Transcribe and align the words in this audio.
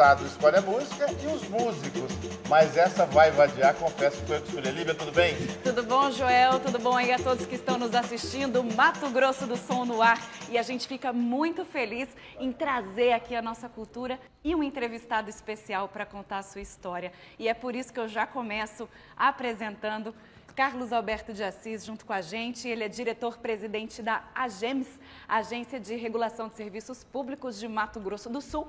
o 0.00 0.02
entrevistado 0.02 0.24
escolhe 0.24 0.56
a 0.56 0.62
música 0.62 1.06
e 1.22 1.26
os 1.26 1.48
músicos. 1.48 2.12
Mas 2.48 2.76
essa 2.76 3.04
vai 3.04 3.30
vadiar, 3.30 3.74
confesso 3.74 4.20
que 4.20 4.26
foi 4.26 4.36
eu 4.36 4.40
que 4.40 4.48
escolhi. 4.48 4.70
Lívia, 4.70 4.94
tudo 4.94 5.12
bem? 5.12 5.36
Tudo 5.62 5.82
bom, 5.82 6.10
Joel? 6.10 6.58
Tudo 6.58 6.78
bom 6.78 6.96
aí 6.96 7.12
a 7.12 7.18
todos 7.18 7.44
que 7.44 7.54
estão 7.54 7.78
nos 7.78 7.94
assistindo? 7.94 8.64
Mato 8.64 9.08
Grosso 9.10 9.46
do 9.46 9.56
Som 9.56 9.84
no 9.84 10.00
ar. 10.00 10.18
E 10.48 10.56
a 10.56 10.62
gente 10.62 10.88
fica 10.88 11.12
muito 11.12 11.64
feliz 11.64 12.08
em 12.38 12.50
trazer 12.50 13.12
aqui 13.12 13.36
a 13.36 13.42
nossa 13.42 13.68
cultura 13.68 14.18
e 14.42 14.54
um 14.54 14.62
entrevistado 14.62 15.28
especial 15.28 15.88
para 15.88 16.06
contar 16.06 16.38
a 16.38 16.42
sua 16.42 16.62
história. 16.62 17.12
E 17.38 17.46
é 17.46 17.52
por 17.52 17.76
isso 17.76 17.92
que 17.92 18.00
eu 18.00 18.08
já 18.08 18.26
começo 18.26 18.88
apresentando 19.16 20.14
Carlos 20.56 20.92
Alberto 20.92 21.32
de 21.32 21.44
Assis 21.44 21.84
junto 21.84 22.04
com 22.04 22.12
a 22.12 22.20
gente. 22.20 22.66
Ele 22.66 22.84
é 22.84 22.88
diretor-presidente 22.88 24.02
da 24.02 24.24
AGEMS, 24.34 24.88
Agência 25.28 25.78
de 25.78 25.94
Regulação 25.94 26.48
de 26.48 26.56
Serviços 26.56 27.04
Públicos 27.04 27.58
de 27.58 27.68
Mato 27.68 28.00
Grosso 28.00 28.28
do 28.28 28.40
Sul. 28.40 28.68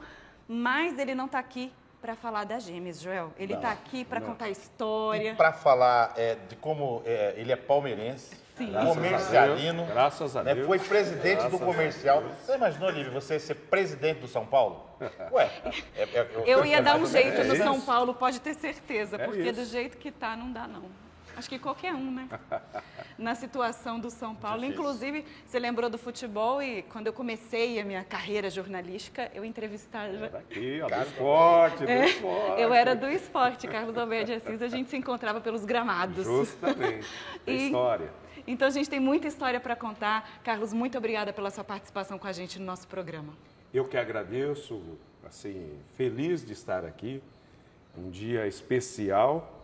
Mas 0.54 1.00
ele 1.00 1.16
não 1.16 1.28
está 1.28 1.40
aqui 1.40 1.72
para 2.02 2.14
falar 2.14 2.44
da 2.44 2.60
Gêmeos, 2.60 3.00
Joel. 3.00 3.32
Ele 3.38 3.54
está 3.54 3.72
aqui 3.72 4.04
para 4.04 4.20
contar 4.20 4.46
a 4.46 4.50
história. 4.50 5.34
Pra 5.34 5.54
falar 5.54 6.14
é, 6.18 6.36
de 6.50 6.58
como 6.58 7.02
é, 7.06 7.36
ele 7.38 7.54
é 7.54 7.56
palmeirense, 7.56 8.36
Sim. 8.58 8.74
comercialino. 8.74 9.86
Graças 9.86 10.36
a 10.36 10.44
né, 10.44 10.54
Deus. 10.54 10.68
Foi 10.68 10.78
presidente 10.78 11.36
Graças 11.44 11.52
do 11.52 11.64
a 11.64 11.66
comercial. 11.66 12.22
Você 12.44 12.56
imaginou, 12.56 12.90
Lívia, 12.90 13.14
você 13.14 13.40
ser 13.40 13.56
presidente 13.56 14.20
do 14.20 14.28
São 14.28 14.46
Paulo? 14.46 14.90
Ué, 15.32 15.50
é- 15.96 16.04
é- 16.04 16.28
Eu 16.46 16.66
ia 16.66 16.82
dar 16.82 16.98
um 16.98 17.06
jeito 17.06 17.46
no 17.46 17.54
isso. 17.54 17.64
São 17.64 17.80
Paulo, 17.80 18.14
pode 18.14 18.42
ter 18.42 18.54
certeza, 18.54 19.16
É 19.16 19.24
porque 19.26 19.44
isso. 19.44 19.54
do 19.62 19.64
jeito 19.64 19.98
que 19.98 20.12
tá, 20.12 20.36
não 20.36 20.52
dá 20.52 20.68
não. 20.68 20.84
Acho 21.42 21.50
que 21.50 21.58
qualquer 21.58 21.96
um, 21.96 22.12
né? 22.12 22.30
Na 23.18 23.34
situação 23.34 24.00
do 24.00 24.12
São 24.12 24.36
Paulo. 24.36 24.60
Difícil. 24.62 24.80
Inclusive, 24.80 25.26
você 25.44 25.58
lembrou 25.58 25.90
do 25.90 25.98
futebol 25.98 26.62
e 26.62 26.84
quando 26.84 27.08
eu 27.08 27.14
comecei 27.14 27.80
a 27.80 27.84
minha 27.84 28.04
carreira 28.04 28.48
jornalística, 28.48 29.32
eu 29.34 29.44
entrevistava. 29.44 30.28
Aqui, 30.38 30.80
ó, 30.84 30.88
do 30.88 31.02
esporte, 31.02 31.84
do 31.84 31.92
esporte. 31.92 32.62
É, 32.62 32.64
Eu 32.64 32.72
era 32.76 32.96
do 32.96 33.08
esporte, 33.10 33.68
Carlos 33.68 33.98
Alberto 33.98 34.28
de 34.28 34.34
Assis, 34.34 34.62
a 34.62 34.68
gente 34.68 34.92
se 34.92 34.98
encontrava 34.98 35.42
pelos 35.42 35.66
gramados. 35.66 36.26
Justamente. 36.28 37.08
A 37.48 37.50
E- 37.50 37.66
história. 37.66 38.12
Então 38.46 38.68
a 38.68 38.72
gente 38.72 38.88
tem 38.88 39.00
muita 39.00 39.28
história 39.28 39.60
para 39.60 39.76
contar. 39.76 40.30
Carlos, 40.44 40.72
muito 40.74 40.96
obrigada 40.96 41.34
pela 41.34 41.50
sua 41.50 41.64
participação 41.64 42.20
com 42.20 42.28
a 42.28 42.32
gente 42.32 42.60
no 42.60 42.66
nosso 42.68 42.88
programa. 42.88 43.34
Eu 43.74 43.86
que 43.86 43.98
agradeço, 43.98 44.80
assim, 45.26 45.72
feliz 45.96 46.46
de 46.46 46.54
estar 46.54 46.86
aqui. 46.86 47.20
Um 47.98 48.12
dia 48.12 48.46
especial 48.48 49.58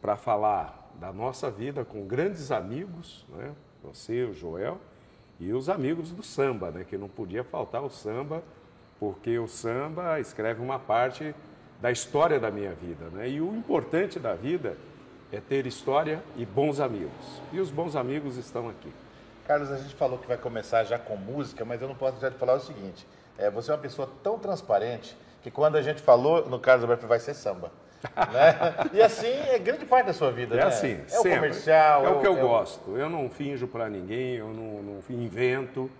para 0.00 0.16
falar 0.16 0.85
da 0.98 1.12
nossa 1.12 1.50
vida 1.50 1.84
com 1.84 2.06
grandes 2.06 2.50
amigos, 2.50 3.26
né? 3.30 3.54
Você, 3.82 4.24
o 4.24 4.32
Joel, 4.32 4.78
e 5.38 5.52
os 5.52 5.68
amigos 5.68 6.12
do 6.12 6.22
samba, 6.22 6.70
né? 6.70 6.84
Que 6.84 6.96
não 6.96 7.08
podia 7.08 7.44
faltar 7.44 7.82
o 7.82 7.90
samba, 7.90 8.42
porque 8.98 9.38
o 9.38 9.46
samba 9.46 10.18
escreve 10.18 10.62
uma 10.62 10.78
parte 10.78 11.34
da 11.80 11.90
história 11.90 12.40
da 12.40 12.50
minha 12.50 12.72
vida, 12.72 13.06
né? 13.10 13.28
E 13.28 13.40
o 13.40 13.54
importante 13.54 14.18
da 14.18 14.34
vida 14.34 14.76
é 15.30 15.40
ter 15.40 15.66
história 15.66 16.22
e 16.36 16.46
bons 16.46 16.80
amigos. 16.80 17.42
E 17.52 17.60
os 17.60 17.70
bons 17.70 17.94
amigos 17.94 18.36
estão 18.36 18.68
aqui. 18.68 18.92
Carlos, 19.46 19.70
a 19.70 19.76
gente 19.76 19.94
falou 19.94 20.18
que 20.18 20.26
vai 20.26 20.36
começar 20.36 20.82
já 20.84 20.98
com 20.98 21.16
música, 21.16 21.64
mas 21.64 21.80
eu 21.80 21.88
não 21.88 21.94
posso 21.94 22.14
deixar 22.14 22.30
de 22.30 22.38
falar 22.38 22.54
o 22.54 22.60
seguinte. 22.60 23.06
É, 23.38 23.50
você 23.50 23.70
é 23.70 23.74
uma 23.74 23.80
pessoa 23.80 24.10
tão 24.22 24.38
transparente 24.38 25.16
que 25.42 25.50
quando 25.50 25.76
a 25.76 25.82
gente 25.82 26.00
falou, 26.00 26.48
no 26.48 26.58
Carlos 26.58 26.82
Alberto, 26.82 27.06
vai 27.06 27.20
ser 27.20 27.34
samba. 27.34 27.70
Né? 28.32 28.88
E 28.92 29.02
assim, 29.02 29.32
é 29.50 29.58
grande 29.58 29.84
parte 29.84 30.06
da 30.06 30.12
sua 30.12 30.30
vida, 30.30 30.54
É 30.54 30.58
né? 30.58 30.64
assim, 30.64 31.00
É 31.10 31.18
o 31.18 31.22
sempre. 31.22 31.34
comercial. 31.36 32.06
É 32.06 32.08
o 32.10 32.20
que 32.20 32.26
eu 32.26 32.36
é 32.38 32.40
gosto. 32.40 32.96
Eu 32.96 33.08
não 33.10 33.28
finjo 33.28 33.66
para 33.66 33.88
ninguém, 33.88 34.34
eu 34.36 34.48
não, 34.48 34.82
não 34.82 34.98
invento. 35.10 35.90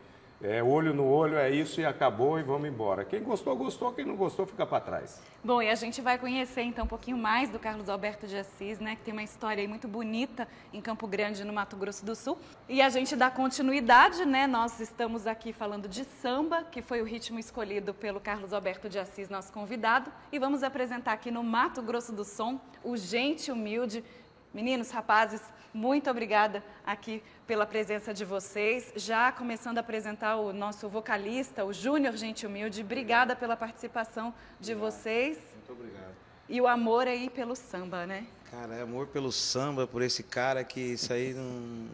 É 0.42 0.62
olho 0.62 0.92
no 0.92 1.06
olho, 1.06 1.38
é 1.38 1.50
isso 1.50 1.80
e 1.80 1.86
acabou 1.86 2.38
e 2.38 2.42
vamos 2.42 2.68
embora. 2.68 3.06
Quem 3.06 3.22
gostou, 3.22 3.56
gostou. 3.56 3.92
Quem 3.92 4.04
não 4.04 4.16
gostou, 4.16 4.46
fica 4.46 4.66
para 4.66 4.80
trás. 4.80 5.22
Bom, 5.42 5.62
e 5.62 5.70
a 5.70 5.74
gente 5.74 6.02
vai 6.02 6.18
conhecer 6.18 6.60
então 6.60 6.84
um 6.84 6.88
pouquinho 6.88 7.16
mais 7.16 7.48
do 7.48 7.58
Carlos 7.58 7.88
Alberto 7.88 8.26
de 8.26 8.36
Assis, 8.36 8.78
né, 8.78 8.96
que 8.96 9.02
tem 9.02 9.12
uma 9.12 9.22
história 9.22 9.66
muito 9.66 9.88
bonita 9.88 10.46
em 10.74 10.80
Campo 10.80 11.06
Grande, 11.06 11.42
no 11.42 11.54
Mato 11.54 11.74
Grosso 11.76 12.04
do 12.04 12.14
Sul. 12.14 12.38
E 12.68 12.82
a 12.82 12.90
gente 12.90 13.16
dá 13.16 13.30
continuidade, 13.30 14.26
né? 14.26 14.46
Nós 14.46 14.78
estamos 14.78 15.26
aqui 15.26 15.54
falando 15.54 15.88
de 15.88 16.04
samba, 16.04 16.64
que 16.64 16.82
foi 16.82 17.00
o 17.00 17.04
ritmo 17.04 17.38
escolhido 17.38 17.94
pelo 17.94 18.20
Carlos 18.20 18.52
Alberto 18.52 18.90
de 18.90 18.98
Assis, 18.98 19.30
nosso 19.30 19.50
convidado, 19.52 20.12
e 20.30 20.38
vamos 20.38 20.62
apresentar 20.62 21.12
aqui 21.12 21.30
no 21.30 21.42
Mato 21.42 21.80
Grosso 21.80 22.12
do 22.12 22.24
Som 22.24 22.60
o 22.84 22.94
Gente 22.94 23.50
Humilde. 23.50 24.04
Meninos, 24.52 24.90
rapazes, 24.90 25.42
muito 25.72 26.10
obrigada 26.10 26.62
aqui 26.84 27.22
pela 27.46 27.64
presença 27.66 28.12
de 28.12 28.24
vocês. 28.24 28.92
Já 28.96 29.30
começando 29.32 29.78
a 29.78 29.80
apresentar 29.80 30.36
o 30.36 30.52
nosso 30.52 30.88
vocalista, 30.88 31.64
o 31.64 31.72
Júnior 31.72 32.16
Gente 32.16 32.46
Humilde. 32.46 32.82
Obrigada 32.82 33.36
pela 33.36 33.56
participação 33.56 34.34
de 34.60 34.74
vocês. 34.74 35.38
Muito 35.54 35.72
obrigado. 35.72 36.14
E 36.48 36.60
o 36.60 36.66
amor 36.66 37.06
aí 37.08 37.28
pelo 37.30 37.54
samba, 37.56 38.06
né? 38.06 38.26
Cara, 38.50 38.74
é 38.76 38.82
amor 38.82 39.08
pelo 39.08 39.32
samba, 39.32 39.86
por 39.86 40.02
esse 40.02 40.22
cara 40.22 40.62
que 40.62 40.80
isso 40.80 41.12
aí 41.12 41.34
não. 41.34 41.88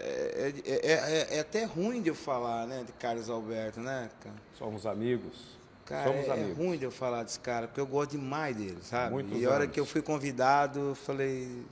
É, 0.00 0.52
é- 0.64 0.70
é- 0.70 0.92
é- 1.34 1.36
é 1.36 1.40
até 1.40 1.64
ruim 1.64 2.02
de 2.02 2.08
eu 2.08 2.14
falar, 2.14 2.66
né, 2.66 2.82
de 2.84 2.92
Carlos 2.92 3.30
Alberto, 3.30 3.80
né, 3.80 4.10
cara? 4.20 4.34
Somos 4.58 4.86
amigos. 4.86 5.60
Cara, 5.84 6.04
Somos 6.10 6.26
é, 6.26 6.28
é 6.28 6.32
amigos. 6.32 6.56
ruim 6.56 6.78
de 6.78 6.84
eu 6.84 6.90
falar 6.90 7.22
desse 7.22 7.38
cara, 7.38 7.66
porque 7.68 7.80
eu 7.80 7.86
gosto 7.86 8.12
demais 8.12 8.56
dele, 8.56 8.78
sabe? 8.82 9.12
Muitos 9.12 9.40
e 9.40 9.44
a 9.46 9.50
hora 9.50 9.66
que 9.66 9.78
eu 9.78 9.86
fui 9.86 10.02
convidado, 10.02 10.78
eu 10.90 10.94
falei. 10.94 11.62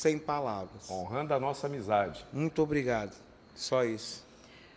Hum, 0.00 0.02
Sem 0.02 0.18
palavras. 0.18 0.90
Honrando 0.90 1.34
a 1.34 1.40
nossa 1.40 1.66
amizade. 1.66 2.24
Muito 2.32 2.62
obrigado. 2.62 3.14
Só 3.54 3.84
isso. 3.84 4.24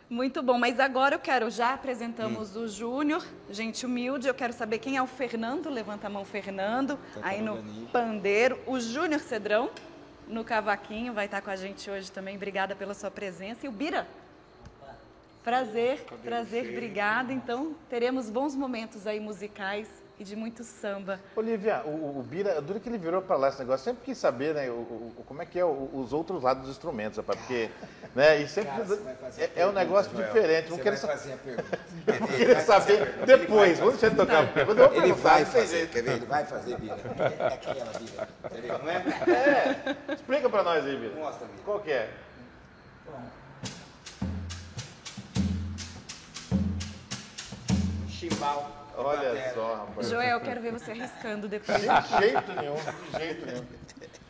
Muito 0.09 0.43
bom, 0.43 0.59
mas 0.59 0.79
agora 0.79 1.15
eu 1.15 1.19
quero, 1.19 1.49
já 1.49 1.73
apresentamos 1.73 2.55
o 2.55 2.67
Júnior, 2.67 3.25
gente 3.49 3.85
humilde, 3.85 4.27
eu 4.27 4.33
quero 4.33 4.53
saber 4.53 4.77
quem 4.77 4.95
é 4.97 5.01
o 5.01 5.07
Fernando, 5.07 5.69
levanta 5.69 6.05
a 6.05 6.09
mão 6.09 6.23
Fernando, 6.23 6.99
Tá 7.15 7.21
aí 7.23 7.41
no 7.41 7.63
pandeiro, 7.87 8.59
o 8.67 8.79
Júnior 8.79 9.21
Cedrão, 9.21 9.71
no 10.27 10.43
cavaquinho, 10.43 11.13
vai 11.13 11.25
estar 11.25 11.41
com 11.41 11.49
a 11.49 11.55
gente 11.55 11.89
hoje 11.89 12.11
também, 12.11 12.35
obrigada 12.35 12.75
pela 12.75 12.93
sua 12.93 13.09
presença, 13.09 13.65
e 13.65 13.69
o 13.69 13.71
Bira, 13.71 14.05
prazer, 15.43 16.03
prazer, 16.21 16.69
obrigada, 16.69 17.33
então 17.33 17.73
teremos 17.89 18.29
bons 18.29 18.55
momentos 18.55 19.07
aí 19.07 19.19
musicais 19.19 19.87
e 20.19 20.23
de 20.23 20.35
muito 20.35 20.63
samba. 20.63 21.19
Olivia, 21.35 21.81
o, 21.85 22.19
o 22.19 22.23
Bira, 22.23 22.61
duro 22.61 22.79
que 22.79 22.87
ele 22.87 22.97
virou 22.97 23.21
para 23.21 23.35
lá 23.35 23.49
esse 23.49 23.59
negócio, 23.59 23.83
sempre 23.83 24.03
quis 24.05 24.17
saber, 24.17 24.53
né, 24.53 24.69
o, 24.69 24.73
o- 24.73 25.23
como 25.25 25.41
é 25.41 25.45
que 25.45 25.59
é 25.59 25.65
o- 25.65 25.89
os 25.93 26.13
outros 26.13 26.43
lados 26.43 26.63
dos 26.63 26.71
instrumentos, 26.71 27.17
rapaz, 27.17 27.39
porque, 27.39 27.69
né, 28.15 28.37
e 28.41 28.47
sempre 28.47 28.71
é, 29.37 29.51
é 29.55 29.67
um 29.67 29.71
negócio 29.71 30.11
diferente, 30.15 30.69
não 30.69 30.77
quero, 30.77 30.97
fazer 30.97 31.33
a 31.33 31.37
pergunta. 31.37 31.77
queria 32.37 32.59
saber 32.61 33.13
depois, 33.25 33.79
vamos 33.79 33.93
deixar 33.95 34.07
ele 34.07 34.15
tocar, 34.15 34.57
eu 34.57 35.03
Ele 35.03 35.13
vai 35.13 35.45
fazer, 35.45 35.89
quer 35.89 36.03
ver? 36.03 36.11
Ele 36.17 36.25
vai 36.25 36.45
fazer, 36.45 36.77
Bira. 36.77 36.97
É 37.39 37.47
aquela, 37.47 37.91
Bira. 37.99 38.29
Entendeu? 38.45 38.79
Não 38.79 38.89
é? 38.89 40.13
Explica 40.13 40.49
para 40.49 40.63
nós 40.63 40.85
aí, 40.85 40.95
Bira. 40.97 41.15
Mostra, 41.15 41.47
Bira. 41.47 41.61
Qual 41.65 41.79
que 41.79 41.91
é? 41.91 42.09
Chimbal. 48.09 48.72
Olha 48.97 49.53
só, 49.53 49.75
rapaz. 49.75 50.09
Joel, 50.09 50.37
eu 50.37 50.41
quero 50.41 50.61
ver 50.61 50.71
você 50.71 50.91
arriscando 50.91 51.47
depois. 51.47 51.79
De 51.81 52.17
jeito 52.19 52.51
nenhum, 52.59 52.75
de 52.75 53.19
jeito 53.19 53.45
nenhum. 53.45 53.63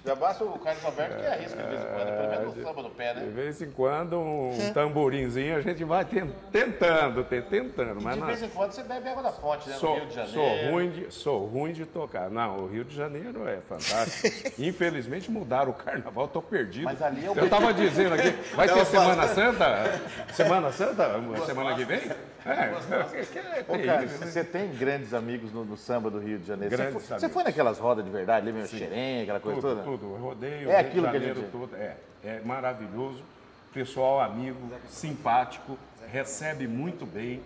Já 0.05 0.15
basta 0.15 0.43
o 0.43 0.59
Carlos 0.59 0.83
Alberto 0.83 1.15
que 1.15 1.25
arrisca 1.25 1.63
de 1.63 1.69
vez 1.69 1.81
em 1.81 1.85
quando, 1.85 2.07
pelo 2.17 2.29
menos 2.29 2.55
no 2.57 2.63
samba 2.63 2.81
no 2.81 2.89
pé, 2.89 3.13
De 3.13 3.19
né? 3.21 3.31
vez 3.33 3.61
em 3.61 3.71
quando, 3.71 4.19
um 4.19 4.71
tamborinzinho 4.73 5.55
a 5.55 5.61
gente 5.61 5.81
vai 5.85 6.03
ten- 6.03 6.29
tentando, 6.51 7.23
te- 7.23 7.41
tentando. 7.43 8.01
Mas 8.01 8.15
De 8.15 8.19
não, 8.19 8.27
vez 8.27 8.43
em 8.43 8.49
quando 8.49 8.73
você 8.73 8.83
bebe 8.83 9.07
água 9.07 9.23
da 9.23 9.31
fonte, 9.31 9.69
né? 9.69 9.75
No 9.75 9.79
sou, 9.79 9.95
Rio 9.95 10.05
de 10.07 10.13
Janeiro. 10.15 10.33
sou, 10.65 10.71
ruim 10.71 10.89
de, 10.91 11.13
sou 11.13 11.45
ruim 11.45 11.71
de 11.71 11.85
tocar. 11.85 12.29
Não, 12.29 12.57
o 12.57 12.67
Rio 12.67 12.83
de 12.83 12.93
Janeiro 12.93 13.47
é 13.47 13.59
fantástico. 13.61 14.27
Infelizmente 14.61 15.31
mudaram 15.31 15.71
o 15.71 15.73
carnaval, 15.73 16.25
estou 16.25 16.41
perdido. 16.41 16.83
Mas 16.83 17.01
ali 17.01 17.25
é 17.25 17.31
o 17.31 17.37
Eu 17.37 17.45
estava 17.45 17.73
dizendo 17.73 18.13
aqui, 18.15 18.31
vai 18.55 18.67
ter 18.67 18.75
Não, 18.75 18.85
Semana 18.85 19.27
Santa? 19.29 20.01
Semana 20.33 20.71
Santa? 20.73 21.09
Semana 21.45 21.75
que 21.75 21.85
vem? 21.85 22.01
É, 22.45 22.51
é 22.51 23.61
Ô, 23.67 23.85
cara, 23.85 24.01
né? 24.01 24.07
você 24.07 24.43
tem 24.43 24.73
grandes 24.73 25.13
amigos 25.13 25.51
no, 25.53 25.63
no 25.63 25.77
samba 25.77 26.09
do 26.09 26.19
Rio 26.19 26.39
de 26.39 26.45
Janeiro. 26.45 26.75
Você 26.75 26.91
foi, 26.91 27.19
você 27.19 27.29
foi 27.29 27.43
naquelas 27.43 27.79
rodas 27.79 28.03
de 28.03 28.11
verdade, 28.11 28.47
ali 28.47 28.57
mesmo, 28.57 28.77
xerém, 28.77 29.21
aquela 29.23 29.39
coisa 29.39 29.61
tudo, 29.61 29.69
toda? 29.69 29.83
tudo. 29.83 30.15
Rodeio, 30.15 30.69
É 30.69 30.79
aquilo 30.79 31.03
que 31.03 31.09
a 31.09 31.19
Janeiro, 31.19 31.41
gente- 31.41 31.51
tudo. 31.51 31.75
É, 31.75 31.95
é 32.23 32.41
maravilhoso. 32.43 33.23
Pessoal 33.73 34.19
amigo, 34.21 34.59
simpático, 34.87 35.77
recebe 36.11 36.67
muito 36.67 37.05
bem 37.05 37.41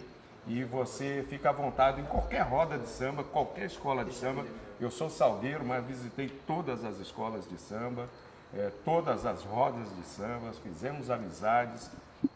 e 0.47 0.63
você 0.63 1.25
fica 1.29 1.49
à 1.49 1.53
vontade 1.53 2.01
em 2.01 2.05
qualquer 2.05 2.41
roda 2.41 2.77
de 2.77 2.87
samba, 2.89 3.23
qualquer 3.23 3.65
escola 3.65 4.03
de 4.03 4.13
samba. 4.13 4.45
Eu 4.79 4.91
sou 4.91 5.09
salgueiro, 5.09 5.65
mas 5.65 5.85
visitei 5.85 6.29
todas 6.45 6.83
as 6.83 6.99
escolas 6.99 7.47
de 7.47 7.57
samba 7.57 8.07
é, 8.55 8.71
todas 8.85 9.25
as 9.25 9.43
rodas 9.43 9.87
de 9.95 10.03
sambas, 10.05 10.57
fizemos 10.59 11.09
amizades. 11.09 11.89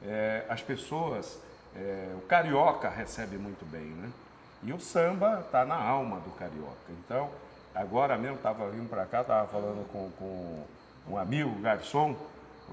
É, 0.04 0.46
as 0.50 0.62
pessoas, 0.62 1.40
é, 1.76 2.14
o 2.16 2.22
carioca 2.22 2.90
recebe 2.90 3.38
muito 3.38 3.66
bem, 3.70 3.86
né? 3.86 4.10
E 4.64 4.74
o 4.74 4.80
samba 4.80 5.42
está 5.46 5.66
na 5.66 5.76
alma 5.76 6.20
do 6.20 6.30
carioca. 6.32 6.76
Então, 6.90 7.30
agora 7.74 8.18
mesmo 8.18 8.36
estava 8.36 8.70
vindo 8.70 8.90
para 8.90 9.06
cá, 9.06 9.22
estava 9.22 9.48
falando 9.48 9.88
com, 9.92 10.10
com 10.18 10.64
um 11.08 11.18
amigo, 11.18 11.60
garçom, 11.62 12.16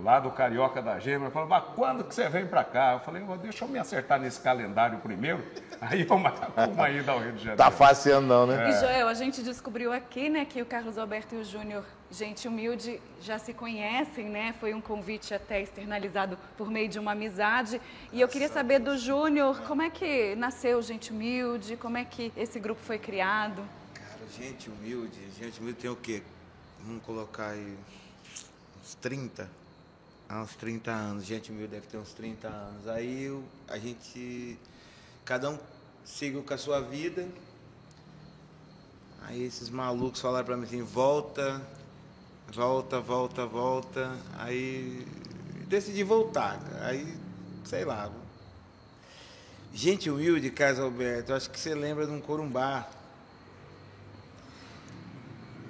lá 0.02 0.20
do 0.20 0.30
Carioca 0.30 0.80
da 0.80 0.98
Gema, 0.98 1.30
falou, 1.30 1.48
mas 1.48 1.64
quando 1.74 2.04
que 2.04 2.14
você 2.14 2.28
vem 2.28 2.46
para 2.46 2.64
cá? 2.64 2.92
Eu 2.94 3.00
falei, 3.00 3.22
deixa 3.42 3.64
eu 3.64 3.68
me 3.68 3.78
acertar 3.78 4.20
nesse 4.20 4.40
calendário 4.40 4.98
primeiro, 4.98 5.44
aí 5.80 6.06
eu 6.08 6.18
marco 6.18 6.60
uma 6.60 6.90
ida 6.90 7.12
ao 7.12 7.18
Rio 7.18 7.32
de 7.32 7.38
Janeiro. 7.38 7.56
Tá 7.56 7.70
fácil 7.70 8.20
não, 8.20 8.46
né? 8.46 8.70
E 8.70 8.80
Joel, 8.80 9.08
a 9.08 9.14
gente 9.14 9.42
descobriu 9.42 9.92
aqui, 9.92 10.28
né, 10.28 10.44
que 10.44 10.62
o 10.62 10.66
Carlos 10.66 10.98
Alberto 10.98 11.34
e 11.34 11.38
o 11.38 11.44
Júnior, 11.44 11.84
gente 12.10 12.48
humilde, 12.48 13.00
já 13.20 13.38
se 13.38 13.52
conhecem, 13.52 14.28
né? 14.28 14.54
Foi 14.60 14.72
um 14.72 14.80
convite 14.80 15.34
até 15.34 15.60
externalizado 15.60 16.38
por 16.56 16.70
meio 16.70 16.88
de 16.88 16.98
uma 16.98 17.12
amizade. 17.12 17.80
E 18.12 18.20
eu 18.20 18.28
queria 18.28 18.48
saber 18.48 18.78
do 18.78 18.96
Júnior, 18.96 19.60
como 19.66 19.82
é 19.82 19.90
que 19.90 20.34
nasceu 20.36 20.80
Gente 20.80 21.12
Humilde? 21.12 21.76
Como 21.76 21.98
é 21.98 22.04
que 22.04 22.32
esse 22.36 22.58
grupo 22.58 22.80
foi 22.82 22.98
criado? 22.98 23.62
Cara, 23.92 24.26
gente 24.38 24.70
humilde, 24.70 25.18
gente 25.38 25.60
humilde 25.60 25.80
tem 25.80 25.90
o 25.90 25.96
quê? 25.96 26.22
Vamos 26.80 27.02
colocar 27.02 27.48
aí 27.48 27.76
uns 28.80 28.94
30, 28.94 29.50
há 30.28 30.42
uns 30.42 30.54
30 30.56 30.90
anos. 30.90 31.25
Gente 31.25 31.50
humilde 31.50 31.72
deve 31.72 31.86
ter 31.86 31.96
uns 31.96 32.12
30 32.12 32.48
anos. 32.48 32.86
Aí 32.88 33.25
eu- 33.25 33.42
a 33.69 33.78
gente, 33.78 34.58
cada 35.25 35.50
um 35.50 35.58
seguiu 36.04 36.42
com 36.42 36.54
a 36.54 36.58
sua 36.58 36.80
vida. 36.80 37.26
Aí 39.22 39.42
esses 39.42 39.69
malucos 39.69 40.20
falaram 40.20 40.46
pra 40.46 40.56
mim 40.56 40.64
assim, 40.64 40.82
volta, 40.82 41.60
volta, 42.52 43.00
volta, 43.00 43.46
volta. 43.46 44.16
Aí 44.38 45.06
decidi 45.66 46.02
voltar. 46.02 46.58
Aí, 46.82 47.14
sei 47.64 47.84
lá. 47.84 48.10
Gente 49.72 50.08
humilde, 50.10 50.50
Carlos 50.50 50.81
Alberto, 50.81 51.34
acho 51.34 51.50
que 51.50 51.60
você 51.60 51.74
lembra 51.74 52.06
de 52.06 52.12
um 52.12 52.20
corumbá. 52.20 52.88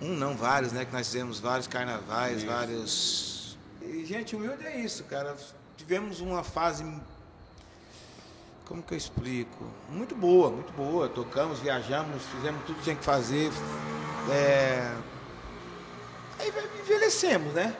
Um 0.00 0.14
não, 0.14 0.36
vários, 0.36 0.70
né? 0.72 0.84
Que 0.84 0.92
nós 0.92 1.08
fizemos 1.08 1.40
vários 1.40 1.66
carnavais, 1.66 2.44
vários. 2.44 3.37
E 3.88 4.04
gente 4.04 4.36
humilde 4.36 4.66
é 4.66 4.78
isso, 4.78 5.04
cara. 5.04 5.34
Tivemos 5.76 6.20
uma 6.20 6.44
fase. 6.44 6.84
Como 8.66 8.82
que 8.82 8.92
eu 8.92 8.98
explico? 8.98 9.64
Muito 9.88 10.14
boa, 10.14 10.50
muito 10.50 10.72
boa. 10.74 11.08
Tocamos, 11.08 11.58
viajamos, 11.60 12.22
fizemos 12.24 12.62
tudo 12.64 12.76
que 12.76 12.82
tinha 12.82 12.96
que 12.96 13.04
fazer. 13.04 13.50
É... 14.30 14.94
Aí 16.38 16.52
envelhecemos, 16.80 17.54
né? 17.54 17.74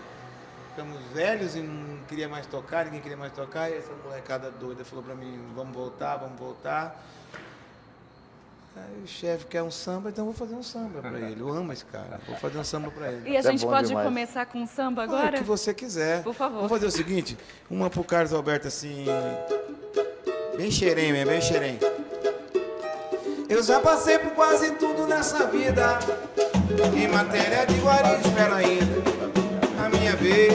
Ficamos 0.70 0.98
velhos 1.12 1.54
e 1.56 1.60
não 1.60 2.02
queria 2.04 2.28
mais 2.28 2.46
tocar, 2.46 2.86
ninguém 2.86 3.02
queria 3.02 3.16
mais 3.16 3.32
tocar. 3.34 3.70
E 3.70 3.74
essa 3.74 3.92
molecada 4.02 4.50
doida 4.50 4.86
falou 4.86 5.04
pra 5.04 5.14
mim: 5.14 5.38
vamos 5.54 5.76
voltar, 5.76 6.16
vamos 6.16 6.38
voltar. 6.38 7.04
Aí 8.78 9.02
o 9.04 9.06
chefe 9.06 9.46
quer 9.46 9.62
um 9.62 9.70
samba, 9.70 10.10
então 10.10 10.24
eu 10.26 10.32
vou 10.32 10.34
fazer 10.46 10.54
um 10.58 10.62
samba 10.62 11.00
pra 11.00 11.18
ele. 11.18 11.40
Eu 11.40 11.48
amo 11.48 11.72
esse 11.72 11.84
cara, 11.84 12.20
vou 12.26 12.36
fazer 12.36 12.58
um 12.58 12.64
samba 12.64 12.90
pra 12.90 13.10
ele. 13.10 13.28
E 13.30 13.36
a 13.36 13.40
é 13.40 13.42
gente 13.42 13.64
bom 13.64 13.70
pode 13.72 13.88
demais. 13.88 14.06
começar 14.06 14.46
com 14.46 14.66
samba 14.66 15.02
Ah, 15.02 15.06
O 15.06 15.14
agora? 15.14 15.38
que 15.38 15.44
você 15.44 15.74
quiser. 15.74 16.22
Por 16.22 16.34
favor. 16.34 16.56
Vamos 16.56 16.70
fazer 16.70 16.86
o 16.86 16.90
seguinte: 16.90 17.36
uma 17.70 17.90
pro 17.90 18.04
Carlos 18.04 18.32
Alberto 18.32 18.68
assim. 18.68 19.04
Bem 20.56 20.70
xerém, 20.70 21.12
mesmo, 21.12 21.30
bem 21.30 21.40
xerém. 21.40 21.78
Eu 23.48 23.62
já 23.62 23.80
passei 23.80 24.18
por 24.18 24.32
quase 24.32 24.72
tudo 24.72 25.06
nessa 25.06 25.46
vida. 25.46 25.98
Em 26.96 27.08
matéria 27.08 27.64
de 27.66 27.74
guarida, 27.80 28.20
espero 28.28 28.54
ainda 28.54 28.84
a 29.84 29.88
minha 29.88 30.14
vez. 30.16 30.52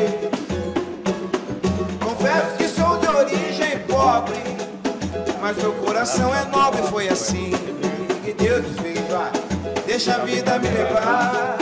Confesso 2.04 2.58
que 2.58 2.68
sou 2.68 2.98
de 3.00 3.08
origem 3.08 3.80
pobre, 3.88 4.36
mas 5.42 5.58
meu 5.58 5.74
coração 5.74 6.34
é 6.36 6.46
nobre, 6.46 6.82
foi 6.84 7.08
assim 7.10 7.52
Deus. 8.44 8.66
Vai. 9.10 9.32
Deixa 9.86 10.16
a 10.16 10.18
vida 10.26 10.60
me 10.60 10.68
levar. 10.68 11.58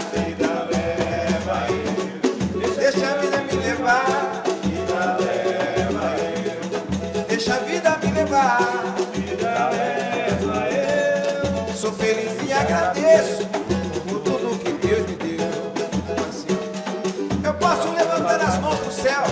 Deixa 2.76 3.08
a 3.08 3.18
vida 3.18 3.38
me 3.44 3.56
levar. 3.58 4.44
Deixa 7.28 7.54
a 7.54 7.60
vida 7.60 7.98
me 8.04 8.12
levar. 8.12 8.96
Sou 11.76 11.92
feliz 11.92 12.32
e 12.48 12.52
agradeço 12.52 13.46
por 14.10 14.20
tudo 14.22 14.58
que 14.58 14.72
Deus 14.88 15.08
me 15.08 15.16
deu. 15.18 15.52
Eu 17.44 17.54
posso 17.56 17.90
levantar 17.94 18.42
as 18.42 18.58
mãos 18.60 18.80
pro 18.80 18.92
céu, 18.92 19.24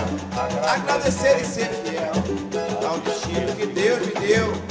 agradecer 0.68 1.40
e 1.40 1.44
ser 1.44 1.68
fiel 1.84 2.12
ao 2.88 2.98
destino 2.98 3.56
que 3.56 3.66
Deus 3.66 4.06
me 4.06 4.12
deu. 4.26 4.69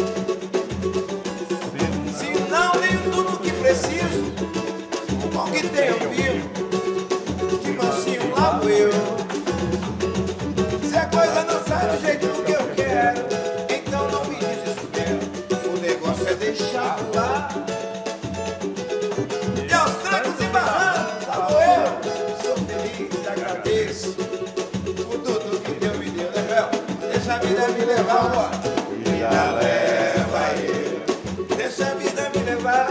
Vida 27.50 27.68
me 27.70 27.86
levar, 27.86 28.32
ó. 28.36 28.50
Vida 28.94 29.52
leva 29.52 30.42
eu. 30.62 31.56
Deixa 31.58 31.86
a 31.88 31.96
vida 31.96 32.30
me 32.36 32.44
levar. 32.44 32.88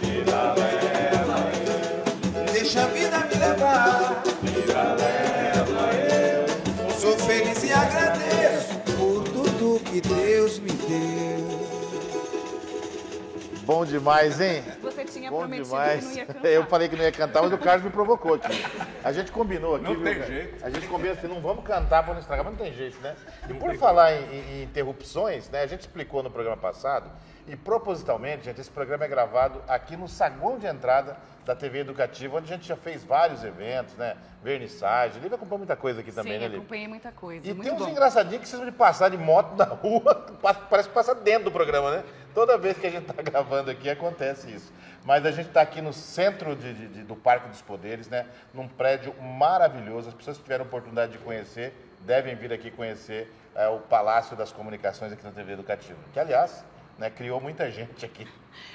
Vida 0.00 0.54
leva 0.54 1.50
eu. 1.52 2.52
Deixa 2.52 2.82
a 2.82 2.86
vida 2.86 3.18
me 3.18 3.34
levar. 3.34 4.22
Vida 4.42 4.82
leva 4.94 5.94
eu. 5.94 6.90
Sou 6.98 7.16
feliz 7.18 7.62
e 7.64 7.72
agradeço 7.72 8.74
por 8.96 9.24
tudo 9.24 9.80
que 9.84 10.00
Deus 10.00 10.58
me 10.58 10.70
deu. 10.72 11.58
Bom 13.64 13.84
demais, 13.84 14.40
hein? 14.40 14.64
Você 14.82 15.04
tinha 15.04 15.30
Bom 15.30 15.40
prometido 15.40 15.68
demais. 15.68 16.00
que 16.00 16.06
não 16.06 16.16
ia 16.16 16.24
cantar. 16.32 16.48
Eu 16.48 16.64
falei 16.66 16.88
que 16.88 16.96
não 16.96 17.04
ia 17.04 17.12
cantar, 17.12 17.42
mas 17.42 17.52
o 17.52 17.58
Carlos 17.58 17.84
me 17.84 17.90
provocou 17.90 18.34
aqui. 18.34 18.64
A 19.04 19.12
gente 19.12 19.30
combinou 19.32 19.76
aqui. 19.76 19.84
Não 19.84 19.94
viu, 19.94 20.04
tem 20.04 20.14
cara? 20.14 20.26
jeito. 20.26 20.64
A 20.64 20.70
gente 20.70 20.86
combinou 20.88 21.12
assim, 21.16 21.26
não 21.28 21.40
vamos 21.40 21.64
cantar 21.64 22.02
para 22.02 22.14
não 22.14 22.20
estragar, 22.20 22.44
mas 22.44 22.56
não 22.56 22.64
tem 22.64 22.72
jeito, 22.74 22.98
né? 23.00 23.14
E 23.48 23.54
por 23.54 23.74
falar 23.76 24.12
em, 24.14 24.24
em- 24.34 24.62
interrupções, 24.64 25.48
né? 25.50 25.62
A 25.62 25.66
gente 25.66 25.80
explicou 25.80 26.22
no 26.22 26.30
programa 26.30 26.56
passado 26.56 27.10
e 27.46 27.56
propositalmente, 27.56 28.44
gente, 28.44 28.60
esse 28.60 28.70
programa 28.70 29.04
é 29.04 29.08
gravado 29.08 29.62
aqui 29.68 29.96
no 29.96 30.06
saguão 30.08 30.58
de 30.58 30.66
entrada 30.66 31.16
da 31.46 31.54
TV 31.56 31.78
Educativa, 31.78 32.36
onde 32.36 32.52
a 32.52 32.56
gente 32.56 32.68
já 32.68 32.76
fez 32.76 33.02
vários 33.02 33.42
eventos, 33.42 33.94
né? 33.96 34.16
Vernissagem. 34.42 35.20
Lívia 35.22 35.36
acompanhou 35.36 35.58
muita 35.58 35.76
coisa 35.76 36.00
aqui 36.00 36.12
também, 36.12 36.34
Sim, 36.34 36.38
né, 36.40 36.44
Lívia? 36.44 36.58
acompanhei 36.58 36.88
muita 36.88 37.12
coisa. 37.12 37.46
E 37.48 37.54
muito 37.54 37.62
tem 37.66 37.72
uns 37.72 37.82
bom. 37.84 37.88
engraçadinhos 37.90 38.42
que 38.42 38.48
vocês 38.48 38.64
de 38.64 38.72
passar 38.72 39.08
de 39.08 39.16
moto 39.16 39.56
na 39.56 39.64
rua, 39.64 40.26
parece 40.68 40.88
que 40.88 40.94
passa 40.94 41.14
dentro 41.14 41.44
do 41.44 41.50
programa, 41.52 41.90
né? 41.90 42.04
Toda 42.34 42.58
vez 42.58 42.76
que 42.76 42.86
a 42.86 42.90
gente 42.90 43.08
está 43.10 43.20
gravando 43.22 43.70
aqui 43.70 43.88
acontece 43.88 44.50
isso. 44.50 44.72
Mas 45.04 45.24
a 45.24 45.30
gente 45.30 45.48
está 45.48 45.62
aqui 45.62 45.80
no 45.80 45.92
centro 45.92 46.54
de- 46.54 46.74
de- 46.74 46.88
de- 46.88 47.02
do 47.04 47.16
Parque 47.16 47.48
dos 47.48 47.62
Poderes, 47.62 48.08
né? 48.08 48.26
Num 48.52 48.68
prédio 48.68 48.87
maravilhoso. 49.38 50.08
As 50.08 50.14
pessoas 50.14 50.36
que 50.36 50.42
tiveram 50.42 50.64
oportunidade 50.64 51.12
de 51.12 51.18
conhecer 51.18 51.74
devem 52.00 52.34
vir 52.34 52.52
aqui 52.52 52.70
conhecer 52.70 53.32
é, 53.54 53.68
o 53.68 53.78
Palácio 53.80 54.36
das 54.36 54.52
Comunicações 54.52 55.12
aqui 55.12 55.24
na 55.24 55.32
TV 55.32 55.52
Educativa. 55.52 55.98
Que, 56.12 56.20
aliás, 56.20 56.64
né, 56.96 57.10
criou 57.10 57.40
muita 57.40 57.70
gente 57.70 58.04
aqui. 58.04 58.26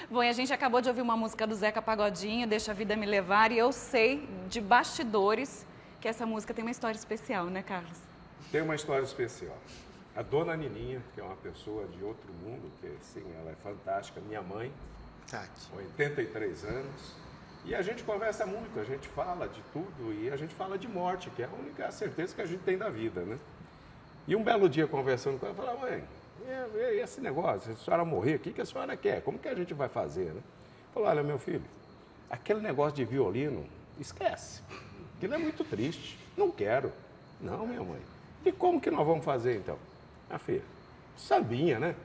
Bom, 0.10 0.24
e 0.24 0.30
a 0.30 0.34
gente 0.34 0.54
acabou 0.54 0.82
de 0.82 0.90
ouvir 0.90 1.02
uma 1.02 1.18
música 1.18 1.46
do 1.46 1.56
Zeca 1.56 1.82
Pagodinho, 1.82 2.48
Deixa 2.48 2.72
a 2.72 2.74
Vida 2.74 2.96
Me 2.96 3.06
Levar, 3.06 3.52
e 3.52 3.58
eu 3.58 3.72
sei 3.72 4.28
de 4.48 4.62
bastidores 4.62 5.66
que 6.00 6.08
essa 6.08 6.26
música 6.26 6.54
tem 6.54 6.64
uma 6.64 6.72
história 6.72 6.98
especial, 6.98 7.46
né, 7.46 7.64
Carlos? 7.64 7.98
Tem 8.52 8.62
uma 8.62 8.76
história 8.76 9.04
especial. 9.04 9.58
A 10.16 10.22
dona 10.22 10.56
Nininha, 10.56 11.02
que 11.14 11.22
é 11.22 11.24
uma 11.24 11.36
pessoa 11.38 11.88
de 11.88 12.04
outro 12.04 12.32
mundo, 12.44 12.72
que 12.80 12.88
sim, 13.02 13.24
ela 13.40 13.52
é 13.52 13.56
fantástica, 13.64 14.22
minha 14.22 14.42
mãe, 14.42 14.72
Tati. 15.30 15.68
com 15.72 15.78
83 15.78 16.66
anos. 16.66 17.23
E 17.66 17.74
a 17.74 17.82
gente 17.82 18.04
conversa 18.04 18.46
muito, 18.46 18.78
a 18.80 18.84
gente 18.84 19.08
fala 19.08 19.48
de 19.48 19.62
tudo 19.72 20.14
e 20.14 20.30
a 20.30 20.36
gente 20.36 20.54
fala 20.54 20.78
de 20.78 20.88
morte, 20.88 21.30
que 21.30 21.42
é 21.42 21.46
a 21.46 21.50
única 21.50 21.90
certeza 21.92 22.36
que 22.36 22.42
a 22.42 22.46
gente 22.46 22.62
tem 22.62 22.78
da 22.78 22.90
vida, 22.90 23.22
né? 23.22 23.38
E 24.28 24.36
um 24.36 24.44
belo 24.44 24.68
dia 24.68 24.86
conversando 24.88 25.40
com 25.40 25.46
ela, 25.46 25.56
eu 25.56 25.64
falei, 25.64 25.92
mãe, 25.92 26.04
e- 26.46 27.00
esse 27.00 27.22
negócio, 27.22 27.74
se 27.74 27.82
a 27.82 27.86
senhora 27.86 28.04
morrer, 28.06 28.36
o 28.36 28.40
que, 28.40 28.52
que 28.52 28.62
a 28.62 28.66
senhora 28.66 28.96
quer? 28.98 29.22
Como 29.22 29.40
que 29.40 29.48
a 29.48 29.56
gente 29.56 29.74
vai 29.74 29.88
fazer, 29.88 30.34
né? 30.34 30.42
Falou, 30.94 31.08
olha, 31.10 31.24
meu 31.24 31.40
filho, 31.40 31.64
aquele 32.30 32.60
negócio 32.60 32.96
de 32.96 33.06
violino, 33.06 33.66
esquece. 34.00 34.62
Aquilo 35.18 35.34
é 35.34 35.38
muito 35.38 35.64
triste. 35.64 36.20
Não 36.36 36.52
quero. 36.52 36.92
Não, 37.40 37.66
minha 37.66 37.82
mãe. 37.84 38.02
E 38.46 38.52
como 38.52 38.80
que 38.80 38.92
nós 38.92 39.06
vamos 39.06 39.24
fazer 39.24 39.56
então? 39.58 39.78
Minha 40.28 40.40
filha, 40.40 40.64
sambinha, 41.16 41.80
né? 41.80 41.96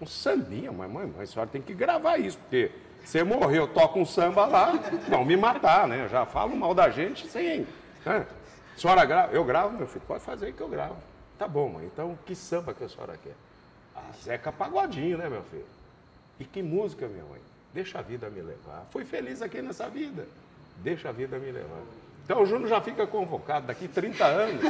Um 0.00 0.06
sambinha, 0.06 0.72
mas 0.72 0.90
mãe, 0.90 1.06
mas 1.16 1.30
a 1.30 1.32
senhora 1.32 1.50
tem 1.50 1.62
que 1.62 1.72
gravar 1.72 2.18
isso, 2.18 2.38
porque 2.38 2.70
você 3.04 3.22
morreu, 3.22 3.68
toca 3.68 3.98
um 3.98 4.06
samba 4.06 4.46
lá, 4.46 4.72
vão 5.08 5.24
me 5.24 5.36
matar, 5.36 5.86
né? 5.86 6.04
Eu 6.04 6.08
já 6.08 6.24
falo 6.24 6.56
mal 6.56 6.74
da 6.74 6.88
gente 6.88 7.28
sem. 7.28 7.66
Né? 8.04 8.26
senhora 8.76 9.04
grava? 9.04 9.32
Eu 9.32 9.44
gravo, 9.44 9.76
meu 9.76 9.86
filho. 9.86 10.04
Pode 10.06 10.22
fazer 10.22 10.52
que 10.52 10.60
eu 10.60 10.68
gravo. 10.68 10.96
Tá 11.38 11.46
bom, 11.46 11.68
mãe. 11.68 11.86
Então, 11.86 12.18
que 12.24 12.34
samba 12.34 12.72
que 12.72 12.82
a 12.82 12.88
senhora 12.88 13.18
quer? 13.22 13.34
Ah, 13.94 14.10
Zeca 14.22 14.50
Pagodinho, 14.50 15.18
né, 15.18 15.28
meu 15.28 15.42
filho? 15.44 15.66
E 16.40 16.44
que 16.44 16.62
música, 16.62 17.06
minha 17.06 17.24
mãe? 17.24 17.40
Deixa 17.72 17.98
a 17.98 18.02
vida 18.02 18.28
me 18.30 18.40
levar. 18.40 18.86
Fui 18.90 19.04
feliz 19.04 19.42
aqui 19.42 19.60
nessa 19.60 19.88
vida. 19.88 20.26
Deixa 20.78 21.10
a 21.10 21.12
vida 21.12 21.38
me 21.38 21.50
levar. 21.50 21.82
Então 22.24 22.42
o 22.42 22.46
Júnior 22.46 22.68
já 22.68 22.80
fica 22.80 23.06
convocado 23.06 23.66
daqui 23.66 23.86
30 23.86 24.24
anos, 24.24 24.62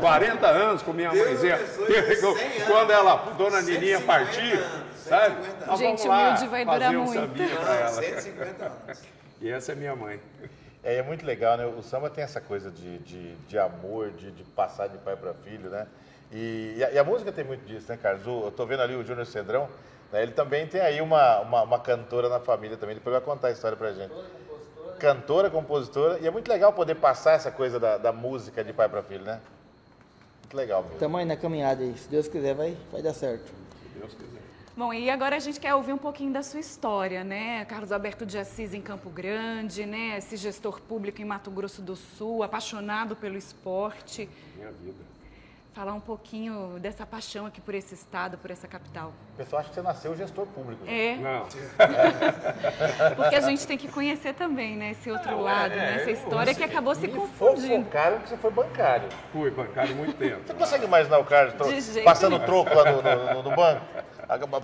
40 0.00 0.46
anos 0.46 0.82
com 0.82 0.92
minha 0.92 1.10
Deus 1.10 1.26
mãezinha. 1.26 1.54
abençoe, 1.56 2.16
100 2.38 2.66
Quando 2.66 2.90
ela, 2.92 3.16
dona 3.36 3.60
Nininha 3.62 3.98
150 3.98 4.06
partir, 4.06 4.52
anos, 4.52 4.96
sabe? 4.98 5.34
150 5.42 5.66
Nós 5.66 5.78
Gente, 5.80 6.06
lá 6.08 6.20
humilde 6.28 6.46
vai 6.48 6.64
durar 6.64 6.94
um 6.94 7.04
muito. 7.04 7.38
Não, 7.38 7.72
ela. 7.74 7.88
150 7.90 8.64
anos. 8.64 9.02
E 9.42 9.50
essa 9.50 9.72
é 9.72 9.74
minha 9.74 9.96
mãe. 9.96 10.20
É, 10.84 10.96
é 10.96 11.02
muito 11.02 11.24
legal, 11.24 11.56
né? 11.56 11.64
O 11.64 11.82
samba 11.82 12.10
tem 12.10 12.22
essa 12.22 12.42
coisa 12.42 12.70
de, 12.70 12.98
de, 12.98 13.34
de 13.36 13.58
amor, 13.58 14.10
de, 14.10 14.30
de 14.30 14.44
passar 14.44 14.86
de 14.86 14.98
pai 14.98 15.16
para 15.16 15.32
filho, 15.32 15.70
né? 15.70 15.86
E, 16.30 16.74
e 16.76 16.84
a, 16.84 16.90
e 16.90 16.98
a 16.98 17.02
música 17.04 17.32
tem 17.32 17.42
muito 17.42 17.64
disso, 17.64 17.86
né, 17.90 17.98
Carlos? 18.00 18.26
O- 18.26 18.44
eu 18.48 18.50
tô 18.52 18.66
vendo 18.66 18.82
ali 18.82 18.94
o 18.94 19.02
Júnior 19.02 19.24
Cedrão, 19.24 19.66
né? 20.12 20.22
ele 20.22 20.32
também 20.32 20.66
tem 20.66 20.82
aí 20.82 21.00
uma, 21.00 21.40
uma, 21.40 21.62
uma 21.62 21.78
cantora 21.80 22.28
na 22.28 22.38
família 22.38 22.76
também, 22.76 22.94
depois 22.96 23.12
vai 23.14 23.22
contar 23.22 23.48
a 23.48 23.50
história 23.50 23.78
pra 23.78 23.92
gente. 23.94 24.12
Cantora, 25.00 25.48
compositora, 25.48 26.18
e 26.20 26.26
é 26.26 26.30
muito 26.30 26.46
legal 26.48 26.74
poder 26.74 26.94
passar 26.94 27.32
essa 27.32 27.50
coisa 27.50 27.80
da, 27.80 27.96
da 27.96 28.12
música 28.12 28.62
de 28.62 28.70
pai 28.70 28.86
para 28.86 29.02
filho, 29.02 29.24
né? 29.24 29.40
Muito 30.42 30.54
legal 30.54 30.84
mesmo. 30.84 31.16
Aí 31.16 31.24
na 31.24 31.36
caminhada 31.36 31.82
aí. 31.82 31.96
Se 31.96 32.08
Deus 32.08 32.28
quiser, 32.28 32.54
vai, 32.54 32.76
vai 32.92 33.00
dar 33.00 33.14
certo. 33.14 33.46
Se 33.46 33.98
Deus 33.98 34.12
quiser. 34.12 34.42
Bom, 34.76 34.92
e 34.92 35.10
agora 35.10 35.36
a 35.36 35.38
gente 35.38 35.58
quer 35.58 35.74
ouvir 35.74 35.92
um 35.92 35.98
pouquinho 35.98 36.32
da 36.32 36.42
sua 36.42 36.60
história, 36.60 37.24
né? 37.24 37.64
Carlos 37.64 37.90
Alberto 37.90 38.26
de 38.26 38.38
Assis 38.38 38.74
em 38.74 38.80
Campo 38.80 39.08
Grande, 39.10 39.86
né? 39.86 40.18
Esse 40.18 40.36
gestor 40.36 40.80
público 40.82 41.20
em 41.20 41.24
Mato 41.24 41.50
Grosso 41.50 41.80
do 41.80 41.96
Sul, 41.96 42.42
apaixonado 42.42 43.16
pelo 43.16 43.36
esporte. 43.36 44.28
Minha 44.54 44.70
vida. 44.70 45.09
Falar 45.72 45.92
um 45.94 46.00
pouquinho 46.00 46.78
dessa 46.80 47.06
paixão 47.06 47.46
aqui 47.46 47.60
por 47.60 47.74
esse 47.76 47.94
estado, 47.94 48.36
por 48.38 48.50
essa 48.50 48.66
capital. 48.66 49.12
O 49.34 49.36
pessoal 49.36 49.60
acha 49.60 49.68
que 49.68 49.74
você 49.76 49.82
nasceu 49.82 50.16
gestor 50.16 50.44
público. 50.46 50.84
né? 50.84 51.12
É, 51.12 51.16
Não, 51.16 51.46
porque 53.14 53.36
a 53.36 53.40
gente 53.40 53.64
tem 53.68 53.78
que 53.78 53.86
conhecer 53.86 54.34
também, 54.34 54.76
né? 54.76 54.90
Esse 54.90 55.08
outro 55.12 55.30
Não, 55.30 55.42
lado, 55.42 55.72
é, 55.72 55.76
né? 55.76 55.96
Essa 56.00 56.10
história 56.10 56.52
que 56.56 56.64
acabou 56.64 56.92
se 56.96 57.06
Me 57.06 57.12
confundindo. 57.14 57.84
fofocaram 57.84 58.18
que 58.18 58.28
você 58.30 58.36
foi 58.36 58.50
bancário. 58.50 59.08
fui 59.32 59.50
bancário 59.52 59.94
muito 59.94 60.14
tempo. 60.16 60.40
Você 60.44 60.54
consegue 60.54 60.84
imaginar 60.86 61.18
o 61.20 61.24
jeito 61.92 62.04
passando 62.04 62.40
troco 62.40 62.74
lá 62.74 62.90
no- 62.90 63.02
no- 63.34 63.42
no 63.50 63.56
banco? 63.56 63.80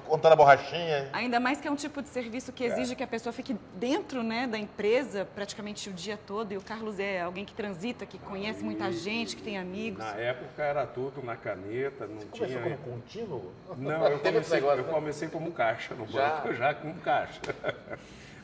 Contando 0.07 0.33
a 0.33 0.37
borrachinha? 0.37 1.09
Ainda 1.13 1.41
mais 1.41 1.61
que 1.61 1.67
é 1.67 1.71
um 1.71 1.75
tipo 1.77 2.01
de 2.01 2.09
serviço 2.09 2.53
que 2.53 2.63
exige 2.65 2.95
que 2.95 3.03
a 3.03 3.07
pessoa 3.07 3.33
fique 3.33 3.57
dentro 3.75 4.23
né, 4.23 4.47
da 4.47 4.57
empresa 4.57 5.27
praticamente 5.35 5.89
o 5.89 5.93
dia 5.93 6.17
todo. 6.17 6.53
E 6.53 6.57
o 6.57 6.61
Carlos 6.61 6.99
é 7.01 7.23
alguém 7.23 7.45
que 7.45 7.53
transita, 7.53 8.07
que 8.07 8.19
conhece 8.19 8.63
muita 8.63 8.93
gente, 8.93 9.35
que 9.35 9.43
tem 9.43 9.59
amigos. 9.59 9.99
Na 9.99 10.13
época 10.13 10.63
era 10.63 10.87
tudo 10.87 11.23
na 11.25 11.35
caneta, 11.35 12.07
não 12.07 12.19
Começou 12.27 12.47
tinha. 12.47 12.61
como 12.61 12.77
contínuo? 12.79 13.53
Não, 13.77 14.07
eu 14.07 14.19
comecei, 14.21 14.57
negócio, 14.61 14.81
eu 14.81 14.87
né? 14.87 14.93
comecei 14.93 15.29
como 15.29 15.51
caixa 15.51 15.95
no 15.95 16.07
Já? 16.07 16.29
banco, 16.29 16.55
já, 16.55 16.75
como 16.75 16.95
caixa. 17.01 17.41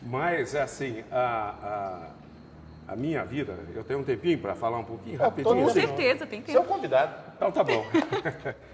Mas, 0.02 0.56
assim, 0.56 1.04
a, 1.12 2.10
a, 2.88 2.92
a 2.92 2.96
minha 2.96 3.24
vida, 3.24 3.56
eu 3.74 3.84
tenho 3.84 4.00
um 4.00 4.04
tempinho 4.04 4.38
para 4.38 4.54
falar 4.56 4.78
um 4.78 4.84
pouquinho 4.84 5.18
rapidinho. 5.18 5.54
Com 5.54 5.70
certeza, 5.70 6.26
tem 6.26 6.44
Seu 6.44 6.62
tempo. 6.62 6.74
convidado. 6.74 7.14
Então 7.36 7.52
tá 7.52 7.62
bom. 7.62 7.84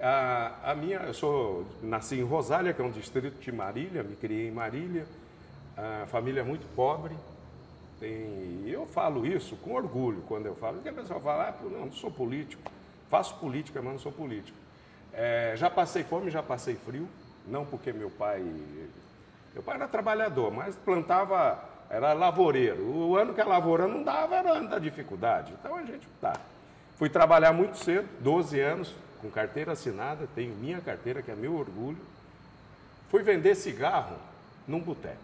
a, 0.00 0.70
a 0.70 0.74
minha, 0.74 0.98
eu 0.98 1.14
sou, 1.14 1.66
nasci 1.82 2.16
em 2.16 2.24
Rosália, 2.24 2.72
que 2.72 2.80
é 2.80 2.84
um 2.84 2.90
distrito 2.90 3.38
de 3.40 3.52
Marília, 3.52 4.02
me 4.02 4.16
criei 4.16 4.48
em 4.48 4.50
Marília, 4.50 5.06
a 5.76 6.06
família 6.06 6.40
é 6.40 6.44
muito 6.44 6.66
pobre. 6.74 7.14
Tem, 7.98 8.62
eu 8.66 8.86
falo 8.86 9.26
isso 9.26 9.56
com 9.56 9.74
orgulho 9.74 10.22
quando 10.26 10.46
eu 10.46 10.54
falo, 10.54 10.76
porque 10.76 10.88
a 10.88 10.92
pessoa 10.92 11.20
fala, 11.20 11.48
ah, 11.48 11.64
não, 11.64 11.86
não 11.86 11.92
sou 11.92 12.10
político, 12.10 12.62
faço 13.10 13.34
política, 13.36 13.82
mas 13.82 13.92
não 13.92 14.00
sou 14.00 14.12
político. 14.12 14.56
É, 15.12 15.52
já 15.56 15.68
passei 15.68 16.02
fome, 16.02 16.30
já 16.30 16.42
passei 16.42 16.76
frio, 16.76 17.06
não 17.46 17.66
porque 17.66 17.92
meu 17.92 18.10
pai. 18.10 18.42
Meu 19.52 19.62
pai 19.62 19.74
era 19.74 19.88
trabalhador, 19.88 20.50
mas 20.50 20.76
plantava, 20.76 21.62
era 21.90 22.12
lavoureiro. 22.12 22.82
O 22.82 23.16
ano 23.16 23.34
que 23.34 23.40
a 23.40 23.46
lavoura 23.46 23.86
não 23.88 24.02
dava 24.02 24.36
era 24.36 24.52
ano 24.52 24.68
da 24.68 24.78
dificuldade. 24.78 25.52
Então 25.58 25.74
a 25.76 25.82
gente 25.82 26.06
tá. 26.20 26.34
Fui 26.96 27.08
trabalhar 27.08 27.52
muito 27.52 27.76
cedo, 27.76 28.08
12 28.20 28.60
anos, 28.60 28.94
com 29.20 29.30
carteira 29.30 29.72
assinada, 29.72 30.28
tenho 30.34 30.54
minha 30.54 30.80
carteira, 30.80 31.22
que 31.22 31.30
é 31.30 31.34
meu 31.34 31.54
orgulho. 31.54 31.98
Fui 33.08 33.22
vender 33.22 33.54
cigarro 33.54 34.16
num 34.66 34.80
boteco. 34.80 35.18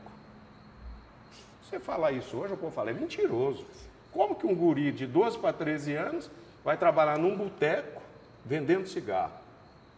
Você 1.62 1.80
falar 1.80 2.12
isso 2.12 2.36
hoje, 2.36 2.52
eu 2.52 2.56
vou 2.56 2.70
falar, 2.70 2.90
é 2.90 2.94
mentiroso. 2.94 3.64
Como 4.12 4.34
que 4.34 4.46
um 4.46 4.54
guri 4.54 4.92
de 4.92 5.06
12 5.06 5.38
para 5.38 5.52
13 5.52 5.94
anos 5.94 6.30
vai 6.64 6.76
trabalhar 6.76 7.18
num 7.18 7.36
boteco 7.36 8.02
vendendo 8.44 8.86
cigarro? 8.86 9.32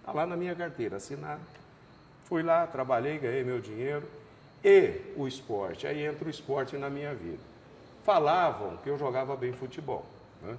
Está 0.01 0.13
lá 0.13 0.27
na 0.27 0.37
minha 0.37 0.55
carteira, 0.55 0.97
assinado. 0.97 1.41
Fui 2.25 2.43
lá, 2.43 2.67
trabalhei, 2.67 3.19
ganhei 3.19 3.45
meu 3.45 3.61
dinheiro. 3.61 4.07
E 4.65 5.13
o 5.17 5.29
esporte, 5.29 5.87
aí 5.87 6.05
entra 6.05 6.27
o 6.27 6.31
esporte 6.31 6.77
na 6.77 6.91
minha 6.91 7.15
vida. 7.15 7.43
Falavam 8.05 8.77
que 8.79 8.89
eu 8.89 8.99
jogava 8.99 9.37
bem 9.37 9.53
futebol. 9.53 10.05
Né? 10.43 10.57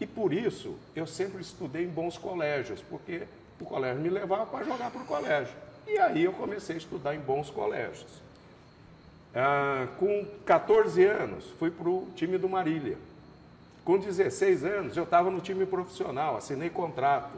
E 0.00 0.06
por 0.06 0.32
isso 0.32 0.76
eu 0.94 1.06
sempre 1.06 1.40
estudei 1.40 1.84
em 1.84 1.88
bons 1.88 2.16
colégios, 2.16 2.80
porque 2.88 3.22
o 3.60 3.64
colégio 3.64 4.00
me 4.00 4.08
levava 4.08 4.46
para 4.46 4.64
jogar 4.64 4.90
para 4.90 5.02
o 5.02 5.04
colégio. 5.04 5.54
E 5.86 5.98
aí 5.98 6.24
eu 6.24 6.32
comecei 6.32 6.76
a 6.76 6.78
estudar 6.78 7.14
em 7.14 7.20
bons 7.20 7.50
colégios. 7.50 8.06
Ah, 9.34 9.86
com 9.98 10.24
14 10.44 11.04
anos, 11.04 11.44
fui 11.58 11.70
para 11.70 11.88
o 11.88 12.08
time 12.14 12.38
do 12.38 12.48
Marília. 12.48 12.96
Com 13.84 13.98
16 13.98 14.64
anos, 14.64 14.96
eu 14.96 15.04
estava 15.04 15.30
no 15.30 15.40
time 15.40 15.64
profissional, 15.66 16.36
assinei 16.36 16.68
contrato. 16.70 17.36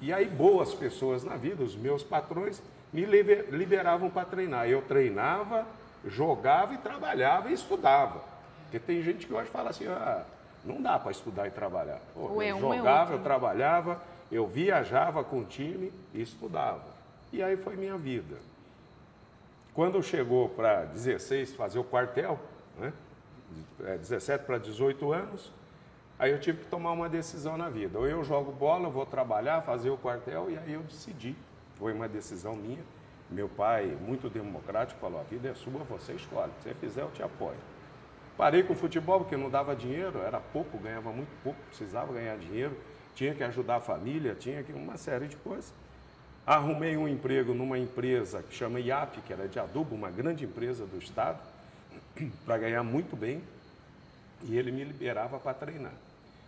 E 0.00 0.12
aí, 0.12 0.26
boas 0.26 0.74
pessoas 0.74 1.22
na 1.24 1.36
vida, 1.36 1.62
os 1.62 1.76
meus 1.76 2.02
patrões, 2.02 2.62
me 2.92 3.04
liber- 3.04 3.46
liberavam 3.50 4.08
para 4.10 4.24
treinar. 4.24 4.68
Eu 4.68 4.80
treinava, 4.82 5.66
jogava 6.06 6.74
e 6.74 6.78
trabalhava 6.78 7.50
e 7.50 7.52
estudava. 7.52 8.22
Porque 8.64 8.78
tem 8.78 9.02
gente 9.02 9.26
que 9.26 9.32
hoje 9.34 9.50
fala 9.50 9.70
assim: 9.70 9.86
ah, 9.86 10.24
não 10.64 10.80
dá 10.80 10.98
para 10.98 11.10
estudar 11.10 11.46
e 11.46 11.50
trabalhar. 11.50 12.00
Pô, 12.14 12.42
é 12.42 12.50
eu 12.50 12.56
é 12.56 12.60
jogava, 12.60 13.14
eu 13.14 13.22
trabalhava, 13.22 14.02
eu 14.30 14.46
viajava 14.46 15.24
com 15.24 15.40
o 15.40 15.44
time 15.44 15.92
e 16.14 16.20
estudava. 16.22 16.84
E 17.32 17.42
aí 17.42 17.56
foi 17.56 17.76
minha 17.76 17.96
vida. 17.96 18.36
Quando 19.72 20.02
chegou 20.02 20.48
para 20.48 20.84
16 20.84 21.54
fazer 21.54 21.78
o 21.78 21.84
quartel, 21.84 22.38
né? 22.78 22.92
É, 23.84 23.96
17 23.96 24.44
para 24.44 24.58
18 24.58 25.12
anos, 25.12 25.52
aí 26.18 26.30
eu 26.30 26.38
tive 26.38 26.58
que 26.58 26.66
tomar 26.66 26.92
uma 26.92 27.08
decisão 27.08 27.56
na 27.56 27.68
vida. 27.68 27.98
Ou 27.98 28.06
eu 28.06 28.22
jogo 28.22 28.52
bola, 28.52 28.86
eu 28.86 28.90
vou 28.90 29.06
trabalhar, 29.06 29.62
fazer 29.62 29.90
o 29.90 29.96
quartel, 29.96 30.50
e 30.50 30.58
aí 30.58 30.72
eu 30.72 30.82
decidi. 30.82 31.34
Foi 31.76 31.92
uma 31.92 32.08
decisão 32.08 32.54
minha. 32.54 32.82
Meu 33.30 33.48
pai, 33.48 33.96
muito 34.00 34.28
democrático, 34.28 35.00
falou: 35.00 35.20
a 35.20 35.22
vida 35.22 35.48
é 35.48 35.54
sua, 35.54 35.84
você 35.88 36.12
escolhe. 36.12 36.52
Se 36.62 36.68
você 36.68 36.74
fizer, 36.74 37.02
eu 37.02 37.10
te 37.10 37.22
apoio. 37.22 37.58
Parei 38.40 38.62
com 38.62 38.72
o 38.72 38.76
futebol 38.76 39.20
porque 39.20 39.36
não 39.36 39.50
dava 39.50 39.76
dinheiro, 39.76 40.18
era 40.22 40.40
pouco, 40.40 40.78
ganhava 40.78 41.12
muito 41.12 41.28
pouco, 41.44 41.60
precisava 41.68 42.10
ganhar 42.10 42.38
dinheiro, 42.38 42.74
tinha 43.14 43.34
que 43.34 43.44
ajudar 43.44 43.76
a 43.76 43.80
família, 43.82 44.34
tinha 44.34 44.62
que 44.62 44.72
uma 44.72 44.96
série 44.96 45.28
de 45.28 45.36
coisas. 45.36 45.74
Arrumei 46.46 46.96
um 46.96 47.06
emprego 47.06 47.52
numa 47.52 47.78
empresa 47.78 48.42
que 48.42 48.54
chama 48.54 48.80
IAP, 48.80 49.20
que 49.26 49.32
era 49.34 49.46
de 49.46 49.58
adubo, 49.58 49.94
uma 49.94 50.10
grande 50.10 50.46
empresa 50.46 50.86
do 50.86 50.96
estado, 50.96 51.38
para 52.46 52.56
ganhar 52.56 52.82
muito 52.82 53.14
bem, 53.14 53.44
e 54.44 54.56
ele 54.56 54.72
me 54.72 54.84
liberava 54.84 55.38
para 55.38 55.52
treinar. 55.52 55.92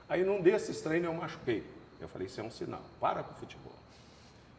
Aí 0.08 0.24
num 0.24 0.40
desses 0.40 0.80
treinos 0.80 1.12
eu 1.12 1.14
machuquei. 1.14 1.62
Eu 2.00 2.08
falei, 2.08 2.26
isso 2.26 2.40
é 2.40 2.42
um 2.42 2.50
sinal, 2.50 2.80
para 2.98 3.22
com 3.22 3.34
o 3.34 3.36
futebol. 3.36 3.76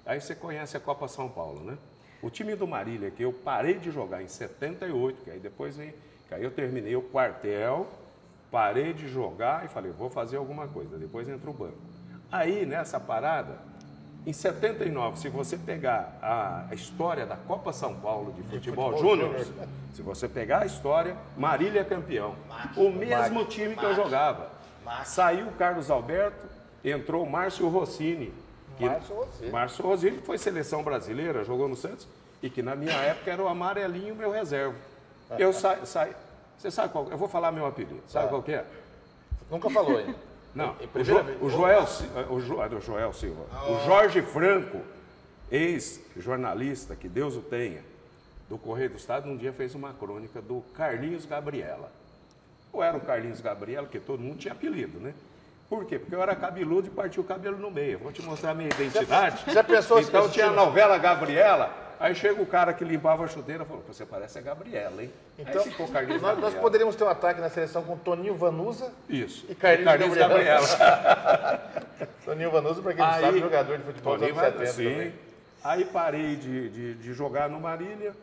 Aí 0.06 0.22
você 0.22 0.36
conhece 0.36 0.78
a 0.78 0.80
Copa 0.80 1.08
São 1.08 1.28
Paulo, 1.28 1.64
né? 1.64 1.80
O 2.22 2.30
time 2.30 2.56
do 2.56 2.68
Marília, 2.68 3.10
que 3.10 3.24
eu 3.24 3.34
parei 3.34 3.80
de 3.80 3.90
jogar 3.90 4.22
em 4.22 4.28
78, 4.28 5.24
que 5.24 5.32
aí 5.32 5.40
depois 5.40 5.76
vem, 5.76 5.96
aí 6.34 6.44
eu 6.44 6.52
terminei 6.52 6.96
o 6.96 7.02
quartel, 7.02 7.88
parei 8.52 8.94
de 8.94 9.08
jogar 9.08 9.66
e 9.66 9.68
falei, 9.68 9.92
vou 9.92 10.10
fazer 10.10 10.38
alguma 10.38 10.68
coisa. 10.68 10.98
Depois 10.98 11.28
entra 11.28 11.50
o 11.50 11.54
banco. 11.54 11.78
Aí, 12.32 12.66
nessa 12.66 13.00
parada, 13.00 13.58
em 14.26 14.32
79, 14.32 15.20
se 15.20 15.28
você 15.28 15.58
pegar 15.58 16.18
a, 16.22 16.74
história 16.74 17.26
da 17.26 17.36
Copa 17.36 17.74
São 17.74 17.96
Paulo 17.96 18.32
de 18.32 18.42
futebol, 18.44 18.92
futebol 18.92 19.18
júnior, 19.18 19.46
se 19.94 20.02
você 20.02 20.28
pegar 20.30 20.60
a 20.60 20.66
história, 20.66 21.16
Marília 21.38 21.82
é 21.82 21.84
campeão. 21.84 22.36
O 22.78 22.90
mesmo 22.90 23.46
time 23.46 23.76
que 23.76 23.84
eu 23.84 23.94
jogava. 23.94 24.50
Saiu 25.04 25.48
o 25.48 25.52
Carlos 25.54 25.92
Alberto, 25.92 26.46
entrou 26.84 27.24
o 27.24 27.30
Márcio 27.30 27.68
Rossini. 27.68 28.34
que- 28.78 28.86
Márcio 28.86 29.16
Rossini. 29.16 29.52
Márcio 29.52 29.86
Rossini 29.86 30.18
foi 30.22 30.38
seleção 30.38 30.84
brasileira, 30.84 31.44
jogou 31.44 31.68
no 31.68 31.76
Santos, 31.76 32.08
e 32.42 32.50
que 32.50 32.62
na 32.64 32.76
minha 32.76 32.94
época 32.94 33.32
era 33.32 33.44
o 33.44 33.48
amarelinho 33.48 34.16
meu 34.16 34.32
reserva. 34.32 34.76
Eu 35.38 35.54
saí. 35.54 35.86
Sa... 35.86 36.08
Você 36.58 36.72
sabe 36.72 36.92
qual? 36.94 37.08
Eu 37.10 37.18
vou 37.18 37.28
falar 37.28 37.52
meu 37.52 37.66
apelido. 37.66 38.02
Sabe 38.08 38.30
qual 38.30 38.42
que 38.44 38.54
é? 38.54 38.66
Nunca 39.52 39.70
falou 39.70 39.98
ainda. 39.98 40.16
Não, 40.56 40.76
É 40.80 40.84
o, 40.84 40.88
primeira 40.88 41.24
Jo- 41.34 41.46
o 41.46 41.50
Joel, 41.50 41.84
o, 42.30 42.40
Jo- 42.40 42.62
ah, 42.62 42.68
o 42.76 42.80
Joel 42.80 43.12
Silva, 43.12 43.44
o 43.72 43.86
Jorge 43.86 44.22
Franco, 44.22 44.82
ex-jornalista, 45.52 46.96
que 46.96 47.08
Deus 47.10 47.36
o 47.36 47.42
tenha, 47.42 47.82
do 48.48 48.58
Correio 48.58 48.92
do 48.92 48.98
Estado, 48.98 49.28
um 49.30 49.36
dia 49.36 49.52
fez 49.52 49.74
uma 49.74 49.94
crônica 49.94 50.42
do 50.42 50.62
Carlinhos 50.76 51.26
Gabriela. 51.26 51.92
Ou 52.72 52.84
era 52.84 52.96
o 52.96 53.02
Carlinhos 53.02 53.42
Gabriela, 53.42 53.88
que 53.88 54.00
todo 54.00 54.20
mundo 54.22 54.38
tinha 54.38 54.54
apelido, 54.54 55.00
né? 55.00 55.14
Por 55.70 55.86
quê? 55.86 55.98
Porque 55.98 56.14
eu 56.14 56.22
era 56.22 56.36
cabeludo 56.36 56.88
e 56.88 56.90
partia 56.92 57.22
o 57.22 57.24
cabelo 57.26 57.58
no 57.58 57.72
meio. 57.72 57.98
Vou 58.00 58.12
te 58.12 58.22
mostrar 58.22 58.52
a 58.52 58.54
minha 58.54 58.70
identidade. 58.70 59.44
já 59.52 59.64
pensou 59.64 60.00
Então 60.00 60.30
tinha 60.30 60.48
a 60.48 60.52
novela 60.52 60.98
Gabriela, 61.00 61.72
aí 62.00 62.16
chega 62.16 62.42
o 62.42 62.46
cara 62.46 62.74
que 62.74 62.84
limpava 62.84 63.24
a 63.24 63.28
chuteira 63.28 63.64
e 63.64 63.66
falou, 63.66 63.84
você 63.88 64.06
parece 64.06 64.38
a 64.38 64.42
Gabriela, 64.42 65.02
hein? 65.02 65.12
Então, 65.38 65.64
Carlinhos 65.88 66.22
nós, 66.22 66.38
nós 66.40 66.54
poderíamos 66.54 66.96
ter 66.96 67.04
um 67.04 67.10
ataque 67.10 67.42
na 67.42 67.50
seleção 67.50 67.84
com 67.84 67.98
Toninho 67.98 68.36
Vanusa. 68.36 68.92
Isso. 69.10 69.46
E 69.50 69.56
Carlinhos 69.56 70.16
Gabriela. 70.16 70.68
Gabriela. 70.68 71.72
Toninho 72.26 72.52
Vanusa, 72.52 72.82
para 72.82 72.94
quem 72.94 73.06
não 73.06 73.20
sabe, 73.20 73.40
jogador 73.40 73.78
de 73.78 73.84
futebol 73.84 74.18
dos 74.18 74.28
Toninho 74.28 74.40
anos 74.46 74.56
vai- 74.58 74.68
70 74.68 74.72
sim. 74.74 74.94
também. 74.96 75.14
Aí 75.64 75.86
parei 75.86 76.36
de, 76.36 76.70
de, 76.70 76.94
de 76.96 77.14
jogar 77.14 77.50
no 77.50 77.60
Marília 77.60 78.14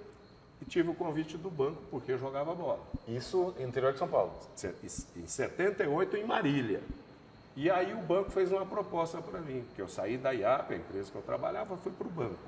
e 0.61 0.65
tive 0.65 0.91
o 0.91 0.95
convite 0.95 1.39
do 1.39 1.51
banco, 1.51 1.83
porque 1.91 2.13
eu 2.13 2.19
jogava 2.19 2.55
bola. 2.55 2.81
Isso 3.09 3.55
no 3.59 3.67
interior 3.67 3.93
de 3.93 3.99
São 3.99 4.09
Paulo. 4.09 4.33
Em 5.17 5.27
78, 5.27 6.17
em 6.17 6.25
Marília. 6.25 6.81
E 7.57 7.71
aí 7.71 7.93
o 7.95 7.99
banco 7.99 8.31
fez 8.31 8.53
uma 8.53 8.65
proposta 8.65 9.19
para 9.19 9.41
mim, 9.41 9.65
que 9.75 9.83
eu 9.83 9.89
saí 9.89 10.17
da 10.17 10.31
IAP, 10.33 10.73
a 10.73 10.77
empresa 10.77 11.11
que 11.11 11.17
eu 11.17 11.23
trabalhava, 11.23 11.77
fui 11.79 11.93
para 11.93 12.07
o 12.07 12.11
banco. 12.11 12.39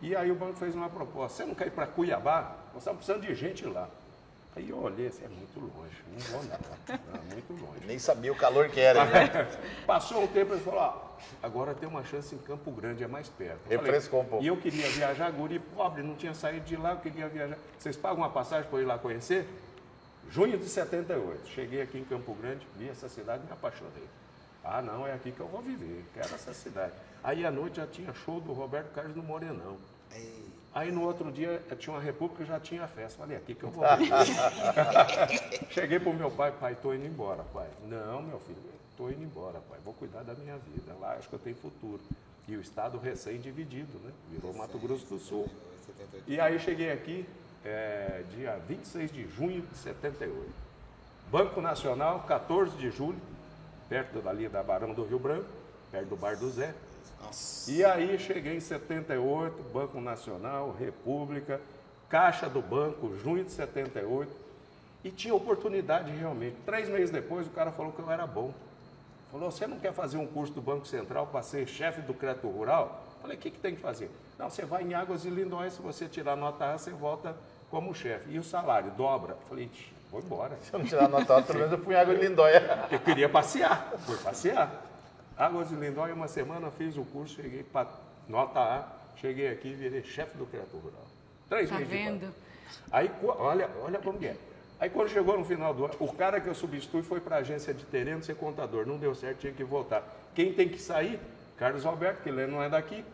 E 0.00 0.14
aí 0.14 0.30
o 0.30 0.34
banco 0.34 0.54
fez 0.54 0.74
uma 0.74 0.88
proposta, 0.88 1.38
você 1.38 1.44
não 1.44 1.54
quer 1.54 1.66
ir 1.66 1.70
para 1.70 1.86
Cuiabá? 1.86 2.56
Nós 2.72 2.82
estamos 2.82 3.04
precisando 3.04 3.26
de 3.26 3.34
gente 3.34 3.64
lá. 3.66 3.88
Aí 4.56 4.70
eu 4.70 4.78
olhei 4.78 5.06
assim, 5.06 5.24
é 5.24 5.28
muito 5.28 5.60
longe, 5.60 5.96
não 6.12 6.18
vou 6.18 6.42
não, 6.42 7.20
é 7.20 7.32
muito 7.32 7.52
longe. 7.52 7.86
Nem 7.86 7.98
sabia 7.98 8.32
o 8.32 8.36
calor 8.36 8.68
que 8.68 8.80
era. 8.80 9.04
né? 9.04 9.48
Passou 9.86 10.22
um 10.22 10.26
tempo 10.26 10.54
e 10.54 10.60
falou, 10.60 10.80
ó, 10.80 11.16
agora 11.42 11.74
tem 11.74 11.88
uma 11.88 12.02
chance 12.04 12.34
em 12.34 12.38
Campo 12.38 12.70
Grande, 12.72 13.04
é 13.04 13.08
mais 13.08 13.28
perto. 13.28 13.60
Eu 13.70 13.80
Refrescou 13.80 14.20
um 14.22 14.24
pouco. 14.24 14.44
E 14.44 14.48
eu 14.48 14.56
queria 14.56 14.88
viajar, 14.90 15.30
guri 15.30 15.58
pobre, 15.58 16.02
não 16.02 16.14
tinha 16.14 16.34
saído 16.34 16.64
de 16.64 16.76
lá, 16.76 16.92
eu 16.92 16.98
queria 16.98 17.28
viajar. 17.28 17.56
Vocês 17.78 17.96
pagam 17.96 18.18
uma 18.18 18.30
passagem 18.30 18.68
para 18.68 18.78
eu 18.78 18.82
ir 18.82 18.86
lá 18.86 18.98
conhecer? 18.98 19.46
Junho 20.30 20.58
de 20.58 20.68
78, 20.68 21.48
cheguei 21.48 21.80
aqui 21.80 21.98
em 21.98 22.04
Campo 22.04 22.34
Grande, 22.34 22.66
vi 22.76 22.88
essa 22.88 23.08
cidade 23.08 23.42
e 23.44 23.46
me 23.46 23.52
apaixonei. 23.52 24.08
Ah, 24.62 24.82
não, 24.82 25.06
é 25.06 25.12
aqui 25.14 25.32
que 25.32 25.40
eu 25.40 25.46
vou 25.46 25.62
viver, 25.62 26.04
quero 26.12 26.34
essa 26.34 26.52
cidade. 26.52 26.92
Aí 27.22 27.44
à 27.44 27.50
noite 27.50 27.76
já 27.76 27.86
tinha 27.86 28.12
show 28.12 28.40
do 28.40 28.52
Roberto 28.52 28.92
Carlos 28.92 29.16
no 29.16 29.22
Morenão. 29.22 29.76
Aí 30.74 30.92
no 30.92 31.02
outro 31.02 31.32
dia 31.32 31.62
eh, 31.70 31.74
tinha 31.74 31.94
uma 31.94 32.02
república 32.02 32.42
e 32.42 32.46
já 32.46 32.60
tinha 32.60 32.86
festa. 32.86 33.18
Falei, 33.18 33.36
é 33.36 33.40
aqui 33.40 33.54
que 33.54 33.64
eu 33.64 33.70
vou. 33.70 33.84
Cheguei 35.70 35.98
pro 35.98 36.12
meu 36.12 36.30
pai, 36.30 36.52
pai, 36.52 36.76
tô 36.80 36.94
indo 36.94 37.06
embora, 37.06 37.42
pai. 37.52 37.68
Não, 37.86 38.22
meu 38.22 38.38
filho, 38.40 38.58
tô 38.96 39.08
indo 39.08 39.22
embora, 39.22 39.60
pai. 39.68 39.78
Vou 39.84 39.94
cuidar 39.94 40.22
da 40.22 40.34
minha 40.34 40.56
vida. 40.56 40.94
Lá 41.00 41.14
acho 41.14 41.28
que 41.28 41.34
eu 41.34 41.38
tenho 41.38 41.56
futuro. 41.56 42.00
E 42.46 42.56
o 42.56 42.60
estado 42.60 42.98
recém-dividido, 42.98 43.98
né? 43.98 44.12
Virou 44.30 44.54
Mato 44.54 44.78
Grosso 44.78 45.06
do 45.06 45.18
Sul. 45.18 45.48
E 46.26 46.38
aí 46.38 46.58
cheguei 46.58 46.92
aqui, 46.92 47.26
eh, 47.64 48.22
dia 48.34 48.58
26 48.68 49.10
de 49.10 49.26
junho 49.28 49.62
de 49.62 49.76
78. 49.76 50.48
Banco 51.30 51.60
Nacional, 51.60 52.20
14 52.20 52.76
de 52.76 52.90
julho, 52.90 53.20
perto 53.88 54.20
dali 54.20 54.48
da 54.48 54.62
Barão 54.62 54.94
do 54.94 55.04
Rio 55.04 55.18
Branco, 55.18 55.48
perto 55.90 56.08
do 56.08 56.16
Bar 56.16 56.36
do 56.36 56.50
Zé. 56.50 56.74
E 57.68 57.84
aí 57.84 58.18
cheguei 58.18 58.56
em 58.56 58.60
78, 58.60 59.62
Banco 59.72 60.00
Nacional, 60.00 60.74
República, 60.78 61.60
Caixa 62.08 62.48
do 62.48 62.62
Banco, 62.62 63.14
junho 63.18 63.44
de 63.44 63.50
78, 63.50 64.30
e 65.04 65.10
tinha 65.10 65.34
oportunidade 65.34 66.10
realmente. 66.10 66.56
Três 66.64 66.88
meses 66.88 67.10
depois 67.10 67.46
o 67.46 67.50
cara 67.50 67.70
falou 67.70 67.92
que 67.92 67.98
eu 68.00 68.10
era 68.10 68.26
bom. 68.26 68.52
Falou, 69.30 69.50
você 69.50 69.66
não 69.66 69.78
quer 69.78 69.92
fazer 69.92 70.16
um 70.16 70.26
curso 70.26 70.54
do 70.54 70.62
Banco 70.62 70.86
Central 70.86 71.26
para 71.26 71.42
ser 71.42 71.66
chefe 71.66 72.00
do 72.00 72.14
crédito 72.14 72.48
rural? 72.48 73.04
Falei, 73.20 73.36
o 73.36 73.40
que, 73.40 73.50
que 73.50 73.58
tem 73.58 73.74
que 73.74 73.80
fazer? 73.80 74.10
Não, 74.38 74.48
você 74.48 74.64
vai 74.64 74.82
em 74.84 74.94
Águas 74.94 75.22
de 75.22 75.28
Lindóia, 75.30 75.70
se 75.70 75.82
você 75.82 76.06
tirar 76.06 76.34
nota 76.34 76.72
A, 76.72 76.78
você 76.78 76.90
volta 76.90 77.36
como 77.70 77.94
chefe. 77.94 78.30
E 78.30 78.38
o 78.38 78.42
salário 78.44 78.90
dobra? 78.92 79.36
Falei, 79.48 79.68
"Ixi, 79.70 79.92
vou 80.10 80.20
embora. 80.20 80.56
Se 80.62 80.72
eu 80.72 80.78
não 80.78 80.86
tirar 80.86 81.08
nota 81.08 81.34
alta, 81.34 81.46
pelo 81.48 81.58
menos 81.58 81.72
eu 81.78 81.84
fui 81.84 81.94
em 81.94 81.98
água 81.98 82.14
de 82.14 82.26
Lindóia. 82.26 82.88
Eu 82.90 83.00
queria 83.00 83.28
passear, 83.28 83.92
fui 84.06 84.16
passear. 84.16 84.70
Águas 85.38 85.68
de 85.68 85.76
Lindóia, 85.76 86.14
uma 86.14 86.26
semana 86.26 86.68
fiz 86.70 86.96
o 86.96 87.04
curso, 87.04 87.36
cheguei 87.40 87.62
para 87.62 87.88
nota 88.28 88.58
A, 88.58 88.88
cheguei 89.16 89.48
aqui 89.48 89.68
e 89.68 89.74
virei 89.74 90.02
chefe 90.02 90.36
do 90.36 90.44
crédito 90.44 90.76
rural. 90.76 91.06
Três 91.48 91.70
Tá 91.70 91.76
meses 91.76 91.90
vendo? 91.92 92.34
Aí, 92.90 93.10
olha, 93.22 93.70
olha 93.82 93.98
como 94.00 94.18
que 94.18 94.26
é. 94.26 94.36
Aí 94.80 94.90
quando 94.90 95.08
chegou 95.08 95.38
no 95.38 95.44
final 95.44 95.72
do 95.72 95.84
ano, 95.84 95.94
o 96.00 96.12
cara 96.12 96.40
que 96.40 96.48
eu 96.48 96.54
substituí 96.54 97.02
foi 97.02 97.20
para 97.20 97.36
a 97.36 97.38
agência 97.38 97.72
de 97.72 97.84
terreno 97.84 98.22
ser 98.22 98.34
contador. 98.34 98.84
Não 98.84 98.98
deu 98.98 99.14
certo, 99.14 99.38
tinha 99.38 99.52
que 99.52 99.62
voltar. 99.64 100.02
Quem 100.34 100.52
tem 100.52 100.68
que 100.68 100.80
sair? 100.80 101.20
Carlos 101.56 101.86
Alberto, 101.86 102.22
que 102.22 102.28
ele 102.28 102.46
não 102.46 102.62
é 102.62 102.68
daqui. 102.68 103.04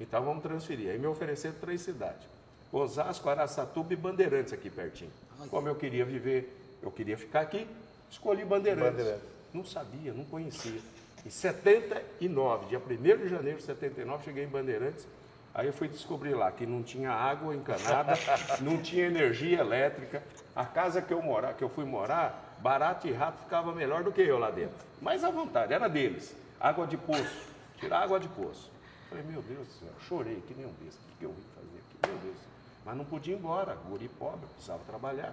Então 0.00 0.24
vamos 0.24 0.42
transferir. 0.42 0.90
Aí 0.90 0.98
me 0.98 1.06
ofereceram 1.06 1.54
três 1.60 1.80
cidades. 1.80 2.26
Osasco, 2.72 3.28
Araçatuba 3.28 3.92
e 3.92 3.96
Bandeirantes 3.96 4.52
aqui 4.52 4.68
pertinho. 4.68 5.10
Como 5.50 5.68
eu 5.68 5.76
queria 5.76 6.04
viver, 6.04 6.78
eu 6.82 6.90
queria 6.90 7.16
ficar 7.16 7.40
aqui, 7.40 7.66
escolhi 8.10 8.44
Bandeirantes. 8.44 8.90
Bandeirantes. 8.96 9.28
Não 9.52 9.64
sabia, 9.64 10.12
não 10.12 10.24
conhecia. 10.24 10.80
Em 11.24 11.30
79, 11.30 12.66
dia 12.66 12.78
1 12.78 13.16
de 13.16 13.28
janeiro 13.28 13.58
de 13.58 13.64
79, 13.64 14.24
cheguei 14.24 14.44
em 14.44 14.48
Bandeirantes. 14.48 15.06
Aí 15.54 15.66
eu 15.66 15.72
fui 15.72 15.88
descobrir 15.88 16.34
lá 16.34 16.52
que 16.52 16.66
não 16.66 16.82
tinha 16.82 17.12
água 17.12 17.54
encanada, 17.54 18.12
não 18.60 18.76
tinha 18.76 19.06
energia 19.06 19.60
elétrica. 19.60 20.22
A 20.54 20.66
casa 20.66 21.00
que 21.00 21.14
eu 21.14 21.22
morar, 21.22 21.54
que 21.54 21.64
eu 21.64 21.68
fui 21.70 21.84
morar, 21.84 22.56
barato 22.60 23.08
e 23.08 23.12
rato 23.12 23.38
ficava 23.42 23.72
melhor 23.72 24.02
do 24.02 24.12
que 24.12 24.20
eu 24.20 24.38
lá 24.38 24.50
dentro. 24.50 24.76
Mas 25.00 25.24
à 25.24 25.30
vontade, 25.30 25.72
era 25.72 25.88
deles. 25.88 26.36
Água 26.60 26.86
de 26.86 26.98
poço, 26.98 27.48
tirar 27.78 28.02
água 28.02 28.20
de 28.20 28.28
poço. 28.28 28.70
Falei, 29.08 29.24
meu 29.24 29.40
Deus 29.40 29.66
do 29.66 29.72
céu, 29.72 29.92
chorei 30.06 30.42
que 30.46 30.54
nem 30.54 30.66
um 30.66 30.72
besta. 30.72 31.00
O 31.00 31.12
que, 31.12 31.18
que 31.20 31.24
eu 31.24 31.30
vim 31.30 31.44
fazer 31.54 31.78
aqui? 31.78 32.10
Meu 32.10 32.18
Deus. 32.18 32.38
Mas 32.84 32.96
não 32.96 33.04
podia 33.04 33.34
ir 33.34 33.38
embora, 33.38 33.76
guri 33.88 34.08
pobre, 34.08 34.46
precisava 34.54 34.82
trabalhar. 34.86 35.32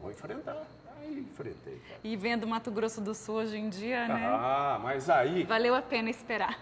Vou 0.00 0.12
enfrentar. 0.12 0.64
Aí 1.04 1.20
enfrentei. 1.20 1.80
cara. 1.88 2.00
E 2.02 2.16
vendo 2.16 2.46
Mato 2.46 2.70
Grosso 2.70 3.00
do 3.00 3.14
Sul 3.14 3.36
hoje 3.36 3.56
em 3.56 3.68
dia, 3.68 4.08
né? 4.08 4.26
Ah, 4.26 4.80
mas 4.82 5.10
aí 5.10 5.44
Valeu 5.44 5.74
a 5.74 5.82
pena 5.82 6.08
esperar. 6.10 6.58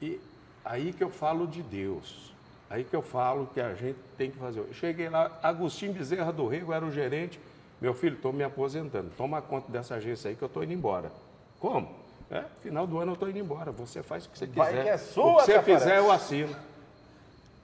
E 0.00 0.20
aí 0.64 0.92
que 0.92 1.02
eu 1.02 1.10
falo 1.10 1.46
de 1.46 1.62
Deus. 1.62 2.32
Aí 2.68 2.84
que 2.84 2.94
eu 2.94 3.02
falo 3.02 3.48
que 3.52 3.60
a 3.60 3.74
gente 3.74 3.98
tem 4.16 4.30
que 4.30 4.38
fazer. 4.38 4.60
Eu 4.60 4.72
cheguei 4.72 5.08
lá, 5.08 5.30
Agostinho 5.42 5.92
Bezerra 5.92 6.32
do 6.32 6.46
Rego 6.46 6.72
era 6.72 6.84
o 6.84 6.90
gerente. 6.90 7.38
Meu 7.80 7.94
filho, 7.94 8.16
estou 8.16 8.32
me 8.32 8.42
aposentando. 8.42 9.10
Toma 9.16 9.40
conta 9.42 9.70
dessa 9.70 9.94
agência 9.96 10.28
aí 10.30 10.36
que 10.36 10.42
eu 10.42 10.46
estou 10.46 10.64
indo 10.64 10.72
embora. 10.72 11.12
Como? 11.60 11.94
É, 12.30 12.42
final 12.62 12.86
do 12.86 12.98
ano 12.98 13.12
eu 13.12 13.14
estou 13.14 13.28
indo 13.28 13.38
embora. 13.38 13.70
Você 13.72 14.02
faz 14.02 14.24
o 14.24 14.30
que 14.30 14.38
você 14.38 14.46
quiser. 14.46 14.58
Vai 14.58 14.82
que 14.82 14.88
é 14.88 14.96
sua, 14.96 15.24
o 15.24 15.36
que 15.38 15.44
você 15.44 15.62
fizer, 15.62 15.98
eu 15.98 16.10
assino. 16.10 16.54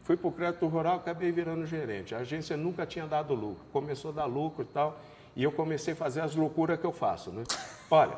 Fui 0.04 0.16
para 0.16 0.28
o 0.28 0.32
crédito 0.32 0.66
rural, 0.66 0.96
acabei 0.96 1.30
virando 1.30 1.64
gerente. 1.66 2.14
A 2.14 2.18
agência 2.18 2.56
nunca 2.56 2.84
tinha 2.84 3.06
dado 3.06 3.34
lucro. 3.34 3.64
Começou 3.72 4.10
a 4.10 4.14
dar 4.14 4.24
lucro 4.26 4.62
e 4.62 4.66
tal. 4.66 4.98
E 5.40 5.42
eu 5.42 5.50
comecei 5.50 5.94
a 5.94 5.96
fazer 5.96 6.20
as 6.20 6.34
loucuras 6.34 6.78
que 6.78 6.84
eu 6.84 6.92
faço, 6.92 7.30
né? 7.30 7.44
Olha, 7.90 8.14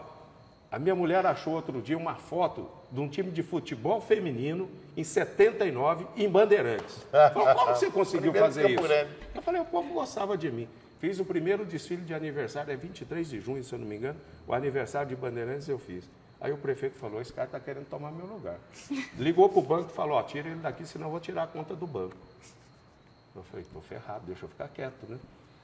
a 0.72 0.76
minha 0.76 0.92
mulher 0.92 1.24
achou 1.24 1.54
outro 1.54 1.80
dia 1.80 1.96
uma 1.96 2.16
foto 2.16 2.68
de 2.90 2.98
um 2.98 3.08
time 3.08 3.30
de 3.30 3.44
futebol 3.44 4.00
feminino 4.00 4.68
em 4.96 5.04
79 5.04 6.04
em 6.16 6.28
Bandeirantes. 6.28 7.06
Falou, 7.32 7.54
como 7.54 7.76
você 7.76 7.88
conseguiu 7.92 8.35
fazer 8.35 8.68
isso? 8.70 8.82
Grande. 8.82 9.11
Eu 9.37 9.40
falei, 9.40 9.61
o 9.61 9.64
povo 9.64 9.94
gostava 9.94 10.37
de 10.37 10.50
mim. 10.50 10.68
Fiz 10.98 11.20
o 11.20 11.24
primeiro 11.24 11.64
desfile 11.64 12.02
de 12.02 12.12
aniversário, 12.12 12.72
é 12.72 12.76
23 12.76 13.30
de 13.30 13.38
junho, 13.38 13.62
se 13.62 13.72
eu 13.72 13.78
não 13.78 13.87
me 13.87 13.94
engano. 13.94 14.18
O 14.44 14.52
aniversário 14.52 15.08
de 15.08 15.14
Bandeirantes 15.14 15.68
eu 15.68 15.78
fiz. 15.78 16.11
Aí 16.40 16.52
o 16.52 16.58
prefeito 16.58 16.98
falou, 16.98 17.20
esse 17.20 17.32
cara 17.32 17.46
está 17.46 17.61
querendo 17.61 17.88
tomar 17.88 18.11
meu 18.11 18.26
lugar. 18.26 18.58
Ligou 19.16 19.48
para 19.48 19.58
o 19.61 19.62
banco 19.62 19.90
e 19.92 19.94
falou, 19.94 20.18
ó, 20.18 20.24
tira 20.24 20.48
ele 20.48 20.58
daqui, 20.58 20.85
senão 20.85 21.06
eu 21.06 21.11
vou 21.12 21.20
tirar 21.20 21.44
a 21.44 21.46
conta 21.46 21.76
do 21.76 21.87
banco. 21.87 22.16
Eu 23.37 23.44
falei, 23.44 23.64
tô 23.72 23.80
ferrado, 23.80 24.22
deixa 24.26 24.44
eu 24.44 24.48
ficar 24.48 24.66
quieto, 24.66 25.08
né? 25.08 25.20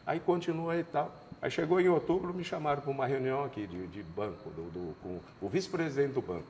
Aí 0.08 0.18
continua 0.20 0.74
e 0.74 0.82
tal. 0.84 1.14
Aí 1.42 1.50
chegou 1.50 1.78
em 1.78 1.88
outubro, 1.88 2.32
me 2.32 2.42
chamaram 2.42 2.80
para 2.80 2.90
uma 2.90 3.06
reunião 3.06 3.44
aqui 3.44 3.66
de, 3.66 3.86
de 3.88 4.02
banco, 4.02 4.48
do, 4.50 4.62
do- 4.70 4.94
com 5.02 5.20
o 5.46 5.48
vice-presidente 5.50 6.14
do 6.14 6.22
banco, 6.22 6.46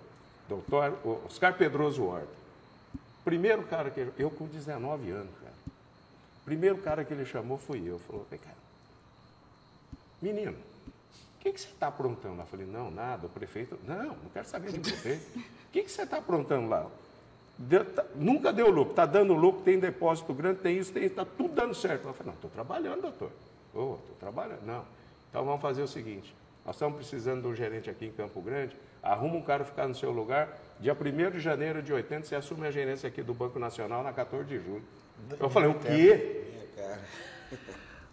doutor 0.48 0.96
Oscar 1.26 1.52
Pedroso 1.58 2.04
Horta. 2.04 2.28
Primeiro 3.24 3.64
cara 3.64 3.90
que. 3.90 4.08
Eu 4.16 4.30
com 4.30 4.46
19 4.46 5.10
anos, 5.10 5.32
cara. 5.42 5.52
Primeiro 6.44 6.78
cara 6.78 7.04
que 7.04 7.12
ele 7.12 7.26
chamou 7.26 7.58
fui 7.58 7.82
eu. 7.84 7.98
Falou, 7.98 8.24
vem. 8.30 8.38
Menino, 10.22 10.52
o 10.52 11.40
que, 11.40 11.52
que 11.52 11.60
você 11.60 11.66
está 11.68 11.88
aprontando? 11.88 12.40
Eu 12.40 12.46
falei, 12.46 12.64
não, 12.66 12.90
nada, 12.92 13.26
o 13.26 13.28
prefeito. 13.28 13.76
Não, 13.86 14.04
não 14.16 14.30
quero 14.32 14.46
saber 14.46 14.70
do 14.72 14.80
prefeito. 14.80 15.38
O 15.38 15.42
que, 15.72 15.82
que 15.82 15.90
você 15.90 16.02
está 16.02 16.18
aprontando 16.18 16.68
lá? 16.68 16.86
Deu- 17.58 17.84
tá- 17.84 18.06
nunca 18.14 18.52
deu 18.52 18.70
lucro, 18.70 18.92
está 18.92 19.04
dando 19.04 19.34
lucro, 19.34 19.62
tem 19.62 19.78
depósito 19.80 20.32
grande, 20.32 20.60
tem 20.60 20.78
isso, 20.78 20.92
tem 20.92 21.04
está 21.04 21.24
tudo 21.24 21.54
dando 21.54 21.74
certo. 21.74 22.06
Eu 22.06 22.14
falei, 22.14 22.28
não, 22.30 22.34
estou 22.36 22.50
trabalhando, 22.50 23.02
doutor. 23.02 23.30
Ô, 23.74 23.94
estou 24.00 24.16
trabalhando. 24.18 24.64
Não. 24.64 24.84
Então 25.30 25.44
vamos 25.44 25.60
fazer 25.60 25.82
o 25.82 25.88
seguinte: 25.88 26.34
nós 26.64 26.74
estamos 26.74 26.96
precisando 26.96 27.42
de 27.42 27.48
um 27.48 27.54
gerente 27.54 27.88
aqui 27.88 28.06
em 28.06 28.12
Campo 28.12 28.40
Grande, 28.40 28.76
arruma 29.02 29.36
um 29.36 29.42
cara 29.42 29.64
ficar 29.64 29.86
no 29.86 29.94
seu 29.94 30.10
lugar. 30.10 30.56
Dia 30.80 30.94
1 30.94 31.30
de 31.30 31.40
janeiro 31.40 31.82
de 31.82 31.92
80, 31.92 32.26
você 32.26 32.34
assume 32.34 32.66
a 32.66 32.70
gerência 32.70 33.08
aqui 33.08 33.22
do 33.22 33.34
Banco 33.34 33.58
Nacional 33.58 34.02
na 34.02 34.12
14 34.12 34.44
de 34.44 34.58
julho. 34.58 34.84
Eu 35.38 35.50
falei, 35.50 35.70
o 35.70 35.74
quê? 35.74 36.44
Minha 36.52 36.66
cara. 36.76 37.00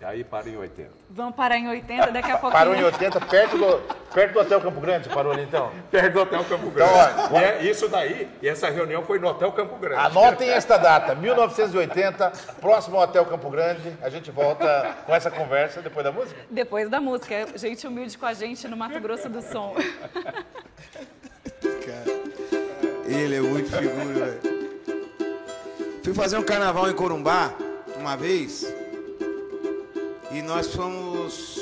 Aí 0.04 0.24
para 0.24 0.50
em 0.50 0.58
80. 0.58 0.90
Vamos 1.10 1.36
parar 1.36 1.58
em 1.58 1.68
80, 1.70 2.12
daqui 2.12 2.30
a 2.30 2.38
pouquinho. 2.38 2.52
Parou 2.52 2.76
em 2.76 2.84
80, 2.84 3.22
perto 3.22 3.58
do, 3.58 3.78
perto 4.14 4.34
do 4.34 4.40
Hotel 4.42 4.62
Campo 4.62 4.82
Grande, 4.82 5.08
você 5.08 5.14
parou 5.14 5.32
ali 5.32 5.44
então? 5.44 5.72
Perto 5.90 6.14
do 6.14 6.22
Hotel 6.22 6.44
Campo 6.44 6.70
Grande. 6.70 6.92
Então, 6.92 7.40
E 7.40 7.44
é 7.44 7.64
isso 7.64 7.88
daí, 7.88 8.30
e 8.42 8.48
essa 8.48 8.70
reunião 8.70 9.04
foi 9.04 9.20
no 9.20 9.30
Hotel 9.30 9.52
Campo 9.54 9.76
Grande. 9.78 10.06
Anotem 10.06 10.50
esta 10.50 10.78
data, 10.78 11.16
1980, 11.16 12.32
próximo 12.60 12.98
ao 12.98 13.04
Hotel 13.04 13.26
Campo 13.26 13.50
Grande. 13.50 13.98
A 14.02 14.10
gente 14.10 14.30
volta 14.32 14.96
com 15.06 15.16
essa 15.16 15.32
conversa 15.32 15.82
depois 15.82 16.04
da 16.04 16.12
música. 16.12 16.40
Depois 16.50 16.90
da 16.90 17.00
música. 17.00 17.48
Gente 17.56 17.88
humilde 17.88 18.18
com 18.18 18.26
a 18.26 18.34
gente 18.34 18.68
no 18.68 18.76
Mato 18.76 19.00
Grosso 19.00 19.30
do 19.30 19.42
Som. 19.42 19.76
Ele 23.08 23.36
é 23.36 23.42
muito 23.42 23.70
figura, 23.70 24.26
velho. 24.26 24.56
Fui 26.04 26.14
fazer 26.14 26.38
um 26.38 26.44
carnaval 26.44 26.90
em 26.90 26.94
Corumbá 26.94 27.54
uma 27.98 28.16
vez 28.16 28.72
e 30.36 30.42
nós 30.42 30.76
fomos 30.76 31.58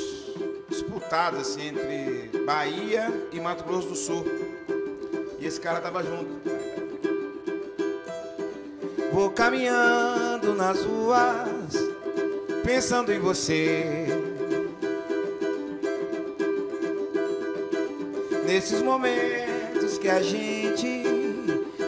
disputados 0.68 1.42
assim 1.42 1.68
entre 1.68 2.40
Bahia 2.40 3.08
e 3.32 3.40
Mato 3.40 3.64
Grosso 3.64 3.90
do 3.90 3.96
Sul. 3.96 4.26
E 5.38 5.46
esse 5.46 5.62
cara 5.62 5.80
tava 5.80 6.02
junto. 6.02 6.42
Vou 9.12 9.30
caminhando 9.30 10.56
nas 10.56 10.84
ruas, 10.84 11.76
pensando 12.64 13.14
em 13.14 13.20
você. 13.20 14.08
Nesses 18.48 18.82
momentos 18.82 20.00
que 20.00 20.10
a 20.10 20.24
gente 20.24 21.04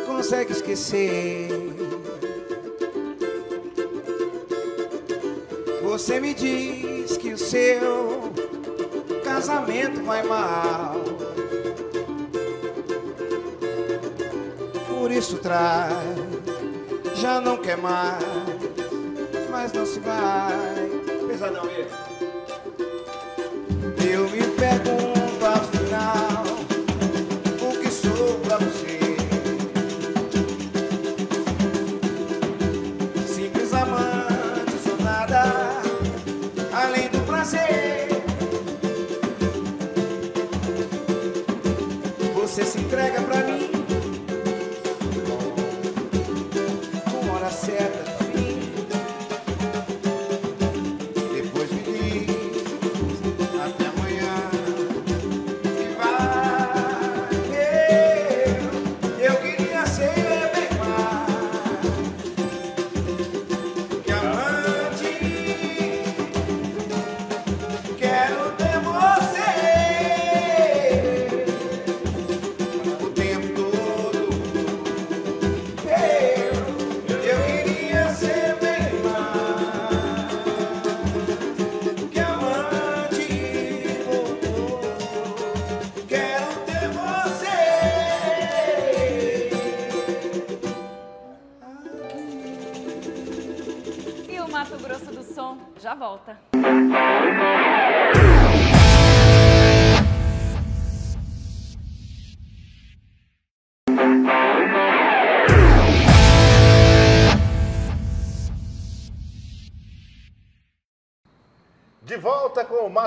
consegue 0.06 0.52
esquecer. 0.52 1.64
Você 5.95 6.19
me 6.19 6.34
diz 6.34 7.15
que 7.15 7.31
o 7.31 7.38
seu 7.38 8.29
casamento 9.23 10.03
vai 10.03 10.21
mal. 10.23 10.95
Por 14.89 15.10
isso 15.10 15.38
traz, 15.38 15.93
já 17.15 17.39
não 17.39 17.55
quer 17.55 17.77
mais, 17.77 18.21
mas 19.49 19.71
não 19.71 19.86
se 19.86 20.01
vai. 20.01 20.89
Pesadão, 21.29 21.63
ele. 21.63 21.88
Eu 24.13 24.27
me 24.27 24.41
pergunto 24.58 25.14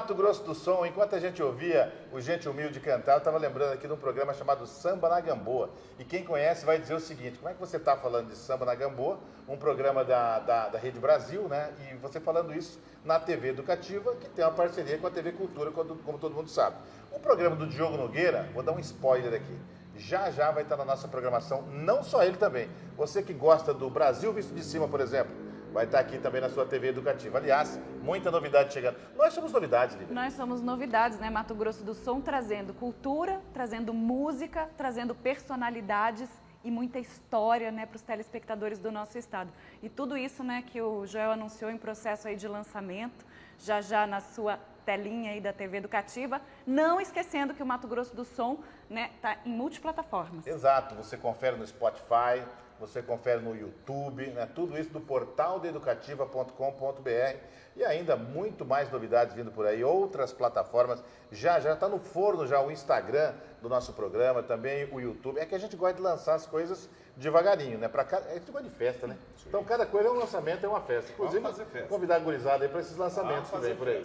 Mato 0.09 0.15
Grosso 0.15 0.43
do 0.43 0.55
Som. 0.55 0.87
Enquanto 0.87 1.15
a 1.17 1.21
gente 1.21 1.43
ouvia 1.43 1.93
o 2.11 2.19
Gente 2.19 2.49
Humilde 2.49 2.81
cantar, 2.81 3.13
eu 3.13 3.19
estava 3.19 3.37
lembrando 3.37 3.75
aqui 3.75 3.87
de 3.87 3.93
um 3.93 3.97
programa 3.99 4.33
chamado 4.33 4.67
Samba 4.67 5.07
na 5.07 5.21
Gamboa. 5.21 5.69
E 5.99 6.05
quem 6.05 6.25
conhece 6.25 6.65
vai 6.65 6.79
dizer 6.79 6.95
o 6.95 7.01
seguinte: 7.01 7.37
como 7.37 7.51
é 7.51 7.53
que 7.53 7.61
você 7.61 7.77
está 7.77 7.95
falando 7.95 8.29
de 8.29 8.35
Samba 8.35 8.65
na 8.65 8.75
Gamboa, 8.75 9.19
um 9.47 9.59
programa 9.59 10.03
da, 10.03 10.39
da, 10.39 10.69
da 10.71 10.79
Rede 10.79 10.99
Brasil, 10.99 11.43
né? 11.43 11.75
E 11.81 11.97
você 11.97 12.19
falando 12.19 12.55
isso 12.55 12.81
na 13.05 13.21
TV 13.21 13.49
Educativa, 13.49 14.15
que 14.15 14.31
tem 14.31 14.43
uma 14.43 14.51
parceria 14.51 14.97
com 14.97 15.07
a 15.07 15.11
TV 15.11 15.33
Cultura, 15.33 15.71
como, 15.73 15.97
como 15.97 16.17
todo 16.17 16.35
mundo 16.35 16.49
sabe. 16.49 16.77
O 17.13 17.21
programa 17.21 17.55
do 17.55 17.67
Diogo 17.67 17.99
Nogueira, 17.99 18.49
vou 18.55 18.63
dar 18.63 18.73
um 18.73 18.79
spoiler 18.79 19.35
aqui. 19.35 19.59
Já 19.95 20.31
já 20.31 20.51
vai 20.51 20.63
estar 20.63 20.79
na 20.79 20.87
nossa 20.87 21.07
programação, 21.07 21.61
não 21.67 22.03
só 22.03 22.23
ele 22.23 22.39
também. 22.39 22.71
Você 22.97 23.23
que 23.23 23.35
gosta 23.35 23.75
do 23.75 23.91
Brasil 23.91 24.33
visto 24.33 24.55
de 24.55 24.65
cima, 24.65 24.89
por 24.89 25.03
exemplo, 25.03 25.48
vai 25.73 25.85
estar 25.85 26.01
aqui 26.01 26.19
também 26.19 26.41
na 26.41 26.49
sua 26.49 26.67
TV 26.67 26.89
Educativa. 26.89 27.39
Aliás, 27.39 27.81
muita 28.03 28.31
novidade 28.31 28.73
chegando. 28.73 28.97
Nós 29.17 29.33
somos 29.33 29.53
novidades, 29.53 29.97
Lívia. 29.97 30.15
Nós 30.15 30.33
somos 30.35 30.61
novidades, 30.61 31.19
né? 31.19 31.31
Mato 31.31 31.55
Grosso 31.55 31.85
do 31.85 31.95
Som 31.95 32.21
trazendo 32.21 32.75
cultura, 32.75 33.41
trazendo 33.53 33.93
música, 33.93 34.69
trazendo 34.77 35.15
personalidades 35.15 36.29
e 36.65 36.71
muita 36.71 36.99
história, 36.99 37.71
né, 37.71 37.87
para 37.87 37.97
os 37.97 38.03
telespectadores 38.03 38.79
do 38.79 38.91
nosso 38.91 39.17
estado. 39.17 39.51
E 39.83 39.89
tudo 39.89 40.17
isso, 40.17 40.43
né, 40.43 40.63
que 40.67 40.83
o 40.83 41.07
Joel 41.07 41.33
anunciou 41.33 41.71
em 41.71 41.79
processo 41.79 42.27
aí 42.29 42.37
de 42.37 42.49
lançamento, 42.49 43.25
já 43.59 43.81
já 43.81 44.07
na 44.07 44.21
sua 44.21 44.59
telinha 44.85 45.33
aí 45.33 45.41
da 45.41 45.53
TV 45.53 45.77
Educativa, 45.77 46.41
não 46.67 47.01
esquecendo 47.01 47.55
que 47.55 47.63
o 47.63 47.67
Mato 47.67 47.87
Grosso 47.87 48.15
do 48.17 48.25
Som, 48.25 48.59
né, 48.89 49.11
tá 49.21 49.37
em 49.45 49.51
multiplataformas. 49.51 50.47
Exato, 50.47 50.95
você 50.95 51.17
confere 51.17 51.57
no 51.57 51.67
Spotify, 51.67 52.43
você 52.79 53.03
confere 53.03 53.41
no 53.41 53.57
YouTube, 53.57 54.27
né? 54.29 54.49
tudo 54.55 54.79
isso 54.79 54.91
do 54.91 55.01
portal 55.01 55.65
educativa.com.br 55.65 57.37
e 57.77 57.85
ainda 57.85 58.17
muito 58.17 58.65
mais 58.65 58.91
novidades 58.91 59.35
vindo 59.35 59.53
por 59.53 59.67
aí, 59.67 59.85
outras 59.85 60.33
plataformas. 60.33 61.03
Já 61.31 61.61
já 61.61 61.75
está 61.75 61.89
no 61.89 61.99
forno 61.99 62.47
já 62.47 62.61
o 62.61 62.71
Instagram 62.71 63.35
do 63.63 63.69
nosso 63.69 63.93
programa, 63.93 64.43
também 64.43 64.89
o 64.93 65.01
YouTube. 65.01 65.39
É 65.39 65.47
que 65.47 65.55
a 65.55 65.59
gente 65.59 65.77
gosta 65.77 65.95
de 65.95 66.03
lançar 66.03 66.35
as 66.35 66.47
coisas 66.47 66.89
devagarinho, 67.17 67.79
né? 67.79 67.89
Para 67.89 68.05
cada... 68.05 68.31
A 68.31 68.35
gente 68.35 68.51
gosta 68.51 68.69
de 68.69 68.75
festa, 68.75 69.07
né? 69.07 69.17
Então 69.47 69.63
cada 69.63 69.87
coisa 69.87 70.09
é 70.09 70.11
um 70.11 70.19
lançamento, 70.19 70.65
é 70.65 70.69
uma 70.69 70.81
festa. 70.81 71.13
Inclusive, 71.13 71.43
fazer 71.43 71.65
festa. 71.67 71.89
convidar 71.89 72.17
a 72.17 72.19
gurizada 72.19 72.65
aí 72.65 72.69
para 72.69 72.81
esses 72.81 72.97
lançamentos 72.97 73.51
que 73.51 73.59
vem 73.59 73.77
por 73.77 73.89
aí. 73.89 74.05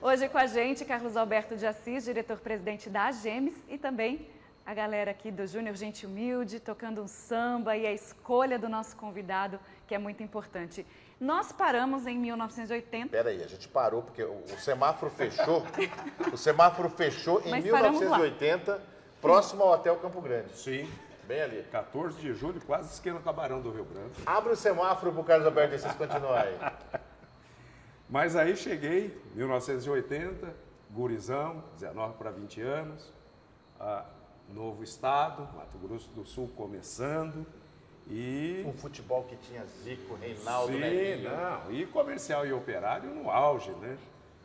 Hoje 0.00 0.28
com 0.28 0.38
a 0.38 0.46
gente, 0.46 0.84
Carlos 0.84 1.16
Alberto 1.16 1.56
de 1.56 1.66
Assis, 1.66 2.04
diretor-presidente 2.04 2.88
da 2.88 3.06
AGEMES 3.06 3.54
e 3.68 3.76
também 3.76 4.28
a 4.68 4.74
galera 4.74 5.12
aqui 5.12 5.30
do 5.30 5.46
Júnior 5.46 5.74
Gente 5.76 6.04
Humilde, 6.04 6.60
tocando 6.60 7.00
um 7.02 7.08
samba 7.08 7.74
e 7.74 7.86
a 7.86 7.92
escolha 7.94 8.58
do 8.58 8.68
nosso 8.68 8.94
convidado, 8.98 9.58
que 9.86 9.94
é 9.94 9.98
muito 9.98 10.22
importante. 10.22 10.86
Nós 11.18 11.50
paramos 11.50 12.06
em 12.06 12.18
1980. 12.18 13.08
Pera 13.08 13.30
aí, 13.30 13.42
a 13.42 13.46
gente 13.46 13.66
parou 13.66 14.02
porque 14.02 14.22
o, 14.22 14.44
o 14.44 14.58
semáforo 14.58 15.10
fechou. 15.10 15.64
o 16.30 16.36
semáforo 16.36 16.90
fechou 16.90 17.40
em 17.46 17.50
Mas 17.50 17.66
paramos 17.66 18.02
lá. 18.02 18.18
1980, 18.18 18.82
próximo 19.22 19.62
ao 19.62 19.70
Hotel 19.70 19.96
Campo 19.96 20.20
Grande. 20.20 20.54
Sim. 20.54 20.86
Bem 21.26 21.40
ali. 21.40 21.62
14 21.72 22.20
de 22.20 22.34
julho, 22.34 22.60
quase 22.60 22.92
esquina 22.92 23.18
do 23.18 23.32
Barão 23.32 23.62
do 23.62 23.70
Rio 23.70 23.86
Branco. 23.86 24.16
Abre 24.26 24.52
o 24.52 24.56
semáforo 24.56 25.12
pro 25.12 25.24
Carlos 25.24 25.46
Alberto 25.46 25.76
e 25.76 25.78
vocês 25.78 25.94
continuarem. 25.94 26.52
Mas 28.06 28.36
aí 28.36 28.54
cheguei, 28.54 29.18
1980, 29.34 30.54
gurizão, 30.90 31.64
19 31.72 32.18
para 32.18 32.30
20 32.30 32.60
anos, 32.60 33.14
ah, 33.80 34.04
novo 34.52 34.82
estado, 34.82 35.42
Mato 35.56 35.78
Grosso 35.78 36.10
do 36.10 36.24
Sul 36.24 36.48
começando 36.56 37.46
e 38.10 38.64
Um 38.66 38.72
futebol 38.72 39.24
que 39.24 39.36
tinha 39.36 39.64
Zico, 39.84 40.14
Reinaldo, 40.14 40.72
Sim, 40.72 40.80
Nelinho. 40.80 41.30
não, 41.30 41.70
e 41.72 41.86
comercial 41.86 42.46
e 42.46 42.52
operário 42.52 43.10
no 43.14 43.30
auge, 43.30 43.70
né? 43.72 43.96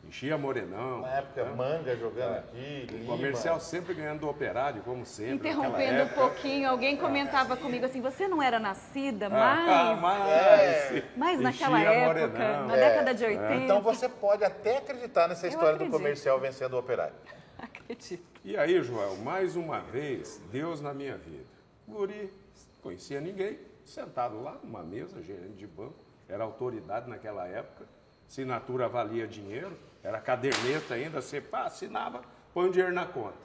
Enchia 0.06 0.38
Morenão. 0.38 1.00
Na 1.00 1.08
época, 1.13 1.46
né? 1.46 1.56
Manga 1.56 1.96
jogando 1.96 2.34
É. 2.36 2.39
aqui, 2.39 2.88
O 3.04 3.06
comercial 3.06 3.58
sempre 3.62 3.94
ganhando 3.94 4.20
do 4.20 4.28
operário, 4.30 4.82
como 4.84 5.06
sempre. 5.06 5.36
Interrompendo 5.36 6.04
um 6.04 6.08
pouquinho, 6.10 6.70
alguém 6.70 6.98
comentava 6.98 7.56
comigo 7.56 7.86
assim, 7.86 8.02
você 8.02 8.28
não 8.28 8.44
era 8.44 8.60
nascida, 8.60 9.28
Ah, 9.32 9.96
mas... 10.02 10.02
mas, 10.02 11.04
Mas 11.16 11.39
naquela 11.39 11.80
época, 11.82 12.28
Morenão. 12.28 12.68
na 12.68 12.76
década 12.76 13.13
de 13.13 13.24
80, 13.24 13.54
Então 13.63 13.82
você 13.82 14.10
pode 14.10 14.44
até 14.44 14.80
acreditar 14.80 15.30
nessa 15.30 15.46
Eu 15.48 15.52
história 15.52 15.80
do 15.80 15.89
comercial 15.89 16.38
vencendo 16.38 16.74
o 16.74 16.80
operário. 16.80 17.16
Acredito. 17.63 18.41
E 18.43 18.58
aí, 18.58 18.82
Joel, 18.84 19.17
mais 19.17 19.56
uma 19.56 19.80
vez, 19.80 20.41
Deus 20.52 20.82
na 20.82 20.93
minha 20.93 21.17
vida. 21.17 21.45
Guri, 21.88 22.30
conhecia 22.82 23.21
ninguém, 23.21 23.58
sentado 23.86 24.41
lá 24.41 24.60
numa 24.63 24.84
mesa, 24.84 25.21
gerente 25.21 25.56
de 25.56 25.67
banco, 25.67 25.95
era 26.28 26.43
autoridade 26.43 27.10
naquela 27.10 27.47
época, 27.47 27.86
assinatura 28.28 28.88
valia 28.88 29.28
dinheiro, 29.28 29.78
era 30.02 30.19
caderneta 30.19 30.93
ainda, 30.95 31.21
você 31.21 31.39
pá, 31.39 31.65
assinava, 31.65 32.23
põe 32.54 32.69
o 32.69 32.71
dinheiro 32.71 32.93
na 32.93 33.06
conta. 33.06 33.43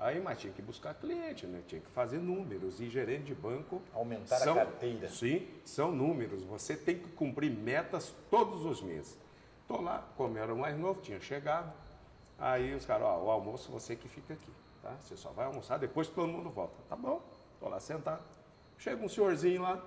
Aí, 0.00 0.20
mas 0.20 0.38
tinha 0.38 0.52
que 0.52 0.62
buscar 0.62 0.94
cliente, 0.94 1.44
né? 1.44 1.60
Tinha 1.66 1.80
que 1.80 1.90
fazer 1.90 2.18
números. 2.18 2.80
E 2.80 2.88
gerente 2.88 3.24
de 3.24 3.34
banco. 3.34 3.82
Aumentar 3.92 4.36
a 4.36 4.38
são, 4.38 4.54
carteira. 4.54 5.08
Sim, 5.08 5.44
são 5.64 5.90
números. 5.90 6.44
Você 6.44 6.76
tem 6.76 6.96
que 6.96 7.08
cumprir 7.10 7.50
metas 7.50 8.14
todos 8.30 8.64
os 8.64 8.80
meses. 8.80 9.18
Estou 9.62 9.82
lá, 9.82 10.06
como 10.16 10.38
eu 10.38 10.42
era 10.44 10.54
o 10.54 10.56
mais 10.56 10.78
novo, 10.78 11.00
tinha 11.00 11.20
chegado. 11.20 11.72
Aí 12.38 12.74
os 12.74 12.86
caras, 12.86 13.06
ó, 13.06 13.24
o 13.24 13.30
almoço 13.30 13.70
você 13.72 13.96
que 13.96 14.08
fica 14.08 14.34
aqui, 14.34 14.52
tá? 14.82 14.94
Você 15.00 15.16
só 15.16 15.30
vai 15.30 15.46
almoçar 15.46 15.78
depois 15.78 16.08
que 16.08 16.14
todo 16.14 16.28
mundo 16.28 16.50
volta. 16.50 16.76
Tá 16.88 16.94
bom, 16.94 17.22
estou 17.54 17.68
lá 17.68 17.80
sentado. 17.80 18.22
Chega 18.78 19.04
um 19.04 19.08
senhorzinho 19.08 19.62
lá, 19.62 19.82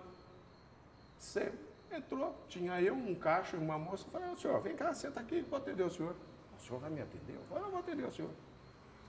você 1.17 1.53
entrou, 1.91 2.35
tinha 2.49 2.81
eu, 2.81 2.93
um 2.93 3.15
caixa 3.15 3.55
e 3.55 3.59
uma 3.59 3.77
moça. 3.77 4.05
Eu 4.05 4.11
falei, 4.11 4.29
ô 4.29 4.35
senhor, 4.35 4.59
vem 4.59 4.75
cá, 4.75 4.93
senta 4.93 5.19
aqui, 5.19 5.41
vou 5.41 5.57
atender 5.57 5.83
o 5.83 5.89
senhor. 5.89 6.15
O 6.57 6.61
senhor 6.61 6.79
vai 6.79 6.89
me 6.89 7.01
atender? 7.01 7.35
Eu 7.35 7.43
falei, 7.47 7.63
não, 7.63 7.71
vou 7.71 7.79
atender 7.79 8.05
o 8.05 8.11
senhor. 8.11 8.31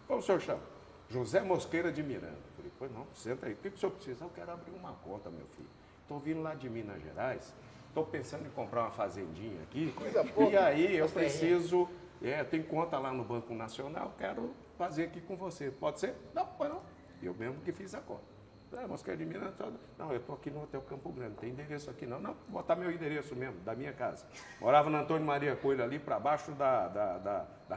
Como 0.07 0.21
o 0.21 0.23
senhor 0.23 0.41
chama? 0.41 0.63
José 1.09 1.41
Mosqueira 1.41 1.93
de 1.93 2.03
Miranda. 2.03 2.29
Eu 2.29 2.53
falei, 2.57 2.73
pois 2.79 2.93
não, 2.93 3.07
senta 3.13 3.47
aí. 3.47 3.55
O 3.55 3.57
que 3.57 3.69
o 3.69 3.77
senhor 3.77 3.93
precisa? 3.93 4.25
Eu 4.25 4.31
quero 4.31 4.53
abrir 4.53 4.71
uma 4.71 4.93
conta, 5.05 5.31
meu 5.31 5.47
filho. 5.49 5.69
Estou 6.03 6.19
vindo 6.19 6.43
lá 6.43 6.55
de 6.55 6.69
Minas 6.69 7.03
Gerais, 7.03 7.55
estou 7.89 8.05
pensando 8.05 8.47
em 8.47 8.51
comprar 8.51 8.83
uma 8.83 8.91
fazendinha 8.91 9.63
aqui. 9.63 9.93
Coisa 9.93 10.25
pouca, 10.25 10.53
e 10.53 10.57
aí 10.57 10.97
eu 10.97 11.09
preciso, 11.09 11.89
é, 12.23 12.45
tem 12.45 12.63
conta 12.63 12.99
lá 12.99 13.13
no 13.13 13.25
Banco 13.25 13.55
Nacional, 13.55 14.13
quero 14.19 14.55
fazer 14.79 15.05
aqui 15.05 15.21
com 15.21 15.37
você. 15.37 15.71
Pode 15.71 16.01
ser? 16.01 16.15
Não, 16.35 16.47
pode 16.47 16.73
não. 16.73 16.83
Eu 17.23 17.35
mesmo 17.35 17.61
que 17.63 17.73
fiz 17.73 17.95
a 17.95 18.01
conta. 18.01 18.33
Ah, 18.75 18.89
Mosqueira 18.89 19.19
de 19.19 19.27
Minas, 19.27 19.55
tá- 19.55 19.69
não, 19.99 20.11
eu 20.13 20.17
estou 20.17 20.35
aqui 20.35 20.51
no 20.51 20.63
Hotel 20.63 20.81
Campo 20.81 21.13
Grande, 21.13 21.33
não 21.33 21.37
tem 21.37 21.51
endereço 21.51 21.91
aqui 21.91 22.07
não. 22.07 22.19
Não, 22.19 22.33
vou 22.49 22.63
botar 22.63 22.75
meu 22.75 22.91
endereço 22.91 23.37
mesmo, 23.37 23.61
da 23.61 23.75
minha 23.75 23.93
casa. 23.93 24.25
Morava 24.59 24.89
no 24.89 24.97
Antônio 24.97 25.27
Maria 25.27 25.55
Coelho 25.55 25.85
ali, 25.85 25.99
para 25.99 26.19
baixo 26.19 26.53
da, 26.53 26.89
da, 26.89 27.19
da, 27.19 27.47
da 27.69 27.77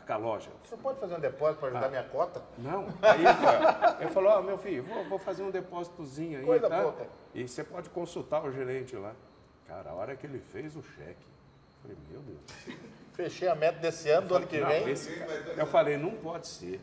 senhor 0.68 0.82
pode 0.82 0.98
fazer 1.02 1.16
um 1.16 1.20
depósito 1.20 1.60
para 1.60 1.68
Ah. 1.68 1.72
ajudar 1.72 1.90
minha 1.90 2.04
cota? 2.06 2.42
Não, 2.58 2.86
aí 3.02 3.24
cara, 3.26 3.98
ele 4.00 4.10
falou, 4.12 4.32
ó, 4.32 4.42
meu 4.42 4.58
filho, 4.58 4.84
vou, 4.84 5.04
vou 5.04 5.20
fazer 5.20 5.44
um 5.44 5.52
depósitozinho 5.52 6.40
aí, 6.40 6.46
Coisa 6.46 6.70
tá? 6.70 6.82
pouca. 6.82 7.08
E 7.34 7.46
você 7.46 7.62
pode 7.66 7.90
consultar 7.90 8.46
o 8.46 8.50
gerente 8.54 8.96
lá. 8.96 9.12
Cara, 9.68 9.90
a 9.90 9.94
hora 9.96 10.16
que 10.16 10.26
ele 10.26 10.40
fez 10.40 10.78
o 10.78 10.82
cheque, 10.82 11.26
eu 11.28 11.82
falei, 11.82 11.98
meu 12.10 12.22
Deus. 12.22 12.78
Fechei 13.16 13.48
a 13.48 13.56
meta 13.56 13.80
desse 13.80 14.10
ano, 14.10 14.28
do 14.28 14.36
ano 14.36 14.48
que 14.48 14.60
Não, 14.60 14.68
vem. 14.68 14.90
esse 14.90 15.10
eu 15.58 15.66
falei, 15.66 15.98
não 15.98 16.12
pode 16.12 16.48
ser. 16.48 16.82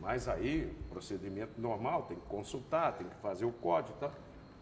Mas 0.00 0.28
aí, 0.28 0.74
procedimento 0.90 1.60
normal, 1.60 2.02
tem 2.02 2.16
que 2.16 2.26
consultar, 2.26 2.92
tem 2.92 3.06
que 3.08 3.16
fazer 3.16 3.44
o 3.44 3.52
código 3.52 3.94
e 3.96 4.00
tal. 4.00 4.12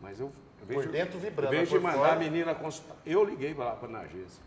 Mas 0.01 0.19
eu, 0.19 0.33
vez 0.63 0.81
Por 0.81 0.87
de- 0.87 0.93
dentro 0.99 1.19
vibrando, 1.19 1.53
Em 1.55 1.57
vez 1.59 1.69
de 1.69 1.79
mandar 1.79 1.97
fora. 1.99 2.13
a 2.15 2.17
menina 2.17 2.55
consultar, 2.55 2.97
eu 3.05 3.23
liguei 3.25 3.55
lá 3.55 3.77
para 3.77 3.89
na 3.89 4.01
agência. 4.01 4.43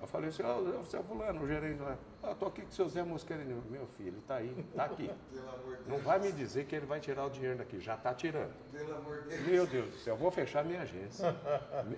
Eu 0.00 0.06
falei 0.06 0.28
assim, 0.28 0.42
ó, 0.42 0.58
oh, 0.58 0.84
seu 0.84 1.02
fulano, 1.04 1.42
o 1.42 1.46
gerente 1.48 1.80
lá, 1.80 1.96
"Ah, 2.22 2.34
tô 2.34 2.46
aqui 2.46 2.60
com 2.62 2.68
o 2.68 2.72
seu 2.72 2.86
Zé 2.88 3.02
Mosqueira. 3.02 3.42
Ele, 3.42 3.58
Meu 3.70 3.86
filho, 3.86 4.08
ele 4.10 4.22
tá 4.26 4.36
aí, 4.36 4.66
tá 4.74 4.84
aqui. 4.84 5.10
Não 5.88 5.98
vai 5.98 6.18
me 6.18 6.30
dizer 6.32 6.66
que 6.66 6.76
ele 6.76 6.84
vai 6.86 7.00
tirar 7.00 7.24
o 7.24 7.30
dinheiro 7.30 7.56
daqui, 7.58 7.80
já 7.80 7.96
tá 7.96 8.12
tirando. 8.12 8.52
Meu 9.46 9.66
Deus 9.66 9.88
do 9.88 9.96
céu, 9.96 10.14
eu 10.14 10.18
vou 10.18 10.30
fechar 10.30 10.64
minha 10.64 10.82
agência. 10.82 11.34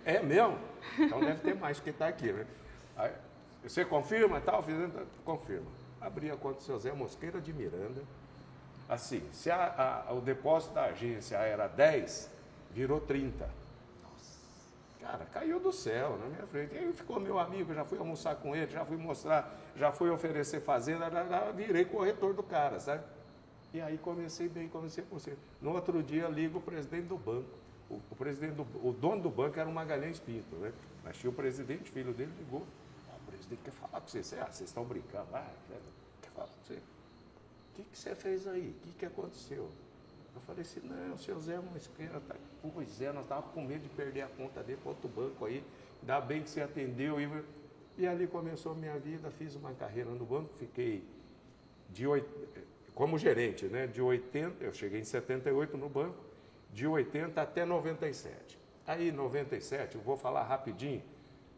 É 0.05 0.20
mesmo? 0.22 0.59
Então 0.98 1.20
deve 1.20 1.40
ter 1.40 1.55
mais 1.57 1.81
que 1.81 1.90
está 1.90 2.07
aqui, 2.09 2.33
né? 2.33 2.46
Aí, 2.96 3.12
você 3.68 3.85
confirma 3.85 4.38
e 4.38 4.40
tal? 4.40 4.62
Fiz- 4.62 4.76
Confirma. 5.24 5.66
Abri 6.00 6.31
a 6.31 6.37
conta 6.37 6.57
do 6.57 6.62
seu 6.62 6.78
Zé 6.78 6.92
Mosqueira 6.92 7.40
de 7.40 7.52
Miranda. 7.52 8.02
Assim, 8.88 9.22
se 9.33 9.50
a- 9.50 10.04
a- 10.09 10.12
o 10.12 10.20
depósito 10.20 10.74
da 10.74 10.85
agência 10.85 11.37
era 11.37 11.66
10, 11.66 12.31
virou 12.70 13.00
30. 13.00 13.48
Cara, 15.00 15.24
caiu 15.26 15.59
do 15.61 15.72
céu 15.72 16.18
na 16.18 16.26
minha 16.26 16.46
frente. 16.46 16.76
Aí 16.76 16.92
ficou 16.92 17.18
meu 17.20 17.38
amigo, 17.38 17.72
já 17.72 17.85
fui 17.85 17.98
almoçar 17.98 18.35
com 18.37 18.54
ele, 18.54 18.70
já 18.70 18.85
fui 18.85 18.96
mostrar, 18.96 19.57
já 19.76 19.90
fui 19.92 20.11
oferecer 20.11 20.61
fazenda, 20.61 21.11
já, 21.11 21.24
já 21.24 21.50
virei 21.50 21.85
corretor 21.85 22.35
do 22.35 22.42
cara, 22.42 22.78
sabe? 22.81 23.02
E 23.72 23.81
aí 23.81 23.96
comecei 23.98 24.48
bem, 24.48 24.68
comecei 24.68 25.04
por 25.04 25.20
você. 25.20 25.37
No 25.62 25.72
outro 25.72 26.02
dia 26.02 26.26
ligo 26.28 26.59
o 26.59 26.62
presidente 26.62 27.07
do 27.07 27.16
banco. 27.16 27.48
O, 27.88 28.00
o 28.11 28.16
presidente 28.16 28.52
do, 28.54 28.62
o 28.87 28.92
dono 28.92 29.22
do 29.22 29.31
banco 29.31 29.59
era 29.59 29.68
o 29.68 29.72
Magalhães 29.72 30.18
Pinto, 30.18 30.57
né? 30.57 30.72
Mas 31.04 31.16
tinha 31.16 31.31
o 31.31 31.33
presidente, 31.33 31.90
filho 31.90 32.12
dele, 32.12 32.33
ligou. 32.38 32.66
"Ah, 33.49 33.57
presidente 33.57 33.63
quer 33.65 33.71
falar 33.71 34.01
com 34.01 34.09
você. 34.09 34.37
Ah, 34.37 34.47
vocês 34.47 34.69
estão 34.69 34.85
brincando. 34.85 35.29
Ah, 35.35 35.51
quer, 36.23 36.31
falar 36.31 36.47
com 36.47 36.63
você. 36.63 36.75
O 36.75 37.75
que, 37.75 37.83
que 37.83 37.99
você 37.99 38.15
fez 38.15 38.47
aí? 38.47 38.71
O 38.71 38.81
que, 38.83 38.93
que 38.93 39.07
aconteceu? 39.07 39.71
Eu 40.35 40.41
falei 40.43 40.63
assim, 40.63 40.81
não, 40.81 41.15
o 41.15 41.19
seu 41.19 41.41
Zé 41.41 41.59
Mosqueira 41.59 42.21
tá. 42.21 42.37
Pois 42.75 43.01
é, 43.01 43.13
nós 43.13 43.25
estávamos 43.25 43.53
com 43.53 43.63
medo 43.63 43.83
de 43.83 43.89
perder 43.89 44.23
a 44.23 44.29
conta 44.29 44.63
dele 44.63 44.79
para 44.81 44.91
outro 44.91 45.09
banco 45.09 45.45
aí. 45.45 45.65
Ainda 46.01 46.21
bem 46.21 46.43
que 46.43 46.51
você 46.51 46.61
atendeu. 46.61 47.21
E, 47.21 47.29
e 47.97 48.07
ali 48.07 48.27
começou 48.27 48.73
a 48.73 48.75
minha 48.75 48.99
vida, 48.99 49.31
fiz 49.31 49.55
uma 49.57 49.73
carreira 49.73 50.11
no 50.11 50.25
banco, 50.25 50.51
fiquei 50.55 51.03
de 51.91 52.05
como 52.95 53.19
gerente, 53.19 53.67
né? 53.67 53.87
De 53.87 54.03
80, 54.03 54.63
eu 54.63 54.73
cheguei 54.73 55.01
em 55.01 55.05
78 55.05 55.77
no 55.77 55.89
banco, 55.89 56.17
de 56.73 56.87
80 56.87 57.41
até 57.41 57.65
97. 57.65 58.59
Aí, 58.87 59.09
em 59.09 59.13
97, 59.13 59.97
eu 59.97 60.01
vou 60.01 60.17
falar 60.17 60.43
rapidinho, 60.43 61.03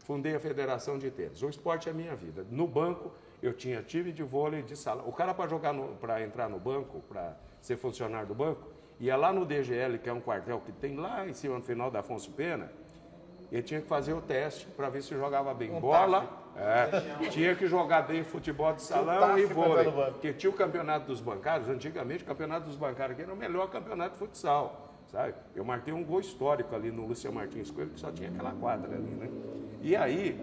fundei 0.03 0.35
a 0.35 0.39
Federação 0.39 0.97
de 0.97 1.09
Tênis. 1.09 1.41
O 1.41 1.49
esporte 1.49 1.87
é 1.87 1.91
a 1.91 1.95
minha 1.95 2.15
vida. 2.15 2.45
No 2.49 2.67
banco, 2.67 3.11
eu 3.41 3.53
tinha 3.53 3.81
time 3.81 4.11
de 4.11 4.23
vôlei 4.23 4.61
de 4.61 4.75
salão. 4.75 5.07
O 5.07 5.11
cara, 5.11 5.33
para 5.33 5.49
jogar, 5.49 5.73
para 5.99 6.21
entrar 6.21 6.49
no 6.49 6.59
banco, 6.59 7.01
para 7.07 7.37
ser 7.59 7.77
funcionário 7.77 8.27
do 8.27 8.35
banco, 8.35 8.67
ia 8.99 9.15
lá 9.15 9.31
no 9.31 9.45
DGL, 9.45 9.97
que 9.99 10.09
é 10.09 10.13
um 10.13 10.21
quartel 10.21 10.61
que 10.65 10.71
tem 10.71 10.95
lá 10.95 11.27
em 11.27 11.33
cima, 11.33 11.55
no 11.55 11.63
final 11.63 11.89
da 11.89 11.99
Afonso 11.99 12.31
Pena, 12.31 12.71
ele 13.51 13.61
tinha 13.63 13.81
que 13.81 13.87
fazer 13.87 14.13
o 14.13 14.21
teste 14.21 14.65
para 14.67 14.89
ver 14.89 15.01
se 15.01 15.09
jogava 15.13 15.53
bem 15.53 15.77
bola. 15.79 16.39
é, 16.55 17.27
tinha 17.29 17.55
que 17.55 17.67
jogar 17.67 18.03
bem 18.03 18.23
futebol 18.23 18.73
de 18.73 18.81
salão 18.81 19.37
e 19.37 19.45
vôlei. 19.45 19.85
Porque 20.11 20.33
tinha 20.33 20.49
o 20.49 20.53
campeonato 20.53 21.07
dos 21.07 21.19
bancários, 21.21 21.67
antigamente 21.69 22.23
o 22.23 22.27
campeonato 22.27 22.65
dos 22.65 22.75
bancários 22.75 23.13
aqui 23.13 23.23
era 23.23 23.33
o 23.33 23.37
melhor 23.37 23.69
campeonato 23.69 24.11
de 24.13 24.19
futsal. 24.19 24.90
Sabe? 25.11 25.33
Eu 25.53 25.65
marquei 25.65 25.93
um 25.93 26.03
gol 26.03 26.21
histórico 26.21 26.73
ali 26.73 26.89
no 26.89 27.05
Luciano 27.05 27.35
Martins 27.35 27.69
Coelho, 27.69 27.91
que 27.91 27.99
só 27.99 28.11
tinha 28.11 28.29
aquela 28.29 28.53
quadra 28.53 28.95
ali, 28.95 29.11
né? 29.11 29.29
E 29.81 29.95
aí, 29.95 30.39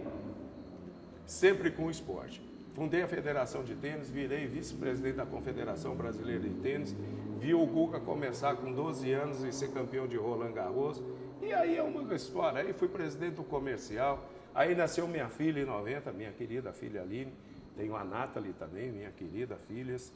sempre 1.24 1.70
com 1.70 1.86
o 1.86 1.90
esporte. 1.90 2.42
Fundei 2.74 3.02
a 3.02 3.08
Federação 3.08 3.64
de 3.64 3.74
Tênis, 3.74 4.10
virei 4.10 4.46
vice-presidente 4.46 5.16
da 5.16 5.26
Confederação 5.26 5.96
Brasileira 5.96 6.42
de 6.42 6.54
Tênis, 6.60 6.94
vi 7.38 7.54
o 7.54 7.66
Guga 7.66 7.98
começar 7.98 8.56
com 8.56 8.70
12 8.72 9.10
anos 9.10 9.42
e 9.42 9.52
ser 9.52 9.72
campeão 9.72 10.06
de 10.06 10.16
Roland 10.16 10.52
Garros. 10.52 11.02
E 11.40 11.52
aí 11.52 11.76
é 11.76 11.82
uma 11.82 12.14
história. 12.14 12.60
Aí 12.60 12.72
fui 12.72 12.88
presidente 12.88 13.36
do 13.36 13.44
comercial. 13.44 14.28
Aí 14.54 14.74
nasceu 14.74 15.08
minha 15.08 15.28
filha 15.28 15.60
em 15.60 15.64
90, 15.64 16.12
minha 16.12 16.32
querida 16.32 16.72
filha 16.72 17.02
Aline. 17.02 17.32
Tenho 17.76 17.96
a 17.96 18.04
Nathalie 18.04 18.52
também, 18.52 18.92
minha 18.92 19.10
querida 19.10 19.56
filhas. 19.56 20.12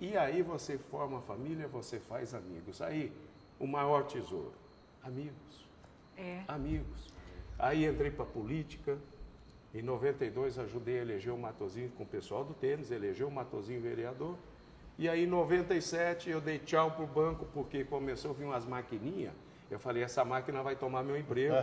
E 0.00 0.16
aí 0.16 0.42
você 0.42 0.78
forma 0.78 1.20
família, 1.20 1.66
você 1.66 1.98
faz 1.98 2.32
amigos. 2.34 2.80
Aí 2.80 3.12
o 3.58 3.66
maior 3.66 4.04
tesouro, 4.04 4.52
amigos 5.02 5.68
É. 6.16 6.42
amigos. 6.48 7.12
Aí 7.58 7.84
entrei 7.86 8.10
para 8.10 8.24
política. 8.24 8.98
Em 9.74 9.82
92 9.82 10.58
ajudei 10.58 10.98
a 10.98 11.02
eleger 11.02 11.32
o 11.32 11.38
Matozinho 11.38 11.90
com 11.90 12.02
o 12.02 12.06
pessoal 12.06 12.42
do 12.44 12.54
tênis, 12.54 12.90
elegeu 12.90 13.28
o 13.28 13.30
Matozinho 13.30 13.80
vereador. 13.80 14.36
E 14.98 15.08
aí 15.08 15.24
em 15.24 15.26
97 15.26 16.30
eu 16.30 16.40
dei 16.40 16.58
tchau 16.58 16.90
pro 16.92 17.06
banco 17.06 17.46
porque 17.52 17.84
começou 17.84 18.30
a 18.32 18.34
vir 18.34 18.44
umas 18.44 18.64
maquininhas. 18.64 19.32
Eu 19.70 19.78
falei, 19.78 20.02
essa 20.02 20.24
máquina 20.24 20.62
vai 20.62 20.74
tomar 20.74 21.02
meu 21.04 21.16
emprego. 21.16 21.54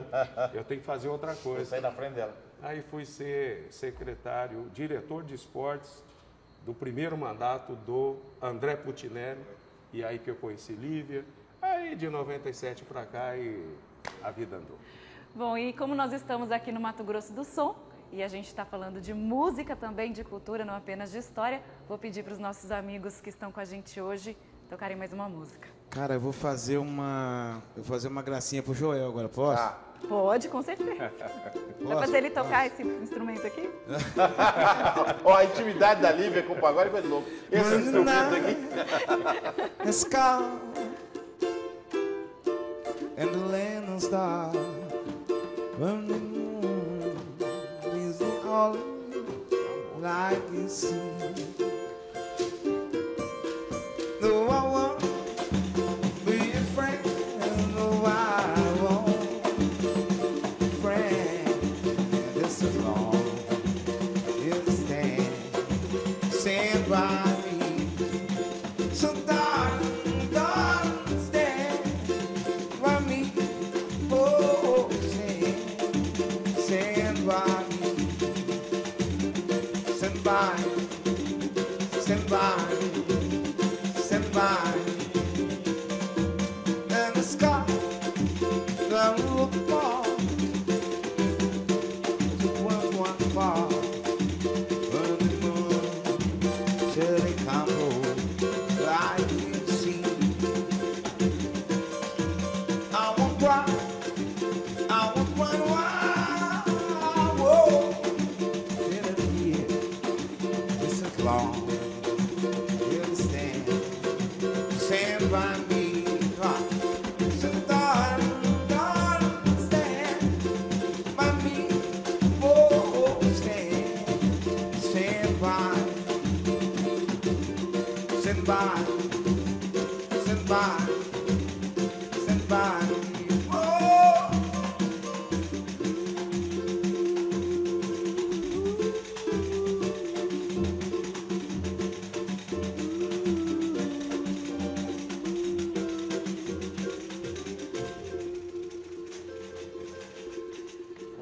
Eu 0.53 0.63
tenho 0.63 0.79
que 0.79 0.85
fazer 0.85 1.09
outra 1.09 1.35
coisa. 1.35 1.65
sair 1.65 1.81
na 1.81 1.91
frente 1.91 2.13
dela. 2.13 2.37
Aí 2.61 2.81
fui 2.83 3.03
ser 3.03 3.67
secretário, 3.71 4.69
diretor 4.73 5.23
de 5.23 5.33
esportes 5.33 6.03
do 6.65 6.73
primeiro 6.73 7.17
mandato 7.17 7.75
do 7.75 8.17
André 8.41 8.75
Putinelli. 8.75 9.41
E 9.91 10.03
aí 10.03 10.19
que 10.19 10.29
eu 10.29 10.35
conheci 10.35 10.73
Lívia. 10.73 11.25
Aí 11.85 11.95
de 11.95 12.09
97 12.09 12.83
para 12.83 13.05
cá 13.05 13.37
e 13.37 13.63
a 14.23 14.31
vida 14.31 14.55
andou. 14.55 14.75
Bom, 15.35 15.55
e 15.55 15.71
como 15.71 15.93
nós 15.93 16.11
estamos 16.13 16.51
aqui 16.51 16.71
no 16.71 16.81
Mato 16.81 17.03
Grosso 17.03 17.31
do 17.31 17.43
Sul, 17.43 17.75
e 18.11 18.23
a 18.23 18.27
gente 18.27 18.47
está 18.47 18.65
falando 18.65 18.99
de 18.99 19.13
música 19.13 19.75
também, 19.75 20.11
de 20.11 20.23
cultura, 20.23 20.65
não 20.65 20.73
apenas 20.73 21.11
de 21.11 21.19
história, 21.19 21.61
vou 21.87 21.95
pedir 21.95 22.23
para 22.23 22.33
os 22.33 22.39
nossos 22.39 22.71
amigos 22.71 23.21
que 23.21 23.29
estão 23.29 23.51
com 23.51 23.59
a 23.59 23.65
gente 23.65 24.01
hoje 24.01 24.35
tocarem 24.67 24.97
mais 24.97 25.13
uma 25.13 25.29
música. 25.29 25.67
Cara, 25.91 26.15
eu 26.15 26.19
vou 26.19 26.31
fazer 26.31 26.79
uma. 26.79 27.61
Eu 27.77 27.83
vou 27.83 27.93
fazer 27.93 28.07
uma 28.07 28.23
gracinha 28.23 28.63
pro 28.63 28.73
Joel 28.73 29.07
agora, 29.07 29.29
posso? 29.29 29.61
Ah, 29.61 29.77
Pode, 30.07 30.49
com 30.49 30.63
certeza. 30.63 31.11
Vai 31.81 31.97
fazer 31.97 32.17
ele 32.17 32.29
tocar 32.31 32.65
esse 32.65 32.81
instrumento 32.81 33.45
aqui? 33.45 33.69
Ó, 35.23 35.35
a 35.35 35.45
intimidade 35.45 36.01
da 36.01 36.11
Lívia 36.11 36.41
com 36.41 36.53
o 36.53 36.59
pagode 36.59 36.87
é 36.89 36.91
coisa 36.91 37.07
louca. 37.07 37.29
Esse 37.51 37.75
instrumento 37.75 38.35
aqui. 38.35 38.57
And 43.17 43.33
the 43.33 43.37
land 43.37 43.87
and 43.87 44.01
star 44.01 44.49
when 45.77 46.07
the 46.07 46.17
moon 46.17 47.17
is 47.93 48.17
the 48.17 48.41
only 48.43 48.81
light 50.01 50.41
you 50.53 50.67
see. 50.67 51.74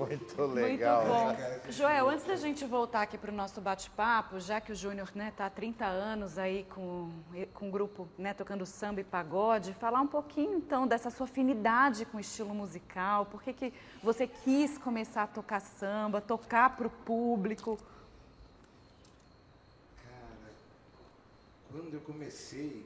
Muito 0.06 0.42
legal. 0.46 1.06
Muito 1.06 1.38
bom. 1.66 1.72
Joel, 1.72 2.10
antes 2.10 2.26
da 2.26 2.36
gente 2.36 2.66
voltar 2.66 3.02
aqui 3.02 3.18
para 3.18 3.32
o 3.32 3.34
nosso 3.34 3.62
bate-papo, 3.62 4.40
já 4.40 4.60
que 4.60 4.72
o 4.72 4.76
Júnior 4.76 5.08
está 5.08 5.20
né, 5.20 5.34
tá 5.36 5.46
há 5.46 5.50
30 5.50 5.86
anos 5.86 6.38
aí 6.38 6.66
com, 6.70 7.10
com 7.54 7.70
o 7.70 7.72
grupo 7.72 8.08
né, 8.18 8.34
tocando 8.34 8.66
samba 8.66 9.02
e 9.02 9.04
pagode, 9.04 9.74
falar 9.74 10.02
um 10.02 10.08
pouquinho 10.08 10.58
então 10.58 10.88
dessa 10.88 11.10
sua 11.10 11.26
afinidade 11.26 12.06
com 12.06 12.18
o 12.18 12.20
estilo 12.20 12.54
musical, 12.54 13.26
por 13.26 13.42
que, 13.42 13.54
que 13.54 13.74
você 14.02 14.28
quis 14.28 14.78
começar 14.78 15.24
a 15.24 15.28
tocar 15.28 15.60
samba, 15.60 16.22
tocar 16.22 16.76
para 16.76 16.88
o 16.88 16.90
público? 16.90 17.78
Cara, 20.04 20.52
quando 21.72 21.94
eu 21.94 22.02
comecei. 22.02 22.86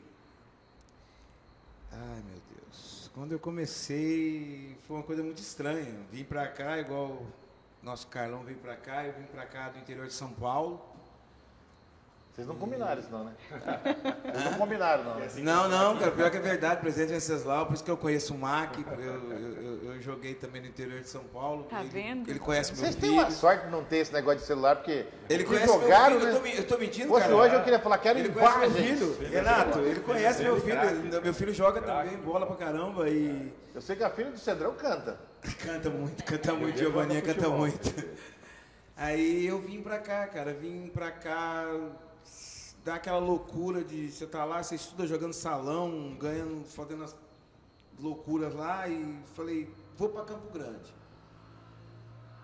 Ai 1.91 2.21
meu 2.27 2.41
Deus. 2.56 2.96
Quando 3.17 3.32
eu 3.32 3.39
comecei 3.39 4.77
foi 4.84 4.95
uma 4.95 5.01
coisa 5.01 5.23
muito 5.23 5.39
estranha. 5.39 5.91
Vim 6.12 6.23
pra 6.23 6.47
cá, 6.47 6.77
igual 6.77 7.25
nosso 7.82 8.06
Carlão 8.06 8.43
veio 8.43 8.60
pra 8.60 8.75
cá, 8.75 9.08
eu 9.08 9.13
vim 9.13 9.23
pra 9.23 9.43
cá 9.43 9.69
do 9.69 9.80
interior 9.80 10.06
de 10.06 10.13
São 10.13 10.32
Paulo. 10.34 10.80
Vocês 12.38 12.47
não 12.47 12.56
combinaram 12.56 13.02
isso 13.02 13.10
não, 13.12 13.23
né? 13.23 13.32
Vocês 14.32 14.45
não 14.45 14.54
combinaram 14.60 15.04
não, 15.04 15.15
né? 15.15 15.28
Não, 15.38 15.67
não, 15.67 15.97
cara, 15.97 16.12
pior 16.12 16.30
que 16.30 16.38
é 16.38 16.39
verdade, 16.39 16.82
presidente 16.82 17.10
Venceslau, 17.13 17.65
por 17.65 17.73
isso 17.73 17.84
que 17.84 17.89
eu 17.89 17.97
conheço 17.97 18.36
o 18.36 18.38
MAC, 18.38 18.86
eu, 19.00 19.02
eu, 19.04 19.63
eu- 19.63 19.93
eu 19.95 20.02
joguei 20.04 20.36
também 20.36 20.62
no 20.62 20.67
interior 20.67 21.02
de 21.02 21.10
São 21.10 21.23
Paulo. 21.23 21.63
Tá 21.63 21.80
ele, 21.80 21.89
vendo? 21.89 22.30
Ele 22.30 22.38
conhece 22.38 22.73
meu 22.73 22.82
Vocês 22.84 22.93
têm 22.95 23.10
filho. 23.10 23.21
uma 23.23 23.32
sorte 23.32 23.65
de 23.65 23.71
não 23.71 23.84
ter 23.84 23.97
esse 23.97 24.13
negócio 24.13 24.39
de 24.41 24.45
celular, 24.45 24.76
porque 24.76 25.08
Ele 25.28 25.45
conhece 25.45 25.65
jogaram, 25.65 26.19
meu 26.19 26.19
filho, 26.19 26.41
né? 26.43 26.50
eu, 26.52 26.54
tô, 26.54 26.62
eu 26.62 26.67
tô 26.67 26.78
mentindo, 26.78 27.08
Fosse 27.08 27.21
cara. 27.23 27.36
hoje 27.36 27.56
eu 27.56 27.63
queria 27.63 27.80
falar, 27.80 27.97
quero 27.97 28.19
Ele 28.19 28.30
conhece 28.30 28.58
meu 28.60 28.67
imagens. 28.69 29.00
filho, 29.00 29.30
Renato, 29.32 29.80
ele 29.80 30.00
conhece 30.02 30.43
meu 30.43 30.62
filho, 30.62 31.21
meu 31.23 31.34
filho 31.34 31.54
joga 31.56 31.82
também 31.82 32.17
bola 32.17 32.45
pra 32.45 32.56
caramba 32.56 33.10
e 33.10 33.52
Eu 33.73 33.82
sei 33.82 33.95
que 33.95 34.04
a 34.04 34.12
filha 34.12 34.30
do 34.30 34.38
Cedrão 34.38 34.76
canta. 34.76 35.17
canta 35.65 35.89
muito, 35.89 36.23
canta 36.23 36.54
muito, 36.54 36.78
Giovanninha 36.78 37.21
canta 37.23 37.50
muito. 37.50 37.91
Aí 38.95 39.45
eu 39.47 39.60
vim 39.60 39.82
pra 39.82 39.97
cá, 40.00 40.28
cara, 40.28 40.54
vim 40.54 40.88
pra 40.93 41.10
cá 41.12 41.65
dar 42.88 42.95
aquela 42.95 43.19
loucura 43.19 43.84
de 43.84 44.10
você 44.10 44.26
tá 44.26 44.45
lá, 44.45 44.63
você 44.63 44.76
estuda 44.76 45.06
jogando 45.06 45.34
salão, 45.34 46.15
ganhando, 46.17 46.63
fazendo 46.63 47.04
as 47.04 47.13
loucuras 48.00 48.54
lá 48.56 48.88
e 48.88 49.19
falei, 49.36 49.69
vou 49.97 50.08
pra 50.08 50.23
Campo 50.23 50.50
Grande. 50.54 50.95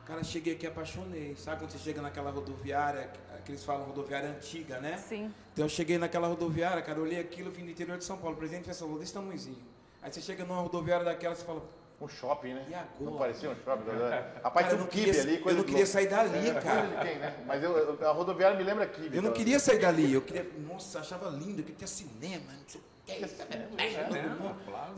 Cara, 0.05 0.21
cheguei 0.21 0.55
aqui 0.55 0.67
apaixonei. 0.67 1.33
Sabe 1.37 1.59
quando 1.59 1.71
você 1.71 1.77
chega 1.77 2.01
naquela 2.01 2.29
rodoviária, 2.29 3.09
que 3.45 3.51
eles 3.51 3.63
falam 3.63 3.85
rodoviária 3.85 4.31
antiga, 4.31 4.81
né? 4.81 4.97
Sim. 4.97 5.33
Então 5.53 5.63
eu 5.63 5.69
cheguei 5.69 5.97
naquela 5.97 6.27
rodoviária, 6.27 6.81
cara, 6.81 6.99
olhei 6.99 7.21
aquilo, 7.21 7.49
vim 7.49 7.63
do 7.63 7.71
interior 7.71 7.97
de 7.97 8.03
São 8.03 8.17
Paulo, 8.17 8.35
presidente 8.35 8.73
falou 8.73 8.99
desse 8.99 9.13
tamanhozinho. 9.13 9.63
Aí 10.01 10.11
você 10.11 10.19
chega 10.19 10.43
numa 10.43 10.59
rodoviária 10.59 11.05
daquela, 11.05 11.33
você 11.33 11.45
fala, 11.45 11.63
Um 12.01 12.07
shopping, 12.07 12.53
né? 12.53 12.65
E 12.69 12.73
agora? 12.73 12.89
Não 12.99 13.17
parecia 13.17 13.49
um 13.49 13.55
shopping. 13.55 13.91
Né? 13.93 14.31
Rapaz, 14.43 14.65
Cara, 14.65 14.67
tinha 14.67 14.71
eu 14.71 14.75
um 14.75 14.79
não 14.79 14.87
kibe 14.87 15.05
queria- 15.05 15.21
ali, 15.21 15.35
eu 15.35 15.41
coisa 15.41 15.57
não 15.57 15.65
de 15.65 15.71
queria 15.71 15.85
sair 15.85 16.07
dali, 16.07 16.49
É, 16.49 16.53
cara. 16.53 16.81
coisa 16.81 16.97
de 16.97 17.09
quem, 17.09 17.19
né? 17.19 17.43
Mas 17.45 17.63
eu, 17.63 17.77
eu- 17.77 18.09
a 18.09 18.11
rodoviária 18.11 18.57
me 18.57 18.63
lembra 18.63 18.85
kibe. 18.87 19.07
eu 19.15 19.21
não 19.21 19.29
então. 19.29 19.33
queria 19.33 19.59
sair 19.59 19.79
dali, 19.79 20.13
eu 20.13 20.21
queria, 20.21 20.45
nossa, 20.67 20.99
achava 20.99 21.29
lindo, 21.29 21.63
que 21.63 21.71
tinha 21.71 21.87
cinema, 21.87 22.51
não 22.51 22.67
sei 22.67 22.81
o 22.81 22.83
que. 22.83 22.93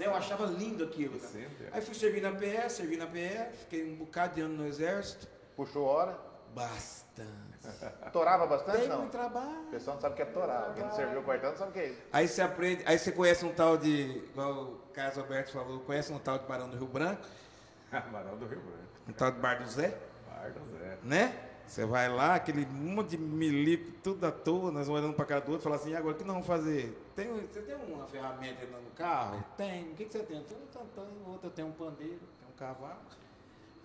Eu 0.03 0.15
achava 0.15 0.45
lindo 0.45 0.83
aquilo. 0.83 1.19
cara. 1.19 1.43
Aí 1.71 1.81
fui 1.81 1.93
servir 1.95 2.21
na 2.21 2.31
PE, 2.31 2.69
servi 2.69 2.97
na 2.97 3.07
PE, 3.07 3.47
fiquei 3.59 3.83
um 3.91 3.95
bocado 3.95 4.35
de 4.35 4.41
ano 4.41 4.55
no 4.57 4.67
exército. 4.67 5.27
Puxou 5.55 5.85
hora. 5.85 6.17
Bastante. 6.55 8.11
Torava 8.11 8.47
bastante? 8.47 8.77
Dei 8.77 8.87
Não. 8.87 8.99
muito 8.99 9.11
trabalho. 9.11 9.61
O 9.67 9.71
pessoal 9.71 9.95
não 9.95 10.01
sabe 10.01 10.13
o 10.13 10.15
que 10.15 10.21
é 10.21 10.25
torar. 10.25 10.73
Quem 10.73 10.83
não 10.83 10.91
serviu 10.95 11.19
o 11.19 11.23
quartão 11.23 11.51
não 11.51 11.57
sabe 11.57 11.69
o 11.69 11.73
que 11.73 11.79
é 11.79 11.87
isso. 11.89 12.01
Aí 12.13 12.27
você 12.27 12.41
aprende, 12.41 12.83
aí 12.85 12.97
você 12.97 13.11
conhece 13.11 13.45
um 13.45 13.53
tal 13.53 13.77
de, 13.77 14.17
igual 14.31 14.51
o 14.63 14.77
Carlos 14.93 15.17
Alberto 15.17 15.51
falou, 15.51 15.79
conhece 15.81 16.11
um 16.13 16.19
tal 16.19 16.39
de 16.39 16.45
Barão 16.45 16.69
do 16.69 16.77
Rio 16.77 16.87
Branco, 16.87 17.21
Barão 17.91 18.37
do 18.37 18.45
Rio 18.47 18.59
Branco. 18.61 18.83
um 19.09 19.13
tal 19.13 19.31
de 19.31 19.39
Bar 19.39 19.61
do 19.61 19.69
Zé, 19.69 19.97
Bar 20.29 20.51
do 20.51 20.77
Zé. 20.77 20.97
né? 21.03 21.49
Você 21.67 21.83
vai 21.83 22.07
lá, 22.07 22.35
aquele 22.35 22.63
monte 22.67 23.09
de 23.11 23.17
milico, 23.17 23.91
tudo 24.03 24.23
à 24.25 24.31
toa, 24.31 24.71
nós 24.71 24.85
vamos 24.85 25.01
olhando 25.01 25.15
para 25.15 25.25
cara 25.25 25.41
do 25.41 25.51
outro 25.51 25.61
e 25.61 25.63
fala 25.63 25.75
assim, 25.77 25.89
e 25.91 25.95
agora 25.95 26.13
o 26.13 26.17
que 26.17 26.23
nós 26.23 26.33
vamos 26.33 26.47
fazer? 26.47 26.95
Tem, 27.15 27.27
você 27.27 27.61
tem 27.61 27.75
uma 27.75 28.05
ferramenta 28.05 28.65
no 28.67 28.91
carro? 28.91 29.43
Tem. 29.57 29.91
O 29.91 29.95
que, 29.95 30.05
que 30.05 30.11
você 30.11 30.19
tem? 30.19 30.37
Eu 30.37 30.43
tenho 30.43 30.61
um 30.61 30.65
tantão, 30.67 31.07
outro 31.25 31.47
eu 31.47 31.51
tenho 31.51 31.67
um 31.69 31.71
pandeiro, 31.71 32.19
tenho 32.39 32.51
um 32.51 32.57
cavalo. 32.57 32.99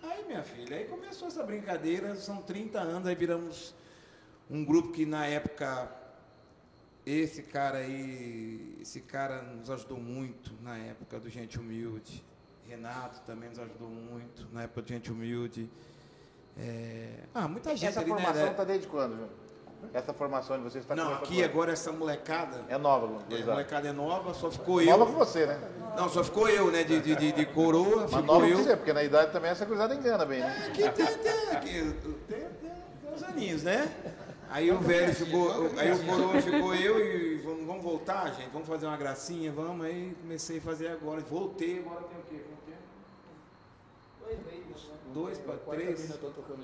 Aí, 0.03 0.25
minha 0.25 0.43
filha, 0.43 0.77
aí 0.77 0.85
começou 0.85 1.27
essa 1.27 1.43
brincadeira, 1.43 2.15
são 2.15 2.41
30 2.41 2.79
anos, 2.79 3.07
aí 3.07 3.15
viramos 3.15 3.73
um 4.49 4.65
grupo 4.65 4.91
que 4.91 5.05
na 5.05 5.25
época 5.27 5.91
esse 7.05 7.43
cara 7.43 7.79
aí, 7.79 8.77
esse 8.81 9.01
cara 9.01 9.41
nos 9.41 9.69
ajudou 9.69 9.99
muito 9.99 10.53
na 10.61 10.77
época 10.77 11.19
do 11.19 11.29
Gente 11.29 11.59
Humilde. 11.59 12.23
Renato 12.67 13.21
também 13.21 13.49
nos 13.49 13.59
ajudou 13.59 13.89
muito 13.89 14.47
na 14.51 14.63
época 14.63 14.81
do 14.83 14.87
Gente 14.87 15.11
Humilde. 15.11 15.69
É, 16.57 17.23
Ah, 17.33 17.47
muita 17.47 17.75
gente 17.75 17.87
Essa 17.89 18.01
ali, 18.01 18.09
né, 18.11 18.15
formação 18.17 18.45
né? 18.45 18.51
está 18.51 18.63
desde 18.63 18.87
quando, 18.87 19.17
João? 19.17 19.29
Essa 19.93 20.13
formação 20.13 20.57
de 20.57 20.63
vocês 20.63 20.83
está 20.83 20.95
Não, 20.95 21.13
aqui 21.13 21.43
agora 21.43 21.73
essa 21.73 21.91
molecada. 21.91 22.61
É 22.69 22.77
nova, 22.77 23.07
É, 23.07 23.09
a 23.09 23.35
Luiz. 23.35 23.45
molecada 23.45 23.87
é 23.87 23.91
nova, 23.91 24.33
só 24.33 24.49
ficou 24.49 24.81
Nova 24.81 25.03
eu. 25.03 25.07
com 25.07 25.13
você, 25.13 25.45
né? 25.45 25.59
Não, 25.97 26.07
só 26.09 26.23
ficou 26.23 26.47
eu, 26.47 26.71
né? 26.71 26.83
De, 26.83 26.99
de, 27.01 27.15
de, 27.15 27.31
de 27.33 27.45
coroa, 27.47 28.01
Mas 28.01 28.09
ficou 28.11 28.21
nova 28.23 28.47
eu. 28.47 28.57
você, 28.57 28.75
porque 28.77 28.93
na 28.93 29.03
idade 29.03 29.31
também 29.31 29.51
essa 29.51 29.65
cruzada 29.65 29.93
engana 29.93 30.25
bem, 30.25 30.39
né? 30.39 30.65
Aqui 30.69 30.89
tem, 30.89 31.05
tem, 31.17 31.51
aqui, 31.51 31.95
tem, 32.27 32.39
tem, 32.61 33.13
uns 33.13 33.23
aninhos, 33.23 33.63
né? 33.63 33.91
Aí 34.49 34.69
o 34.71 34.79
velho 34.79 35.13
ficou, 35.15 35.49
aí 35.77 35.91
o 35.93 36.05
coroa 36.05 36.41
ficou 36.41 36.75
eu 36.75 36.99
e 36.99 37.37
vamos, 37.37 37.65
vamos 37.65 37.83
voltar, 37.83 38.27
gente, 38.33 38.49
vamos 38.51 38.67
fazer 38.67 38.85
uma 38.85 38.97
gracinha, 38.97 39.51
vamos. 39.51 39.85
Aí 39.85 40.13
comecei 40.21 40.57
a 40.57 40.61
fazer 40.61 40.87
agora, 40.89 41.21
voltei, 41.21 41.79
agora 41.79 42.01
tem 42.03 42.17
o 42.19 42.23
quê? 42.29 42.45
Dois 45.13 45.37
para 45.39 45.55
três. 45.57 46.09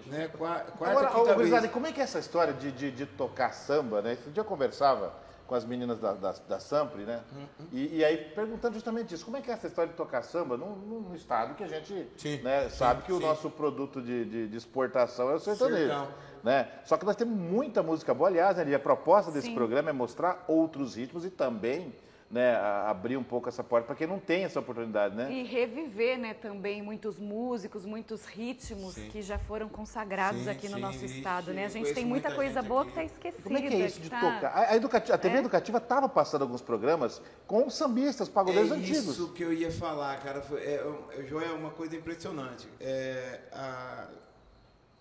Né? 0.06 0.30
Qua- 0.30 0.60
Quarta, 0.78 1.08
Agora, 1.08 1.44
quinta 1.44 1.68
como 1.68 1.88
é 1.88 1.92
que 1.92 2.00
é 2.00 2.04
essa 2.04 2.20
história 2.20 2.54
de, 2.54 2.72
de, 2.72 2.92
de 2.92 3.06
tocar 3.06 3.54
samba, 3.54 4.02
né? 4.02 4.14
Esse 4.14 4.30
dia 4.30 4.40
eu 4.42 4.46
conversava 4.46 5.14
com 5.46 5.56
as 5.56 5.66
meninas 5.66 6.00
da, 6.00 6.14
da, 6.14 6.32
da 6.32 6.60
Sampre, 6.60 7.04
né? 7.04 7.22
Uhum. 7.34 7.68
E, 7.72 7.98
e 7.98 8.06
aí 8.06 8.18
perguntando 8.18 8.74
justamente 8.76 9.14
isso, 9.14 9.24
como 9.26 9.38
é 9.38 9.42
que 9.42 9.50
é 9.50 9.54
essa 9.54 9.68
história 9.68 9.90
de 9.92 9.98
tocar 9.98 10.22
samba 10.22 10.58
num, 10.58 10.76
num 10.76 11.16
estado 11.16 11.56
que 11.56 11.64
a 11.64 11.68
gente 11.68 12.10
Sim, 12.18 12.42
né, 12.42 12.70
sim, 12.70 12.78
sabe 12.78 13.04
que 13.04 13.12
o 13.14 13.18
sim. 13.18 13.24
nosso 13.24 13.50
produto 13.50 14.02
de, 14.02 14.26
de, 14.26 14.48
de 14.50 14.58
exportação 14.58 15.30
é 15.30 15.36
o 15.36 15.40
sertanejo. 15.40 15.88
Sertão. 15.88 16.08
Né? 16.44 16.70
Só 16.86 16.98
que 16.98 17.06
nós 17.06 17.16
temos 17.16 17.38
muita 17.38 17.82
música 17.82 18.14
boa, 18.14 18.30
aliás, 18.30 18.58
né, 18.58 18.66
e 18.68 18.76
a 18.76 18.80
proposta 18.80 19.32
desse 19.32 19.48
Sim. 19.48 19.56
programa 19.56 19.90
é 19.90 19.94
mostrar 19.94 20.44
outros 20.48 20.96
ritmos 20.96 21.26
e 21.26 21.30
também 21.30 21.94
né, 22.30 22.56
abrir 22.86 23.16
um 23.16 23.24
pouco 23.24 23.48
essa 23.48 23.64
porta 23.64 23.88
para 23.88 23.96
quem 23.96 24.06
não 24.06 24.20
tem 24.20 24.44
essa 24.44 24.60
oportunidade, 24.60 25.16
né? 25.16 25.32
E 25.32 25.44
reviver, 25.44 26.18
né, 26.18 26.34
também 26.34 26.82
muitos 26.82 27.18
músicos, 27.18 27.86
muitos 27.86 28.26
ritmos 28.26 28.96
Sim. 28.96 29.08
que 29.10 29.22
já 29.22 29.40
foram 29.40 29.70
consagrados 29.70 30.42
Sim, 30.44 30.50
aqui 30.50 30.68
no 30.68 30.76
sim, 30.76 30.82
nosso 30.82 31.06
estado, 31.06 31.54
né? 31.54 31.66
A 31.66 31.70
gente 31.70 31.94
tem 31.94 32.06
muita 32.06 32.28
muita 32.28 32.36
coisa 32.36 32.62
boa 32.62 32.82
aqui. 32.82 32.92
que 32.92 33.00
está 33.00 33.14
esquecida. 33.16 33.44
Como 33.44 33.58
é 33.58 33.62
que 33.62 33.68
é 33.68 33.86
isso 33.86 34.02
de 34.02 34.10
tá- 34.10 34.20
tocar? 34.20 34.48
A, 34.58 35.14
a 35.14 35.18
TV 35.18 35.36
É. 35.36 35.40
Educativa 35.40 35.78
estava 35.78 36.10
passando 36.10 36.42
alguns 36.42 36.62
programas 36.62 37.22
com 37.46 37.70
sambistas, 37.70 38.28
pagodeiros 38.28 38.72
é 38.72 38.76
antigos. 38.76 39.08
isso 39.08 39.32
que 39.34 39.44
eu 39.44 39.54
ia 39.54 39.72
falar, 39.72 40.20
cara. 40.22 40.42
Foi- 40.42 40.60
É, 40.62 40.84
é, 41.18 41.24
Joel, 41.24 41.52
é 41.52 41.54
uma 41.54 41.70
coisa 41.72 41.96
impressionante. 41.96 42.68
É, 42.80 43.40
a- 43.54 44.08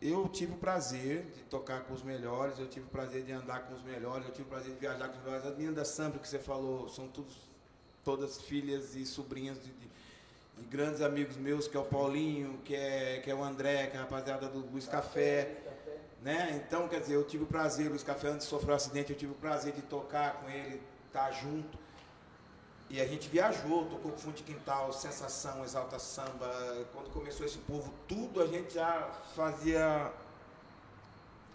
eu 0.00 0.28
tive 0.28 0.52
o 0.52 0.56
prazer 0.56 1.22
de 1.34 1.42
tocar 1.44 1.80
com 1.84 1.94
os 1.94 2.02
melhores, 2.02 2.58
eu 2.58 2.66
tive 2.68 2.86
o 2.86 2.90
prazer 2.90 3.22
de 3.24 3.32
andar 3.32 3.60
com 3.60 3.74
os 3.74 3.82
melhores, 3.82 4.26
eu 4.26 4.32
tive 4.32 4.44
o 4.44 4.50
prazer 4.50 4.72
de 4.74 4.78
viajar 4.78 5.08
com 5.08 5.18
os 5.18 5.24
melhores. 5.24 5.46
As 5.46 5.52
meninas 5.56 5.74
da 5.76 5.84
Samba 5.84 6.18
que 6.18 6.28
você 6.28 6.38
falou 6.38 6.88
são 6.88 7.08
todos, 7.08 7.34
todas 8.04 8.40
filhas 8.42 8.94
e 8.94 9.06
sobrinhas 9.06 9.56
de, 9.62 9.70
de- 9.70 9.86
de 10.58 10.64
grandes 10.70 11.02
amigos 11.02 11.36
meus, 11.36 11.68
que 11.68 11.76
é 11.76 11.80
o 11.80 11.84
Paulinho, 11.84 12.58
que 12.64 12.74
é, 12.74 13.20
que 13.22 13.30
é 13.30 13.34
o 13.34 13.44
André, 13.44 13.88
que 13.88 13.96
é 13.96 14.00
a 14.00 14.02
rapaziada 14.04 14.48
do 14.48 14.60
Luiz 14.60 14.86
Café. 14.86 15.54
Né? 16.22 16.62
Então, 16.66 16.88
quer 16.88 17.00
dizer, 17.00 17.14
eu 17.14 17.24
tive 17.24 17.44
o 17.44 17.46
prazer, 17.46 17.88
Luiz 17.90 18.02
Café, 18.02 18.28
antes 18.28 18.46
de 18.46 18.50
sofrer 18.50 18.72
um 18.72 18.76
acidente, 18.76 19.12
eu 19.12 19.18
tive 19.18 19.32
o 19.32 19.34
prazer 19.36 19.72
de 19.74 19.82
tocar 19.82 20.40
com 20.40 20.48
ele, 20.48 20.80
estar 21.08 21.30
junto. 21.32 21.78
E 22.88 23.00
a 23.00 23.06
gente 23.06 23.28
viajou, 23.28 23.86
tocou 23.86 24.12
com 24.12 24.18
Fundo 24.18 24.36
de 24.36 24.42
Quintal, 24.44 24.92
Sensação, 24.92 25.64
Exalta 25.64 25.98
Samba. 25.98 26.48
Quando 26.92 27.10
começou 27.12 27.44
esse 27.44 27.58
povo, 27.58 27.92
tudo 28.06 28.40
a 28.40 28.46
gente 28.46 28.74
já 28.74 29.10
fazia, 29.34 30.12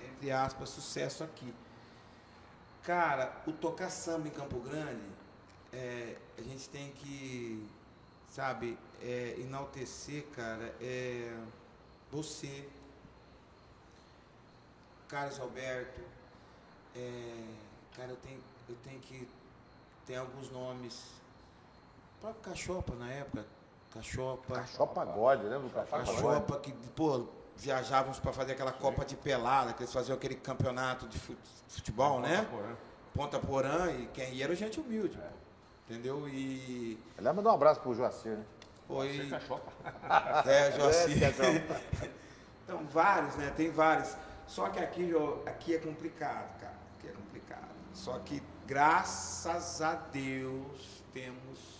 entre 0.01 0.31
aspas, 0.31 0.69
sucesso 0.69 1.23
aqui. 1.23 1.53
Cara, 2.83 3.41
o 3.47 3.53
tocar 3.53 3.89
samba 3.89 4.27
em 4.27 4.31
Campo 4.31 4.59
Grande, 4.59 5.07
é, 5.71 6.17
a 6.37 6.41
gente 6.41 6.67
tem 6.67 6.91
que, 6.91 7.65
sabe, 8.27 8.77
é, 9.01 9.35
enaltecer, 9.37 10.25
cara, 10.35 10.75
é 10.81 11.33
você, 12.11 12.67
Carlos 15.07 15.39
Alberto, 15.39 16.01
é, 16.95 17.45
cara, 17.95 18.09
eu 18.09 18.17
tenho, 18.17 18.39
eu 18.67 18.75
tenho 18.83 18.99
que 18.99 19.25
tem 20.05 20.17
alguns 20.17 20.51
nomes. 20.51 21.20
O 22.21 22.25
próprio 22.25 22.51
Cachopa 22.53 22.93
na 22.95 23.09
época. 23.11 23.45
Cachopa. 23.93 24.53
Cachó 24.55 24.85
pagode, 24.85 25.43
lembra 25.43 25.67
do 25.67 25.69
Cachó 25.73 25.89
pagode? 25.97 26.11
Cachopa 26.15 26.59
que, 26.59 26.71
pô, 26.95 27.25
viajávamos 27.57 28.19
para 28.19 28.31
fazer 28.31 28.51
aquela 28.53 28.71
Copa 28.71 29.03
de 29.03 29.15
Pelada, 29.15 29.73
que 29.73 29.81
eles 29.83 29.91
faziam 29.91 30.15
aquele 30.15 30.35
campeonato 30.35 31.07
de 31.07 31.17
fut- 31.19 31.37
futebol, 31.67 32.19
né? 32.21 32.47
Ponta 33.13 33.39
Porã, 33.39 33.91
e 33.91 34.05
quem 34.13 34.33
ia 34.35 34.45
era 34.45 34.53
o 34.53 34.55
gente 34.55 34.79
humilde, 34.79 35.17
pô. 35.17 35.23
Entendeu? 35.89 36.27
E 36.29 36.97
Aliás, 37.17 37.35
mandar 37.35 37.51
um 37.51 37.55
abraço 37.55 37.81
pro 37.81 37.93
Joacir, 37.93 38.31
né? 38.37 38.45
foi. 38.87 39.27
Cachopa. 39.29 39.71
É, 40.47 40.71
Joacir. 40.71 41.17
Então, 42.63 42.85
vários, 42.85 43.35
né? 43.35 43.51
Tem 43.57 43.71
vários. 43.71 44.15
Só 44.47 44.69
que 44.69 44.79
aqui, 44.79 45.09
Jo, 45.09 45.41
aqui 45.45 45.75
é 45.75 45.79
complicado, 45.79 46.59
cara. 46.59 46.75
Aqui 46.97 47.07
é 47.09 47.11
complicado. 47.11 47.67
Só 47.93 48.19
que, 48.19 48.41
graças 48.65 49.81
a 49.81 49.95
Deus, 49.95 51.03
temos 51.13 51.70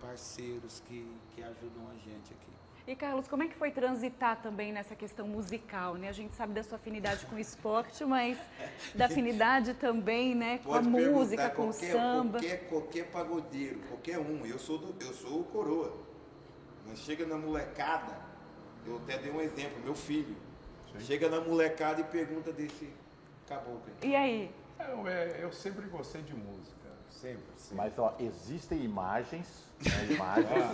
parceiros 0.00 0.82
que, 0.86 1.06
que 1.34 1.42
ajudam 1.42 1.88
a 1.90 1.94
gente 1.94 2.32
aqui. 2.32 2.48
E 2.86 2.96
Carlos, 2.96 3.28
como 3.28 3.42
é 3.42 3.48
que 3.48 3.54
foi 3.54 3.70
transitar 3.70 4.40
também 4.40 4.72
nessa 4.72 4.96
questão 4.96 5.28
musical, 5.28 5.96
né? 5.96 6.08
A 6.08 6.12
gente 6.12 6.34
sabe 6.34 6.54
da 6.54 6.62
sua 6.62 6.76
afinidade 6.76 7.26
com 7.26 7.36
o 7.36 7.38
esporte, 7.38 8.02
mas 8.02 8.38
da 8.94 9.04
afinidade 9.04 9.74
também, 9.74 10.34
né, 10.34 10.58
com 10.64 10.72
a 10.72 10.80
música, 10.80 11.50
com 11.50 11.64
o 11.64 11.66
qualquer, 11.66 11.92
samba. 11.92 12.38
Qualquer, 12.38 12.68
qualquer 12.68 13.10
pagodeiro, 13.10 13.80
qualquer 13.88 14.18
um. 14.18 14.46
Eu 14.46 14.58
sou, 14.58 14.78
do, 14.78 15.04
eu 15.04 15.12
sou 15.12 15.40
o 15.40 15.44
coroa. 15.44 15.98
Mas 16.86 17.00
chega 17.00 17.26
na 17.26 17.36
molecada, 17.36 18.16
eu 18.86 18.96
até 18.96 19.18
dei 19.18 19.30
um 19.30 19.40
exemplo, 19.42 19.82
meu 19.84 19.94
filho. 19.94 20.34
Chega 21.00 21.28
na 21.28 21.42
molecada 21.42 22.00
e 22.00 22.04
pergunta 22.04 22.50
desse 22.54 22.90
caboclo. 23.46 23.82
E 24.02 24.16
aí? 24.16 24.50
Eu, 24.80 25.06
é, 25.06 25.40
eu 25.42 25.52
sempre 25.52 25.86
gostei 25.88 26.22
de 26.22 26.34
música, 26.34 26.77
sempre. 27.20 27.42
sempre. 27.56 27.76
Mas, 27.76 27.98
ó, 27.98 28.14
existem 28.20 28.82
imagens, 28.84 29.46
né, 29.84 30.14
imagens 30.14 30.64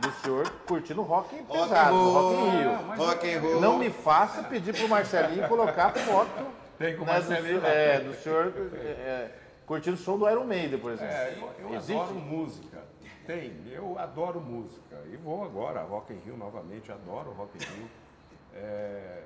do 0.00 0.10
senhor 0.22 0.50
curtindo 0.66 1.02
rock 1.02 1.34
Rock 1.36 1.46
pesado, 1.68 1.94
and 1.96 1.98
roll, 1.98 2.12
rock 2.12 2.34
in 2.36 2.50
Rio. 2.58 2.96
rock 3.06 3.34
and 3.34 3.40
roll. 3.40 3.60
Não 3.60 3.78
me 3.78 3.90
faça 3.90 4.42
pedir 4.44 4.74
pro 4.74 4.88
Marcelinho 4.88 5.48
colocar 5.48 5.92
foto 5.92 6.46
Tem 6.78 6.96
com 6.96 7.02
o 7.02 7.06
né, 7.06 7.20
do, 7.20 7.28
Marcelinho 7.30 7.62
lá. 7.62 7.68
é, 7.68 8.00
do 8.00 8.14
senhor 8.14 8.52
é, 8.74 8.78
é, 8.86 9.38
curtindo 9.66 9.96
o 9.96 9.98
som 9.98 10.18
do 10.18 10.28
Iron 10.28 10.44
Maiden, 10.44 10.78
por 10.78 10.92
exemplo. 10.92 11.14
É, 11.14 11.38
eu, 11.38 11.68
eu 11.70 11.74
Existe? 11.76 11.92
adoro 12.00 12.14
música. 12.14 12.78
Tem, 13.26 13.52
eu 13.72 13.98
adoro 13.98 14.40
música. 14.40 15.02
E 15.10 15.16
vou 15.16 15.42
agora, 15.44 15.82
Rock 15.82 16.12
in 16.12 16.18
Rio 16.24 16.36
novamente, 16.36 16.92
adoro 16.92 17.32
Rock 17.32 17.56
in 17.56 17.74
Rio. 17.74 17.88
É, 18.54 19.22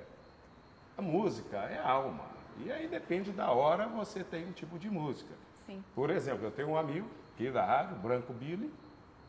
a 0.97 1.03
música 1.03 1.59
é 1.59 1.79
alma. 1.85 2.25
E 2.65 2.73
aí 2.73 2.89
depende 2.89 3.31
da 3.31 3.51
hora 3.51 3.87
você 3.87 4.25
tem 4.25 4.47
um 4.47 4.53
tipo 4.53 4.79
de 4.79 4.89
música. 4.91 5.35
Sim. 5.71 5.85
Por 5.95 6.11
exemplo, 6.11 6.45
eu 6.47 6.51
tenho 6.51 6.69
um 6.71 6.77
amigo 6.77 7.07
aqui 7.35 7.51
da 7.51 7.65
rádio, 7.65 7.97
Branco 7.97 8.33
Billy, 8.33 8.73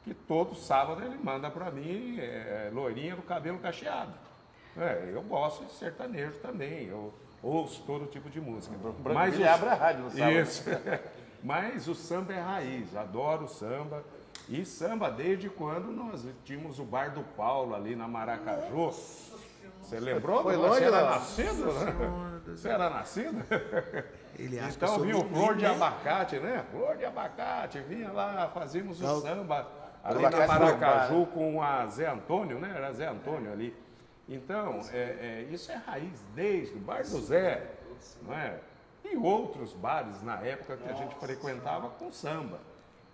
que 0.03 0.13
todo 0.13 0.55
sábado 0.55 1.03
ele 1.03 1.17
manda 1.23 1.49
para 1.51 1.69
mim 1.69 2.17
é, 2.19 2.69
loirinha 2.73 3.15
do 3.15 3.21
cabelo 3.21 3.59
cacheado. 3.59 4.13
É, 4.75 5.11
eu 5.13 5.21
gosto 5.21 5.65
de 5.65 5.71
sertanejo 5.73 6.39
também, 6.39 6.87
eu 6.87 7.13
ouço 7.43 7.83
todo 7.85 8.07
tipo 8.07 8.29
de 8.29 8.41
música. 8.41 8.75
Branco 8.77 9.13
Mas 9.13 9.31
Billy 9.33 9.43
os- 9.43 9.49
abre 9.49 9.69
a 9.69 9.73
rádio 9.75 10.03
no 10.05 10.09
sábado. 10.09 10.31
Isso. 10.39 10.63
Mas 11.43 11.87
o 11.87 11.93
samba 11.95 12.33
é 12.33 12.39
raiz, 12.39 12.95
adoro 12.95 13.47
samba. 13.47 14.03
E 14.49 14.65
samba 14.65 15.09
desde 15.11 15.49
quando 15.49 15.91
nós 15.91 16.25
tínhamos 16.43 16.79
o 16.79 16.83
Bar 16.83 17.13
do 17.13 17.21
Paulo 17.35 17.75
ali 17.75 17.95
na 17.95 18.07
Maracaju. 18.07 18.91
Você 18.91 19.99
lembrou? 19.99 20.41
Foi 20.43 20.55
Você 20.55 20.67
longe, 20.67 20.83
era 20.83 21.01
não? 21.01 21.09
nascido? 21.11 21.65
né? 21.73 22.41
Você 22.47 22.67
era 22.69 22.89
nascido? 22.89 23.43
Ele 24.43 24.59
acha 24.59 24.77
que 24.77 24.83
eu 24.83 24.87
Então 24.87 24.95
sou 24.95 25.03
vinha 25.03 25.17
o 25.17 25.23
menino, 25.23 25.35
flor 25.35 25.55
de 25.55 25.63
né? 25.63 25.71
abacate, 25.71 26.39
né? 26.39 26.65
Flor 26.71 26.97
de 26.97 27.05
abacate, 27.05 27.79
vinha 27.81 28.11
lá, 28.11 28.49
fazíamos 28.53 29.01
o 29.01 29.21
samba 29.21 29.67
ali 30.03 30.23
na 30.23 30.31
foi 30.31 30.47
Maracaju 30.47 31.25
com 31.27 31.61
a 31.61 31.85
Zé 31.87 32.09
Antônio, 32.09 32.59
né? 32.59 32.73
Era 32.75 32.91
Zé 32.91 33.07
Antônio 33.07 33.51
ali. 33.51 33.75
Então, 34.27 34.79
é, 34.91 34.97
é, 34.97 35.47
isso 35.51 35.71
é 35.71 35.75
raiz 35.75 36.23
desde 36.33 36.75
o 36.75 36.79
Bar 36.79 37.03
do 37.03 37.21
Zé, 37.21 37.69
não 38.21 38.33
é? 38.33 38.59
E 39.03 39.15
outros 39.17 39.73
bares 39.73 40.21
na 40.21 40.35
época 40.41 40.77
que 40.77 40.89
a 40.89 40.93
gente 40.93 41.15
frequentava 41.15 41.89
com 41.89 42.11
samba. 42.11 42.59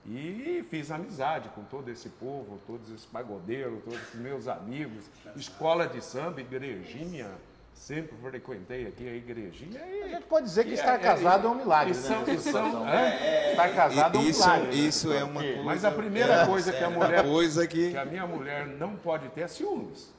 E 0.05 0.65
fiz 0.69 0.89
amizade 0.89 1.49
com 1.49 1.63
todo 1.63 1.89
esse 1.89 2.07
povo, 2.07 2.59
todos 2.65 2.89
esses 2.89 3.05
pagodeiros, 3.05 3.83
todos 3.83 3.99
esses 3.99 4.19
meus 4.19 4.47
amigos. 4.47 5.05
Escola 5.35 5.87
de 5.87 6.01
samba, 6.01 6.39
igrejinha. 6.39 7.29
Sempre 7.77 8.17
frequentei 8.21 8.87
aqui 8.87 9.07
a 9.07 9.13
igrejinha. 9.13 9.79
E, 9.79 10.03
A 10.03 10.07
gente 10.07 10.23
pode 10.25 10.45
dizer 10.47 10.65
que 10.65 10.73
estar 10.73 10.95
é- 10.95 10.97
casado 10.97 11.47
é 11.47 11.49
um 11.51 11.55
milagre, 11.55 11.93
né, 11.93 11.99
são- 12.01 12.25
situação. 12.25 12.89
é, 12.89 13.51
Estar 13.51 13.69
casado 13.69 14.17
é 14.17 14.19
um 14.19 14.23
isso, 14.23 14.39
milagre. 14.43 14.67
né? 14.67 14.73
isso 14.73 15.13
é 15.13 15.23
uma 15.23 15.41
coisa. 15.41 15.63
mas 15.63 15.85
a 15.85 15.91
primeira 15.91 16.45
coisa 16.47 16.73
que 16.73 16.83
a 16.83 16.89
mulher 16.89 17.23
coisa 17.23 17.67
que. 17.67 17.91
que 17.91 17.97
a 17.97 18.03
minha 18.03 18.25
mulher 18.25 18.65
não 18.67 18.95
pode 18.95 19.29
ter 19.29 19.41
é 19.41 19.47
ciúmes. 19.47 20.11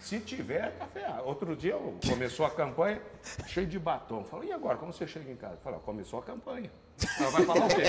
Se 0.00 0.20
tiver, 0.20 0.64
é 0.68 0.70
café. 0.78 1.06
Outro 1.24 1.56
dia 1.56 1.72
eu- 1.72 1.98
começou 2.08 2.44
a 2.46 2.50
campanha, 2.50 3.00
cheio 3.46 3.66
de 3.66 3.78
batom. 3.78 4.24
Falei, 4.24 4.50
e 4.50 4.52
agora, 4.52 4.76
como 4.76 4.92
você 4.92 5.06
chega 5.06 5.30
em 5.30 5.36
casa? 5.36 5.56
Falei, 5.62 5.78
começou 5.80 6.18
a 6.18 6.22
campanha. 6.22 6.70
Ela 7.18 7.30
vai 7.30 7.44
falar 7.44 7.64
o 7.64 7.68
quê? 7.68 7.82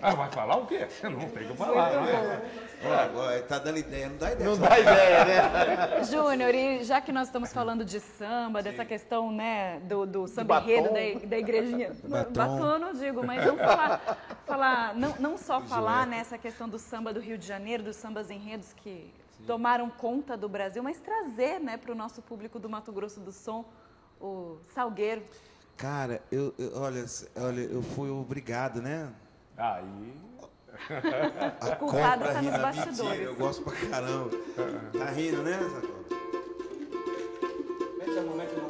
Ah, 0.00 0.14
vai 0.14 0.30
falar 0.30 0.56
o 0.56 0.66
quê? 0.66 0.86
Não 1.02 1.28
tem 1.28 1.44
o 1.44 1.50
que 1.50 1.56
falar, 1.56 1.92
não 1.92 2.08
é? 2.08 3.02
Agora, 3.04 3.42
tá 3.42 3.58
dando 3.58 3.78
ideia, 3.78 4.08
não 4.08 4.16
dá 4.16 4.32
ideia. 4.32 4.50
Não 4.50 4.58
dá 4.58 4.78
ideia, 4.78 5.24
né? 5.24 6.04
Júnior, 6.04 6.54
e 6.54 6.84
já 6.84 7.00
que 7.00 7.12
nós 7.12 7.26
estamos 7.26 7.52
falando 7.52 7.84
de 7.84 7.98
samba, 8.00 8.62
dessa 8.62 8.84
questão, 8.84 9.32
né, 9.32 9.80
do, 9.80 10.06
do 10.06 10.26
samba 10.28 10.60
enredo 10.60 10.88
da, 10.88 11.26
da 11.26 11.38
igrejinha. 11.38 11.92
Batom. 12.08 12.32
Batom 12.32 12.66
eu 12.70 12.78
não 12.78 12.92
digo, 12.92 13.26
mas 13.26 13.44
vamos 13.44 13.60
falar, 13.60 14.18
falar 14.46 14.94
não, 14.94 15.14
não 15.18 15.36
só 15.36 15.60
falar 15.68 16.06
nessa 16.06 16.38
questão 16.38 16.68
do 16.68 16.78
samba 16.78 17.12
do 17.12 17.20
Rio 17.20 17.36
de 17.36 17.46
Janeiro, 17.46 17.82
dos 17.82 17.96
sambas 17.96 18.30
enredos 18.30 18.72
que 18.72 19.12
tomaram 19.46 19.88
conta 19.90 20.36
do 20.36 20.48
Brasil, 20.48 20.82
mas 20.82 20.98
trazer, 21.00 21.58
né, 21.60 21.76
para 21.76 21.92
o 21.92 21.94
nosso 21.94 22.20
público 22.22 22.58
do 22.58 22.68
Mato 22.68 22.92
Grosso 22.92 23.20
do 23.20 23.32
Som 23.32 23.64
o 24.20 24.58
Salgueiro. 24.74 25.22
Cara, 25.76 26.20
eu, 26.32 26.52
eu- 26.58 26.72
olha, 26.76 27.04
olha, 27.36 27.60
eu 27.60 27.82
fui 27.82 28.10
obrigado, 28.10 28.82
né? 28.82 29.12
Aí, 29.56 30.14
A 31.60 31.68
O 31.74 31.76
quadro 31.76 32.26
cobra 32.26 32.32
tá 32.34 32.42
nos 32.42 32.58
bastidores. 32.58 32.98
mentira, 32.98 33.22
eu 33.24 33.36
gosto 33.36 33.62
pra 33.62 33.74
caramba. 33.88 34.30
Tá 34.96 35.04
rindo, 35.06 35.42
né? 35.42 35.58
Mete 37.98 38.18
a 38.18 38.22
mão, 38.22 38.36
mete 38.36 38.54
a 38.54 38.60
mão, 38.62 38.67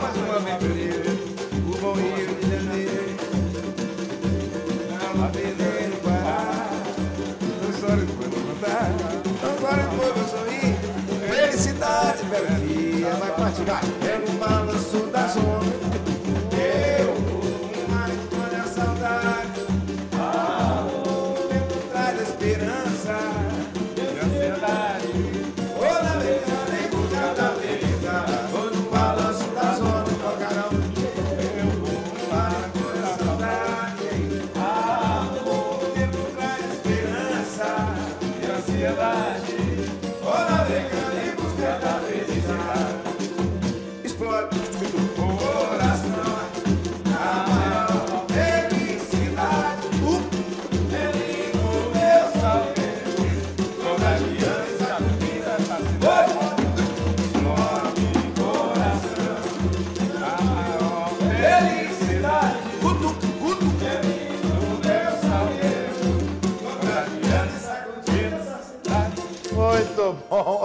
Mais 0.00 0.16
uma 0.16 0.36
aventureira, 0.36 1.10
o 1.68 1.78
bom 1.80 1.92
Rio 1.94 2.34
de 2.34 2.50
Janeiro. 2.50 3.16
Não 5.16 5.28
beleza 5.28 5.88
no 5.88 5.96
Pará, 5.98 6.68
depois 8.06 8.30
vou 8.30 8.42
contar. 8.42 8.90
Duas 9.40 9.62
horas 9.62 9.86
depois 9.90 10.12
vou 10.14 10.26
sorrir. 10.28 10.76
Felicidade, 11.28 12.24
belo 12.24 12.46
dia, 12.66 13.14
vai 13.14 13.30
partir, 13.30 13.64
vai. 13.64 13.82
Pega 14.00 14.30
o 14.30 14.34
balanço 14.34 14.98
das 15.12 15.36
ondas. 15.36 16.03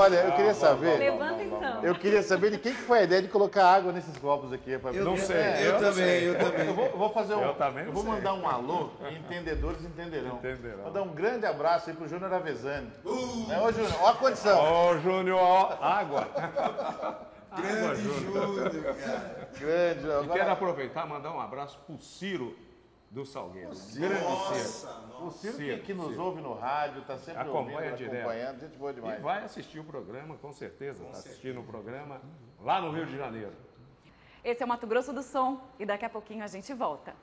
Olha, 0.10 0.28
eu 0.28 0.32
queria 0.34 0.54
saber. 0.54 0.98
Levanta 0.98 1.44
então. 1.44 1.84
Eu 1.84 1.96
queria 1.96 2.24
saber 2.24 2.52
de 2.52 2.58
quem 2.58 2.74
que 2.74 2.82
foi 2.82 3.00
a 3.00 3.04
ideia 3.04 3.22
de 3.22 3.28
colocar 3.28 3.66
água 3.66 3.92
nesses 3.92 4.18
copos 4.18 4.52
aqui. 4.52 4.78
pra- 4.78 4.92
Eu 4.92 5.06
Não 5.06 5.18
sei. 5.18 5.36
É, 5.38 5.68
Eu 5.68 5.72
não 5.74 5.80
também, 5.80 5.94
sei. 5.94 6.30
eu 6.30 6.38
também. 6.40 6.68
Eu 6.68 6.74
vou, 6.74 6.86
eu 6.86 6.98
vou 6.98 7.10
fazer 7.10 7.36
um. 7.36 7.42
Eu 7.44 7.54
também 7.56 7.84
não 7.84 7.90
eu 7.90 7.94
vou 7.94 8.04
sei. 8.04 8.12
mandar 8.12 8.34
um 8.34 8.48
alô 8.48 8.90
e 9.10 9.16
entendedores 9.16 9.84
entenderão. 9.84 10.36
Entenderão. 10.36 10.84
Vou 10.84 10.92
dar 10.92 11.02
um 11.04 11.10
grande 11.14 11.46
abraço 11.46 11.90
aí 11.90 11.96
pro 11.96 12.08
Júnior 12.08 12.34
Avezani. 12.34 12.92
Né, 13.48 13.60
Ô, 13.62 13.72
Júnior, 13.72 13.94
ó 14.02 14.10
a 14.10 14.14
condição. 14.16 14.90
Ô, 14.90 14.98
Júnior, 15.00 15.40
ó, 15.40 15.78
água. 15.82 16.28
Grande 17.58 18.02
Júlio, 18.04 18.84
cara. 18.84 19.50
Grande. 19.60 20.00
E 20.00 20.02
quero 20.04 20.20
Agora, 20.20 20.52
aproveitar 20.52 21.06
e 21.06 21.10
mandar 21.10 21.32
um 21.32 21.40
abraço 21.40 21.80
pro 21.86 21.98
Ciro 21.98 22.56
do 23.12 23.26
Salgueiro. 23.26 23.70
Grande 23.70 23.80
Ciro. 23.80 24.16
o 25.26 25.32
Ciro 25.32 25.54
que, 25.58 25.64
Ciro, 25.64 25.82
que 25.84 25.94
nos 25.94 26.10
Ciro. 26.10 26.24
ouve 26.24 26.42
no 26.42 26.54
rádio, 26.54 27.02
tá 27.04 27.18
sempre 27.18 27.42
Acompanha 27.42 27.78
ouvindo, 27.92 27.98
direto. 27.98 28.16
acompanhando. 28.20 28.60
Gente 28.60 28.78
boa 28.78 28.92
E 28.92 28.96
demais. 28.96 29.22
vai 29.22 29.44
assistir 29.44 29.80
o 29.80 29.84
programa, 29.84 30.36
com 30.38 30.52
certeza. 30.52 31.04
Está 31.04 31.18
assistindo 31.18 31.60
o 31.60 31.64
programa 31.64 32.22
lá 32.62 32.80
no 32.82 32.92
Rio 32.92 33.06
de 33.06 33.18
Janeiro. 33.18 33.54
Esse 34.44 34.62
é 34.64 34.66
o 34.66 34.70
Mato 34.70 34.88
Grosso 34.88 35.12
do 35.12 35.22
Som 35.22 35.60
e 35.78 35.86
daqui 35.86 36.06
a 36.06 36.10
pouquinho 36.10 36.44
a 36.44 36.48
gente 36.48 36.74
volta. 36.74 37.14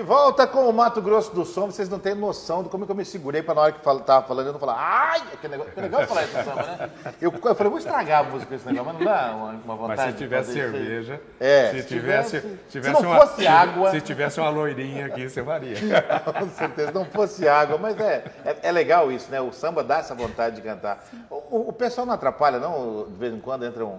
De 0.00 0.06
volta 0.06 0.46
com 0.46 0.66
o 0.66 0.72
Mato 0.72 1.02
Grosso 1.02 1.30
do 1.34 1.44
Som, 1.44 1.66
vocês 1.70 1.86
não 1.86 1.98
têm 1.98 2.14
noção 2.14 2.62
de 2.62 2.70
como 2.70 2.86
que 2.86 2.90
eu 2.92 2.96
me 2.96 3.04
segurei 3.04 3.42
para 3.42 3.54
na 3.54 3.60
hora 3.60 3.72
que 3.72 3.84
fal- 3.84 4.00
tava 4.00 4.26
falando, 4.26 4.46
eu 4.46 4.52
não 4.54 4.58
falar, 4.58 4.76
ai, 4.78 5.20
que 5.38 5.46
negócio, 5.46 5.72
que 5.74 5.78
legal 5.82 6.06
falar 6.06 6.22
isso 6.22 6.32
samba, 6.42 6.62
né? 6.62 6.90
Eu, 7.20 7.30
eu 7.30 7.54
falei, 7.54 7.68
vou 7.70 7.78
estragar 7.78 8.20
a 8.20 8.22
música 8.22 8.46
com 8.48 8.54
esse 8.54 8.66
negócio, 8.66 8.86
mas 8.94 8.98
não 8.98 9.04
dá 9.04 9.30
uma, 9.36 9.50
uma 9.62 9.76
vontade 9.76 9.98
Mas 10.00 10.06
se 10.06 10.12
de 10.12 10.18
tivesse 10.18 10.52
cerveja, 10.54 11.20
É, 11.38 11.70
se 11.72 11.82
se 11.82 11.88
tivesse, 11.88 12.40
tivesse- 12.40 12.58
tivesse 12.70 12.96
se 12.96 13.02
não 13.02 13.10
uma, 13.10 13.20
fosse 13.26 13.46
água. 13.46 13.90
se 13.90 14.00
tivesse 14.00 14.40
uma 14.40 14.48
loirinha 14.48 15.04
aqui, 15.04 15.28
você 15.28 15.44
faria. 15.44 15.76
Com 16.38 16.48
certeza, 16.48 16.92
não 16.92 17.04
fosse 17.04 17.46
água, 17.46 17.76
mas 17.76 18.00
é, 18.00 18.24
é, 18.46 18.56
é 18.62 18.72
legal 18.72 19.12
isso, 19.12 19.30
né? 19.30 19.38
O 19.38 19.52
samba 19.52 19.84
dá 19.84 19.98
essa 19.98 20.14
vontade 20.14 20.56
de 20.56 20.62
cantar. 20.62 21.04
O, 21.28 21.34
o- 21.58 21.68
o 21.68 21.72
pessoal 21.74 22.06
não 22.06 22.14
atrapalha, 22.14 22.58
não? 22.58 23.04
De 23.06 23.18
vez 23.18 23.34
em 23.34 23.38
quando 23.38 23.66
entra 23.66 23.84
um. 23.84 23.98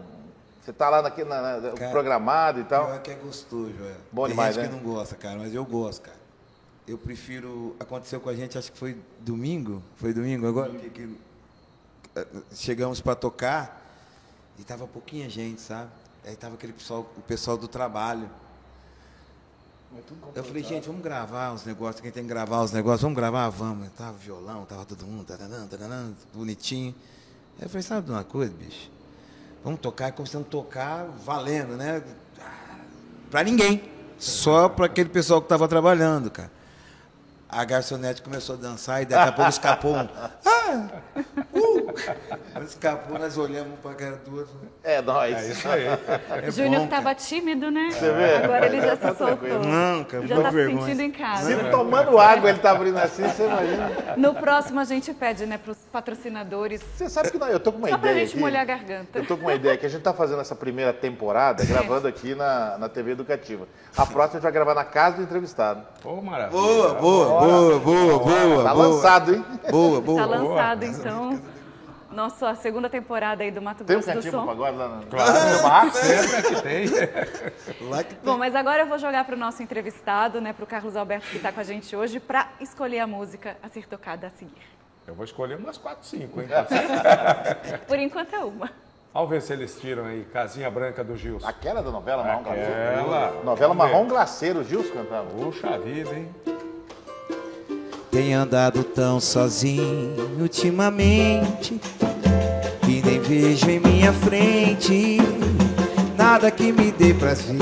Você 0.64 0.72
tá 0.72 0.89
lá 0.89 1.01
naquele, 1.01 1.28
na, 1.28 1.59
na- 1.59 1.72
Cara, 1.72 1.91
programado 1.91 2.59
e 2.59 2.64
tal. 2.64 2.86
Pior 2.86 3.01
que 3.01 3.12
é 3.12 3.16
gostoso, 3.16 3.74
Joel. 3.76 3.95
Bom 4.12 4.24
Tem 4.26 4.32
demais, 4.32 4.55
gente 4.55 4.64
né? 4.66 4.70
que 4.70 4.76
não 4.76 4.93
gosta, 4.93 5.16
cara, 5.16 5.39
mas 5.39 5.53
eu 5.53 5.66
gosto, 5.66 6.03
cara. 6.03 6.18
Eu 6.88 6.97
prefiro. 6.97 7.76
Aconteceu 7.80 8.20
com 8.20 8.30
a 8.30 8.36
gente, 8.36 8.57
acho 8.57 8.72
que 8.72 8.78
foi 8.78 8.97
domingo. 9.20 9.82
Foi 9.97 10.14
domingo 10.14 10.47
agora? 10.47 10.72
Que, 10.72 10.89
que, 10.89 11.18
eh, 12.16 12.28
chegamos 12.53 13.01
para 13.01 13.16
tocar 13.16 13.82
e 14.59 14.64
tava 14.64 14.86
pouquinha 14.86 15.28
gente, 15.30 15.62
sabe? 15.62 15.89
Aí 16.24 16.36
tava 16.36 16.53
aquele 16.55 16.74
pessoal, 16.74 17.07
o 17.18 17.22
pessoal 17.22 17.57
do 17.57 17.68
trabalho. 17.68 18.30
Eu 20.36 20.43
falei, 20.43 20.64
gente, 20.64 20.88
vamos 20.88 21.01
gravar 21.01 21.51
os 21.53 21.66
negócios, 21.66 21.99
quem 21.99 22.12
tem 22.12 22.24
que 22.24 22.30
gravar 22.30 22.62
os 22.62 22.72
negócios, 22.72 23.01
vamos 23.01 23.16
gravar, 23.18 23.49
vamos. 23.49 23.89
Tava 23.91 24.14
violão, 24.14 24.64
tava 24.66 24.86
todo 24.86 25.05
mundo, 25.05 25.26
taranã, 25.26 25.68
taranã, 25.68 26.14
bonitinho. 26.34 26.95
Aí 27.57 27.66
eu 27.66 27.70
falei, 27.70 27.82
sabe 27.82 28.05
de 28.05 28.12
uma 28.12 28.24
coisa, 28.24 28.53
bicho? 28.53 28.89
Vamos 29.64 29.80
tocar, 29.80 30.09
e 30.09 30.12
começamos 30.12 30.47
a 30.47 30.49
tocar 30.49 31.05
valendo, 31.24 31.76
né? 31.76 32.01
Pra 33.30 33.43
ninguém. 33.43 33.84
Só 34.18 34.68
para 34.70 34.86
aquele 34.86 35.09
pessoal 35.09 35.41
que 35.41 35.45
estava 35.45 35.68
trabalhando, 35.68 36.30
cara. 36.30 36.51
A 37.52 37.66
garçonete 37.66 38.22
começou 38.22 38.56
a 38.56 38.58
dançar 38.58 39.02
e 39.02 39.06
daqui 39.06 39.30
a 39.30 39.32
pouco 39.34 39.49
escapou 39.49 39.95
um. 39.95 40.08
Ah! 40.72 40.88
Uh! 41.54 42.62
Escapou, 42.64 43.20
nós 43.20 43.38
olhamos 43.38 43.78
para 43.80 43.91
a 43.91 43.95
cara 43.95 44.16
do 44.18 44.38
outro. 44.38 44.54
É 44.84 45.02
nóis. 45.02 45.36
É 45.36 45.47
isso 45.52 45.68
aí. 45.68 45.86
É 45.86 46.52
Júnior 46.52 46.84
estava 46.84 47.14
tímido, 47.14 47.70
né? 47.70 47.89
vê? 47.91 48.36
Agora 48.45 48.66
ele 48.68 48.80
já 48.80 48.95
se 48.95 49.18
soltou. 49.18 49.60
Não, 49.60 50.04
cara, 50.06 50.28
já 50.28 50.38
está 50.38 50.52
se 50.52 50.66
sentindo 50.66 51.02
em 51.02 51.12
casa. 51.12 51.56
Se 51.56 51.70
tomando 51.70 52.18
água 52.18 52.49
ele 52.49 52.60
tá 52.60 52.72
abrindo 52.72 52.97
assim, 52.97 53.24
você 53.28 53.45
imagina. 53.45 53.91
No 54.16 54.34
próximo 54.36 54.80
a 54.80 54.86
gente 54.86 55.14
pede, 55.14 55.45
né, 55.45 55.58
para 55.58 55.72
os 55.72 55.78
patrocinadores, 55.91 56.82
Você 56.95 57.10
sabe 57.10 57.32
que 57.32 57.38
não, 57.38 57.47
eu 57.47 57.60
tô 57.60 57.72
com 57.72 57.80
uma 57.80 57.89
só 57.89 57.97
para 57.97 58.10
a 58.10 58.12
ideia 58.12 58.26
gente 58.26 58.36
aqui. 58.36 58.41
molhar 58.41 58.62
a 58.62 58.66
garganta. 58.66 59.20
Eu 59.20 59.26
tô 59.26 59.36
com 59.36 59.43
uma 59.43 59.54
ideia 59.54 59.78
que 59.78 59.86
a 59.86 59.89
gente 59.89 60.02
tá 60.02 60.14
fazendo 60.14 60.39
essa 60.41 60.56
primeira 60.56 60.93
temporada 60.93 61.64
gravando 61.68 62.08
aqui 62.08 62.34
na, 62.34 62.78
na 62.78 62.88
TV 62.88 63.12
Educativa. 63.12 63.68
A 63.97 64.06
próxima 64.06 64.22
a 64.22 64.34
gente 64.39 64.43
vai 64.43 64.52
gravar 64.52 64.74
na 64.74 64.86
casa 64.86 65.18
do 65.18 65.24
entrevistado. 65.24 65.86
Ô, 66.04 66.22
maravilha. 66.22 66.62
Boa, 66.62 66.93
boa, 66.93 67.41
boa, 67.46 67.80
boa, 67.80 68.20
boa. 68.20 68.64
Tá 68.64 68.74
boa. 68.74 68.88
lançado, 68.88 69.34
hein? 69.36 69.46
Boa, 69.70 70.02
boa. 70.02 70.20
Tá 70.22 70.26
lançado, 70.28 70.84
então, 70.86 71.42
nossa 72.12 72.56
segunda 72.56 72.89
temporada 72.89 73.44
aí 73.44 73.52
do 73.52 73.62
Mato 73.62 73.84
Tem 73.84 73.96
um 73.98 74.00
Grosso 74.02 74.10
do 74.12 74.14
cantinho 74.16 74.32
pro 74.34 74.42
Som. 74.42 74.48
pagode 74.48 74.78
lá 74.78 74.88
no, 74.89 75.06
Claro. 75.08 75.34
no 75.56 75.62
barraco? 75.62 75.98
Sempre 75.98 76.36
é 76.36 76.42
que 76.44 76.62
tem. 76.62 77.89
Lá 77.89 78.04
que 78.04 78.16
Bom, 78.24 78.38
mas 78.38 78.56
agora 78.56 78.82
eu 78.84 78.88
vou 78.88 78.98
jogar 78.98 79.24
para 79.26 79.36
o 79.36 79.39
nosso 79.39 79.64
entrevistado, 79.64 80.42
né, 80.42 80.54
para 80.54 80.64
o 80.64 80.68
Carlos 80.68 80.96
Alberto 80.96 81.28
que 81.28 81.38
está 81.38 81.52
com 81.52 81.60
a 81.60 81.64
gente 81.64 81.96
hoje, 81.96 82.20
para 82.20 82.48
escolher 82.60 83.00
a 83.00 83.08
música 83.08 83.58
a 83.64 83.70
ser 83.70 83.88
tocada 83.88 84.28
a 84.28 84.30
seguir. 84.32 84.54
Eu 85.08 85.16
vou 85.16 85.26
escolher 85.26 85.58
umas 85.58 85.78
4, 85.78 86.06
5, 86.06 86.42
hein? 86.42 86.48
Por 87.88 87.98
enquanto 87.98 88.36
é 88.36 88.39
uma. 88.39 88.70
Vamos 89.14 89.30
ver 89.30 89.42
se 89.42 89.52
eles 89.52 89.78
tiram 89.80 90.06
aí. 90.06 90.24
Casinha 90.32 90.70
Branca 90.72 91.04
do 91.04 91.18
Gilson. 91.18 91.46
Aquela 91.46 91.82
da 91.82 91.92
novela 91.92 92.24
Marrom 92.24 92.44
Glaceiro. 92.44 92.72
Aquela. 92.72 93.44
Novela. 93.44 93.74
Marrom 93.74 94.08
Glaceiro, 94.08 94.60
o 94.60 94.64
Gilson 94.64 94.94
cantava. 94.94 95.26
Puxa 95.32 95.78
vida, 95.80 96.12
hein? 96.14 96.30
Tenho 98.12 98.39
andado 98.41 98.84
tão 98.84 99.22
sozinho 99.22 100.14
ultimamente 100.38 101.80
Que 102.82 103.01
nem 103.01 103.22
vejo 103.22 103.70
em 103.70 103.80
minha 103.80 104.12
frente 104.12 105.18
Nada 106.18 106.51
que 106.51 106.74
me 106.74 106.91
dê 106.91 107.14
prazer. 107.14 107.55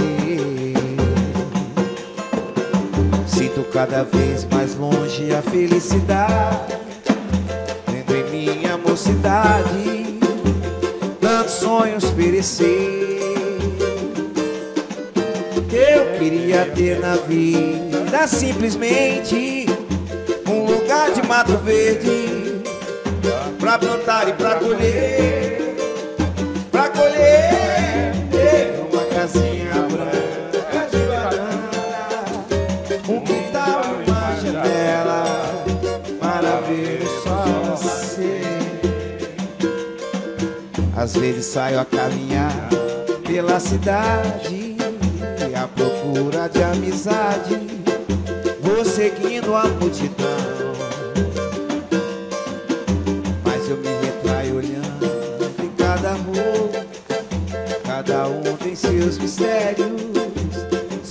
Sinto 3.28 3.64
cada 3.72 4.04
vez 4.04 4.46
mais 4.52 4.76
longe 4.76 5.32
a 5.34 5.42
felicidade 5.44 6.80
Vendo 7.88 8.16
em 8.16 8.32
minha 8.32 8.76
mocidade 8.76 10.20
Tantos 11.22 11.54
sonhos 11.54 12.06
perecer. 12.12 13.10
Eu 15.72 16.18
queria 16.18 16.66
ter 16.66 17.00
na 17.00 17.16
vida 17.16 18.28
simplesmente 18.28 19.59
lugar 20.90 21.12
de 21.12 21.22
mato 21.28 21.56
verde 21.60 22.64
Pra 23.60 23.78
plantar 23.78 24.28
e 24.28 24.34
pra 24.34 24.56
colher 24.56 25.76
Pra 26.72 26.90
colher. 26.90 28.10
Uma 28.92 29.04
casinha 29.06 29.74
branca 29.92 30.88
de 30.90 30.98
varanda 31.06 32.58
Um 33.08 33.22
quintal 33.22 33.82
e 33.86 34.10
uma 34.10 34.36
janela 34.42 35.24
Para 36.20 36.62
ver 36.62 37.04
o 37.04 37.08
sol 37.22 37.70
nascer 37.70 38.82
Às 40.98 41.16
vezes 41.16 41.46
saio 41.46 41.80
a 41.80 41.86
caminhar 41.86 42.68
pela 43.28 43.60
cidade 43.60 44.76
À 45.56 45.68
procura 45.68 46.50
de 46.50 46.64
amizade 46.64 47.60
Vou 48.60 48.84
seguindo 48.84 49.54
a 49.54 49.68
multidão 49.68 50.59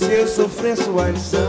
seu 0.09 0.27
sofrer, 0.27 0.75
sua 0.75 1.09
lição. 1.11 1.39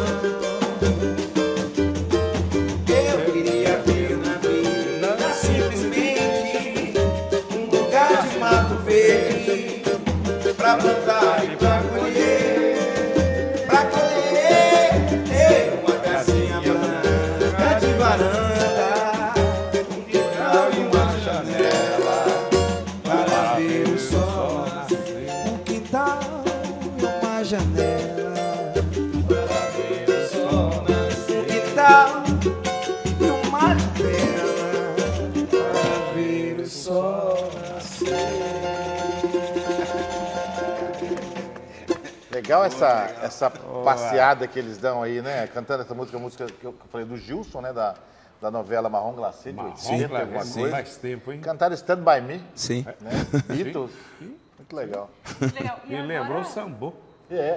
Legal 42.50 42.64
essa, 42.64 43.14
essa 43.22 43.48
passeada 43.84 44.44
que 44.48 44.58
eles 44.58 44.76
dão 44.76 45.04
aí, 45.04 45.22
né? 45.22 45.46
Cantando 45.46 45.84
essa 45.84 45.94
música, 45.94 46.16
a 46.16 46.20
música 46.20 46.46
que 46.46 46.64
eu 46.64 46.74
falei 46.90 47.06
do 47.06 47.16
Gilson, 47.16 47.60
né? 47.60 47.72
Da, 47.72 47.94
da 48.42 48.50
novela 48.50 48.88
Marrom 48.88 49.12
Glacê, 49.12 49.50
de 49.50 49.56
Marrom 49.56 49.68
80, 49.70 50.08
Glacê, 50.08 50.22
alguma 50.24 50.44
sim. 50.44 50.60
coisa. 50.60 50.76
Faz 50.76 50.96
tempo, 50.96 51.30
hein? 51.30 51.40
Cantaram 51.40 51.74
Stand 51.76 51.98
By 51.98 52.20
Me, 52.20 52.42
Sim. 52.56 52.84
né? 53.00 53.10
Beatles. 53.46 53.92
Muito 54.20 54.74
legal. 54.74 55.08
Legal. 55.40 55.80
E 55.84 55.90
Me 55.90 55.96
agora- 55.98 56.06
lembrou 56.08 56.40
o 56.40 56.44
sambô. 56.44 56.92
É. 57.30 57.56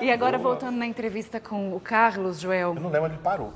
E 0.00 0.10
agora, 0.10 0.36
voltando 0.36 0.76
na 0.76 0.86
entrevista 0.86 1.38
com 1.38 1.76
o 1.76 1.78
Carlos, 1.78 2.40
Joel. 2.40 2.74
Eu 2.74 2.80
não 2.80 2.90
lembro 2.90 3.04
onde 3.04 3.14
ele 3.14 3.22
parou. 3.22 3.52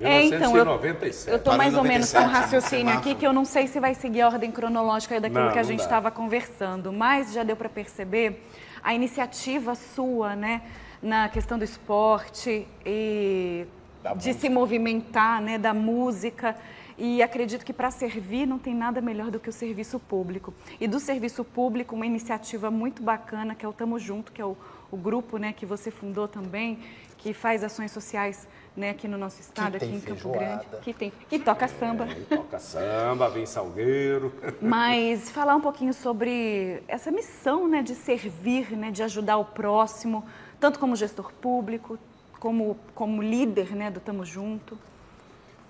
É, 0.00 0.24
então, 0.24 0.56
eu, 0.56 0.64
1997. 0.64 1.46
eu 1.46 1.54
em 1.54 1.56
mais 1.56 1.74
ou 1.74 1.82
menos 1.82 2.12
com 2.12 2.18
um 2.18 2.26
97, 2.26 2.42
raciocínio 2.42 2.94
aqui 2.98 3.14
que 3.14 3.26
eu 3.26 3.32
não 3.32 3.44
sei 3.44 3.66
se 3.66 3.80
vai 3.80 3.94
seguir 3.94 4.20
a 4.22 4.28
ordem 4.28 4.50
cronológica 4.50 5.20
daquilo 5.20 5.46
Não, 5.46 5.52
que 5.52 5.58
a 5.58 5.62
gente 5.62 5.80
estava 5.80 6.10
conversando, 6.10 6.92
mas 6.92 7.32
já 7.32 7.42
deu 7.42 7.56
para 7.56 7.68
perceber 7.68 8.42
a 8.82 8.94
iniciativa 8.94 9.74
sua, 9.74 10.36
né, 10.36 10.62
na 11.02 11.28
questão 11.28 11.58
do 11.58 11.64
esporte 11.64 12.66
e 12.84 13.66
Da 14.02 14.10
de 14.10 14.16
música. 14.16 14.38
se 14.38 14.48
movimentar, 14.48 15.40
né, 15.40 15.58
da 15.58 15.72
música. 15.72 16.56
E 16.98 17.22
acredito 17.22 17.64
que 17.64 17.74
para 17.74 17.90
servir 17.90 18.46
não 18.46 18.58
tem 18.58 18.74
nada 18.74 19.02
melhor 19.02 19.30
do 19.30 19.38
que 19.38 19.50
o 19.50 19.52
serviço 19.52 19.98
público. 19.98 20.54
E 20.80 20.88
do 20.88 20.98
serviço 20.98 21.44
público, 21.44 21.94
uma 21.94 22.06
iniciativa 22.06 22.70
muito 22.70 23.02
bacana, 23.02 23.54
que 23.54 23.66
é 23.66 23.68
o 23.68 23.72
Tamo 23.72 23.98
Junto, 23.98 24.32
que 24.32 24.40
é 24.40 24.44
o, 24.46 24.56
o 24.90 24.96
grupo 24.96 25.36
né, 25.36 25.52
que 25.52 25.66
você 25.66 25.90
fundou 25.90 26.26
também, 26.26 26.78
que 27.18 27.34
faz 27.34 27.62
ações 27.62 27.92
sociais 27.92 28.48
né, 28.76 28.90
aqui 28.90 29.08
no 29.08 29.16
nosso 29.16 29.40
estado, 29.40 29.76
aqui 29.76 29.86
em 29.86 30.00
Campo. 30.00 30.30
Grande. 30.30 30.66
Que 30.82 30.92
tem. 30.92 31.12
E 31.30 31.38
toca 31.38 31.66
samba. 31.66 32.06
Toca 32.28 32.58
samba, 32.58 33.30
vem 33.30 33.46
salgueiro. 33.46 34.32
Mas 34.60 35.30
falar 35.30 35.56
um 35.56 35.60
pouquinho 35.60 35.94
sobre 35.94 36.82
essa 36.86 37.10
missão 37.10 37.66
né, 37.66 37.82
de 37.82 37.94
servir, 37.94 38.76
né, 38.76 38.90
de 38.90 39.02
ajudar 39.02 39.38
o 39.38 39.44
próximo, 39.44 40.24
tanto 40.60 40.78
como 40.78 40.94
gestor 40.94 41.32
público, 41.32 41.98
como, 42.38 42.76
como 42.94 43.22
líder 43.22 43.74
né, 43.74 43.90
do 43.90 44.00
Tamo 44.00 44.24
Junto. 44.24 44.78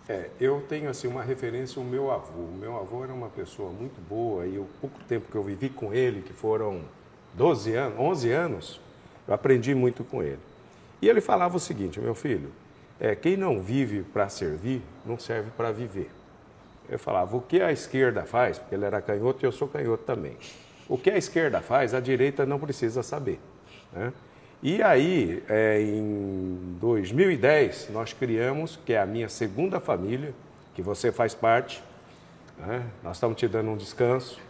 É, 0.09 0.31
eu 0.41 0.65
tenho 0.69 0.89
assim 0.89 1.09
uma 1.09 1.23
referência 1.23 1.81
ao 1.81 1.87
meu 1.87 2.11
avô. 2.11 2.43
O 2.43 2.57
meu 2.59 2.77
avô 2.77 3.05
era 3.05 3.13
uma 3.13 3.29
pessoa 3.29 3.71
muito 3.71 4.01
boa 4.09 4.47
e 4.47 4.59
o 4.59 4.67
pouco 4.81 4.99
tempo 5.05 5.31
que 5.31 5.37
eu 5.37 5.43
vivi 5.43 5.69
com 5.69 5.93
ele, 5.93 6.23
que 6.23 6.33
foram 6.33 6.83
12 7.35 7.75
anos, 7.75 7.99
11 7.99 8.33
anos, 8.33 8.81
eu 9.27 9.35
aprendi 9.35 9.75
muito 9.75 10.05
com 10.05 10.23
ele. 10.23 10.39
E 11.03 11.09
ele 11.09 11.21
falava 11.21 11.57
o 11.57 11.61
seguinte, 11.61 12.01
meu 12.01 12.15
filho, 12.15 12.51
é, 13.01 13.15
quem 13.15 13.37
não 13.37 13.61
vive 13.61 14.03
para 14.03 14.29
servir, 14.29 14.83
não 15.05 15.19
serve 15.19 15.51
para 15.57 15.71
viver. 15.71 16.11
Eu 16.89 16.99
falava, 16.99 17.37
o 17.37 17.41
que 17.41 17.61
a 17.61 17.73
esquerda 17.73 18.23
faz, 18.25 18.59
porque 18.59 18.75
ele 18.75 18.85
era 18.85 19.01
canhoto 19.03 19.45
e 19.45 19.47
eu 19.47 19.53
sou 19.53 19.69
canhoto 19.69 20.05
também. 20.05 20.37
O 20.89 20.97
que 20.97 21.11
a 21.11 21.19
esquerda 21.19 21.61
faz, 21.61 21.95
a 21.95 22.01
direita 22.01 22.47
não 22.47 22.59
precisa 22.59 23.03
saber. 23.03 23.41
né? 23.93 24.13
E 24.63 24.83
aí, 24.83 25.43
é, 25.49 25.81
em 25.81 26.77
2010, 26.81 27.91
nós 27.91 28.13
criamos, 28.13 28.79
que 28.87 28.93
é 28.93 29.01
a 29.01 29.07
minha 29.07 29.29
segunda 29.29 29.81
família, 29.81 30.33
que 30.75 30.81
você 30.81 31.13
faz 31.13 31.35
parte, 31.35 31.83
né? 32.59 32.83
nós 33.03 33.17
estamos 33.17 33.37
te 33.37 33.47
dando 33.47 33.71
um 33.71 33.77
descanso. 33.77 34.41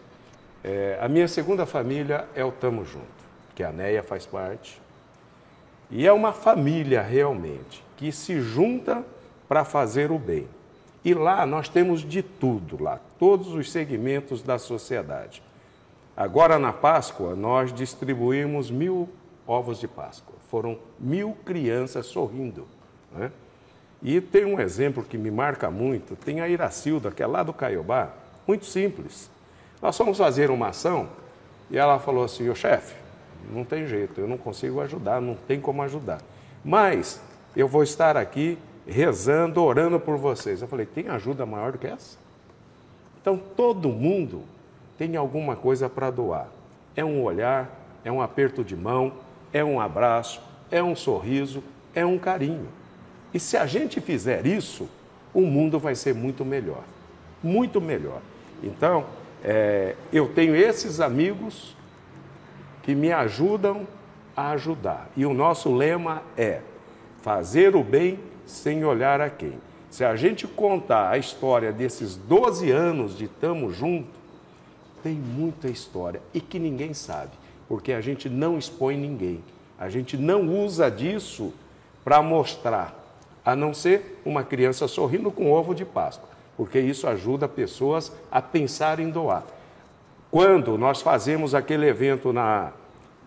É, 0.63 0.97
a 1.01 1.09
minha 1.09 1.27
segunda 1.27 1.65
família 1.65 2.25
é 2.35 2.43
o 2.43 2.51
Tamo 2.51 2.85
Junto, 2.85 3.05
que 3.53 3.63
a 3.63 3.71
Neia 3.71 4.01
faz 4.01 4.25
parte. 4.25 4.81
E 5.89 6.05
é 6.05 6.11
uma 6.11 6.33
família 6.33 7.01
realmente 7.01 7.83
que 7.95 8.11
se 8.11 8.41
junta 8.41 9.03
para 9.47 9.63
fazer 9.63 10.11
o 10.11 10.19
bem. 10.19 10.47
E 11.03 11.13
lá 11.13 11.45
nós 11.45 11.69
temos 11.69 12.01
de 12.01 12.21
tudo, 12.21 12.83
lá, 12.83 12.99
todos 13.17 13.53
os 13.53 13.71
segmentos 13.71 14.41
da 14.41 14.59
sociedade. 14.59 15.41
Agora 16.15 16.59
na 16.59 16.73
Páscoa 16.73 17.35
nós 17.35 17.73
distribuímos 17.73 18.69
mil 18.69 19.07
ovos 19.47 19.79
de 19.79 19.87
Páscoa. 19.87 20.35
Foram 20.49 20.77
mil 20.99 21.37
crianças 21.45 22.07
sorrindo. 22.07 22.67
né? 23.13 23.31
E 24.03 24.19
tem 24.19 24.45
um 24.45 24.59
exemplo 24.59 25.03
que 25.03 25.17
me 25.17 25.31
marca 25.31 25.71
muito, 25.71 26.15
tem 26.15 26.41
a 26.41 26.47
Iracilda, 26.49 27.09
que 27.09 27.23
é 27.23 27.27
lá 27.27 27.41
do 27.41 27.53
Caiobá, 27.53 28.09
muito 28.45 28.65
simples. 28.65 29.29
Nós 29.81 29.95
fomos 29.97 30.17
fazer 30.17 30.51
uma 30.51 30.69
ação 30.69 31.09
e 31.69 31.77
ela 31.77 31.99
falou 31.99 32.25
assim, 32.25 32.49
ô 32.49 32.55
chefe, 32.55 32.95
não 33.51 33.63
tem 33.63 33.85
jeito, 33.87 34.19
eu 34.19 34.27
não 34.27 34.37
consigo 34.37 34.81
ajudar, 34.81 35.21
não 35.21 35.35
tem 35.35 35.59
como 35.59 35.81
ajudar. 35.83 36.21
Mas 36.63 37.21
eu 37.55 37.67
vou 37.67 37.83
estar 37.83 38.17
aqui 38.17 38.57
rezando, 38.85 39.63
orando 39.63 39.99
por 39.99 40.17
vocês. 40.17 40.61
Eu 40.61 40.67
falei, 40.67 40.85
tem 40.85 41.07
ajuda 41.09 41.45
maior 41.45 41.71
do 41.71 41.77
que 41.77 41.87
essa? 41.87 42.17
Então 43.21 43.37
todo 43.55 43.89
mundo 43.89 44.43
tem 44.97 45.15
alguma 45.15 45.55
coisa 45.55 45.89
para 45.89 46.09
doar. 46.09 46.47
É 46.95 47.03
um 47.03 47.21
olhar, 47.21 47.69
é 48.03 48.11
um 48.11 48.21
aperto 48.21 48.63
de 48.63 48.75
mão, 48.75 49.13
é 49.53 49.63
um 49.63 49.79
abraço, 49.79 50.41
é 50.71 50.81
um 50.81 50.95
sorriso, 50.95 51.63
é 51.93 52.05
um 52.05 52.17
carinho. 52.17 52.67
E 53.33 53.39
se 53.39 53.57
a 53.57 53.65
gente 53.65 54.01
fizer 54.01 54.45
isso, 54.45 54.89
o 55.33 55.41
mundo 55.41 55.77
vai 55.77 55.93
ser 55.93 56.15
muito 56.15 56.43
melhor. 56.43 56.83
Muito 57.43 57.79
melhor. 57.79 58.21
Então, 58.63 59.05
é, 59.43 59.95
eu 60.11 60.27
tenho 60.29 60.55
esses 60.55 60.99
amigos 60.99 61.76
que 62.87 62.95
me 62.95 63.11
ajudam 63.11 63.85
a 64.33 64.51
ajudar. 64.51 65.09
E 65.17 65.25
o 65.25 65.33
nosso 65.33 65.75
lema 65.75 66.23
é 66.37 66.61
fazer 67.21 67.75
o 67.75 67.83
bem 67.83 68.17
sem 68.45 68.85
olhar 68.85 69.19
a 69.19 69.29
quem. 69.29 69.55
Se 69.89 70.05
a 70.05 70.15
gente 70.15 70.47
contar 70.47 71.09
a 71.09 71.17
história 71.17 71.73
desses 71.73 72.15
12 72.15 72.71
anos 72.71 73.17
de 73.17 73.27
Tamo 73.27 73.73
Junto, 73.73 74.17
tem 75.03 75.15
muita 75.15 75.67
história 75.67 76.21
e 76.33 76.39
que 76.39 76.57
ninguém 76.57 76.93
sabe, 76.93 77.31
porque 77.67 77.91
a 77.91 77.99
gente 77.99 78.29
não 78.29 78.57
expõe 78.57 78.95
ninguém. 78.95 79.43
A 79.77 79.89
gente 79.89 80.15
não 80.15 80.47
usa 80.47 80.89
disso 80.89 81.53
para 82.05 82.21
mostrar. 82.21 82.95
a 83.43 83.53
não 83.53 83.73
ser 83.73 84.21
uma 84.23 84.45
criança 84.45 84.87
sorrindo 84.87 85.29
com 85.29 85.51
ovo 85.51 85.75
de 85.75 85.83
Páscoa, 85.83 86.29
porque 86.55 86.79
isso 86.79 87.05
ajuda 87.05 87.49
pessoas 87.49 88.13
a 88.31 88.41
pensar 88.41 88.97
em 89.01 89.09
doar. 89.09 89.43
Quando 90.29 90.77
nós 90.77 91.01
fazemos 91.01 91.55
aquele 91.55 91.87
evento 91.87 92.33
na, 92.33 92.73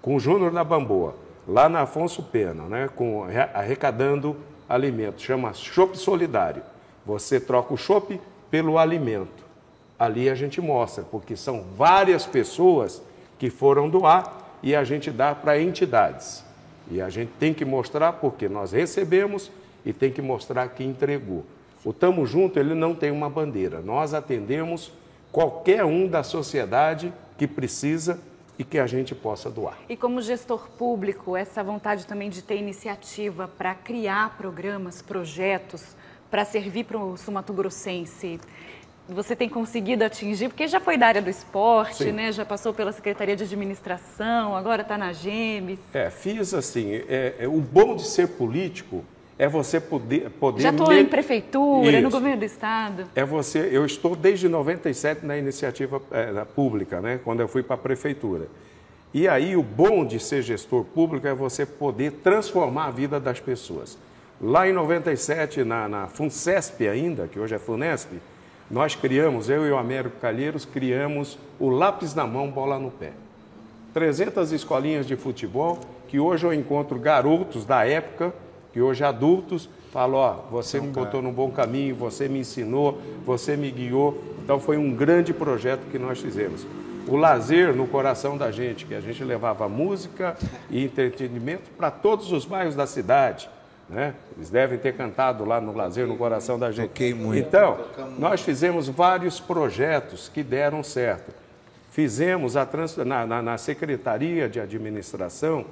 com 0.02 0.16
o 0.16 0.20
Júnior 0.20 0.50
da 0.50 0.62
Bamboa, 0.62 1.14
lá 1.48 1.68
na 1.68 1.82
Afonso 1.82 2.22
Pena, 2.22 2.64
né, 2.64 2.90
com, 2.94 3.24
arrecadando 3.54 4.36
alimentos, 4.68 5.22
chama 5.22 5.52
Chopp 5.54 5.96
Solidário. 5.96 6.62
Você 7.06 7.40
troca 7.40 7.72
o 7.72 7.76
chopp 7.76 8.20
pelo 8.50 8.78
alimento. 8.78 9.44
Ali 9.98 10.28
a 10.28 10.34
gente 10.34 10.60
mostra, 10.60 11.02
porque 11.02 11.36
são 11.36 11.64
várias 11.76 12.26
pessoas 12.26 13.02
que 13.38 13.48
foram 13.48 13.88
doar 13.88 14.58
e 14.62 14.76
a 14.76 14.84
gente 14.84 15.10
dá 15.10 15.34
para 15.34 15.60
entidades. 15.60 16.44
E 16.90 17.00
a 17.00 17.08
gente 17.08 17.32
tem 17.38 17.54
que 17.54 17.64
mostrar 17.64 18.14
porque 18.14 18.48
nós 18.48 18.72
recebemos 18.72 19.50
e 19.84 19.92
tem 19.92 20.12
que 20.12 20.20
mostrar 20.20 20.68
que 20.68 20.84
entregou. 20.84 21.44
O 21.82 21.92
Tamo 21.92 22.26
Junto, 22.26 22.58
ele 22.58 22.74
não 22.74 22.94
tem 22.94 23.10
uma 23.10 23.30
bandeira. 23.30 23.80
Nós 23.80 24.12
atendemos 24.12 24.92
qualquer 25.32 25.84
um 25.84 26.06
da 26.06 26.22
sociedade 26.22 27.12
que 27.36 27.46
precisa 27.46 28.20
e 28.58 28.64
que 28.64 28.78
a 28.78 28.86
gente 28.86 29.14
possa 29.14 29.50
doar. 29.50 29.78
E 29.88 29.96
como 29.96 30.20
gestor 30.20 30.68
público, 30.76 31.36
essa 31.36 31.64
vontade 31.64 32.06
também 32.06 32.28
de 32.28 32.42
ter 32.42 32.56
iniciativa 32.56 33.48
para 33.48 33.74
criar 33.74 34.36
programas, 34.36 35.00
projetos, 35.00 35.96
para 36.30 36.44
servir 36.44 36.84
para 36.84 36.98
o 36.98 37.16
sumatogrossense, 37.16 38.38
você 39.08 39.34
tem 39.34 39.48
conseguido 39.48 40.04
atingir? 40.04 40.48
Porque 40.48 40.68
já 40.68 40.78
foi 40.78 40.96
da 40.96 41.06
área 41.06 41.22
do 41.22 41.28
esporte, 41.28 42.12
né? 42.12 42.30
já 42.30 42.44
passou 42.44 42.72
pela 42.72 42.92
Secretaria 42.92 43.34
de 43.34 43.44
Administração, 43.44 44.54
agora 44.54 44.82
está 44.82 44.96
na 44.96 45.12
GEMES. 45.12 45.80
É, 45.92 46.10
fiz 46.10 46.54
assim, 46.54 46.94
é, 47.08 47.36
é, 47.40 47.48
o 47.48 47.60
bom 47.60 47.96
de 47.96 48.04
ser 48.04 48.28
político 48.28 49.04
é 49.40 49.48
você 49.48 49.80
poder... 49.80 50.28
poder 50.38 50.60
já 50.60 50.68
estou 50.68 50.88
me... 50.88 51.00
em 51.00 51.06
prefeitura, 51.06 51.92
Isso. 51.92 52.02
no 52.02 52.10
governo 52.10 52.40
do 52.40 52.44
Estado. 52.44 53.06
É 53.14 53.24
você, 53.24 53.70
eu 53.72 53.86
estou 53.86 54.14
desde 54.14 54.50
97 54.50 55.24
na 55.24 55.38
iniciativa 55.38 56.02
é, 56.10 56.44
pública, 56.44 57.00
né? 57.00 57.18
quando 57.24 57.40
eu 57.40 57.48
fui 57.48 57.62
para 57.62 57.74
a 57.74 57.78
prefeitura. 57.78 58.48
E 59.14 59.26
aí 59.26 59.56
o 59.56 59.62
bom 59.62 60.04
de 60.04 60.20
ser 60.20 60.42
gestor 60.42 60.84
público 60.84 61.26
é 61.26 61.32
você 61.32 61.64
poder 61.64 62.12
transformar 62.22 62.88
a 62.88 62.90
vida 62.90 63.18
das 63.18 63.40
pessoas. 63.40 63.96
Lá 64.38 64.68
em 64.68 64.74
97, 64.74 65.64
na, 65.64 65.88
na 65.88 66.06
FUNCESP 66.06 66.86
ainda, 66.86 67.26
que 67.26 67.40
hoje 67.40 67.54
é 67.54 67.58
FUNESP, 67.58 68.20
nós 68.70 68.94
criamos, 68.94 69.48
eu 69.48 69.66
e 69.66 69.70
o 69.70 69.78
Américo 69.78 70.18
Calheiros, 70.20 70.66
criamos 70.66 71.38
o 71.58 71.70
lápis 71.70 72.14
na 72.14 72.26
mão, 72.26 72.50
bola 72.50 72.78
no 72.78 72.90
pé. 72.90 73.12
300 73.94 74.52
escolinhas 74.52 75.06
de 75.06 75.16
futebol, 75.16 75.80
que 76.08 76.20
hoje 76.20 76.44
eu 76.44 76.52
encontro 76.52 76.98
garotos 76.98 77.64
da 77.64 77.86
época, 77.86 78.34
que 78.72 78.80
hoje 78.80 79.04
adultos, 79.04 79.68
falam, 79.92 80.18
ó, 80.18 80.32
você 80.50 80.78
então, 80.78 80.88
me 80.88 80.92
botou 80.92 81.22
no 81.22 81.32
bom 81.32 81.50
caminho, 81.50 81.94
você 81.94 82.28
me 82.28 82.40
ensinou, 82.40 83.00
você 83.24 83.56
me 83.56 83.70
guiou. 83.70 84.22
Então 84.44 84.60
foi 84.60 84.76
um 84.76 84.94
grande 84.94 85.32
projeto 85.32 85.82
que 85.90 85.98
nós 85.98 86.20
fizemos. 86.20 86.66
O 87.08 87.16
lazer 87.16 87.74
no 87.74 87.86
coração 87.86 88.36
da 88.36 88.50
gente, 88.50 88.86
que 88.86 88.94
a 88.94 89.00
gente 89.00 89.22
levava 89.24 89.68
música 89.68 90.36
e 90.70 90.84
entretenimento 90.84 91.70
para 91.76 91.90
todos 91.90 92.30
os 92.30 92.44
bairros 92.44 92.74
da 92.74 92.86
cidade. 92.86 93.48
Né? 93.88 94.14
Eles 94.36 94.50
devem 94.50 94.78
ter 94.78 94.94
cantado 94.94 95.44
lá 95.44 95.60
no 95.60 95.76
Lazer, 95.76 96.06
no 96.06 96.16
coração 96.16 96.56
da 96.56 96.70
gente. 96.70 96.90
Toquei 96.90 97.12
muito. 97.12 97.40
Então, 97.40 97.76
nós 98.18 98.40
fizemos 98.40 98.88
vários 98.88 99.40
projetos 99.40 100.30
que 100.32 100.44
deram 100.44 100.84
certo. 100.84 101.32
Fizemos 101.90 102.56
a 102.56 102.64
trans... 102.64 102.96
na, 102.98 103.26
na, 103.26 103.42
na 103.42 103.58
Secretaria 103.58 104.48
de 104.48 104.60
Administração, 104.60 105.64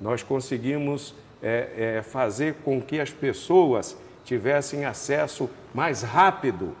nós 0.00 0.22
conseguimos 0.22 1.14
é, 1.42 1.96
é, 1.98 2.02
fazer 2.02 2.54
com 2.64 2.80
que 2.80 3.00
as 3.00 3.10
pessoas 3.10 3.96
tivessem 4.24 4.84
acesso 4.84 5.48
mais 5.72 6.02
rápido 6.02 6.74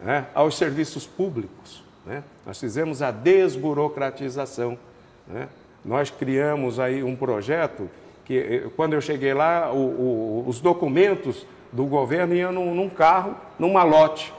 né, 0.00 0.26
aos 0.34 0.56
serviços 0.56 1.06
públicos. 1.06 1.82
Né? 2.04 2.22
Nós 2.46 2.58
fizemos 2.58 3.02
a 3.02 3.10
desburocratização. 3.10 4.78
Né? 5.26 5.48
Nós 5.84 6.10
criamos 6.10 6.78
aí 6.78 7.02
um 7.02 7.16
projeto 7.16 7.88
que 8.24 8.38
eh, 8.38 8.70
quando 8.76 8.92
eu 8.92 9.00
cheguei 9.00 9.34
lá, 9.34 9.72
o, 9.72 9.76
o, 9.76 10.44
os 10.48 10.60
documentos 10.60 11.46
do 11.72 11.84
governo 11.86 12.34
iam 12.34 12.52
num, 12.52 12.74
num 12.74 12.88
carro, 12.88 13.36
num 13.58 13.72
malote. 13.72 14.32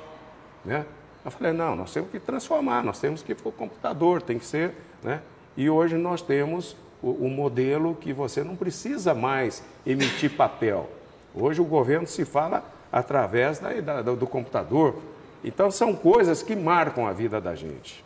Né? 0.63 0.86
Eu 1.24 1.32
falei, 1.32 1.53
não, 1.53 1.76
nós 1.76 1.91
temos 1.91 2.09
que 2.09 2.19
transformar, 2.19 2.84
nós 2.84 2.99
temos 2.99 3.21
que 3.21 3.32
ir 3.32 3.36
para 3.36 3.49
o 3.49 3.51
computador, 3.51 4.21
tem 4.21 4.38
que 4.38 4.45
ser. 4.45 4.74
Né? 5.01 5.21
E 5.55 5.69
hoje 5.69 5.95
nós 5.97 6.21
temos 6.21 6.76
o, 7.04 7.26
o 7.26 7.30
modelo 7.30 7.93
que 7.93 8.14
você 8.14 8.43
não 8.43 8.56
precisa 8.56 9.14
mais 9.14 9.62
emitir 9.86 10.32
papel. 10.38 10.89
Hoje 11.36 11.62
o 11.62 11.66
governo 11.66 12.08
se 12.08 12.24
fala 12.24 12.64
através 12.91 13.60
da, 13.60 13.74
da, 13.82 14.01
do 14.01 14.26
computador. 14.26 14.95
Então 15.43 15.70
são 15.70 15.93
coisas 15.93 16.41
que 16.41 16.56
marcam 16.56 17.06
a 17.06 17.12
vida 17.12 17.41
da 17.41 17.54
gente. 17.54 18.04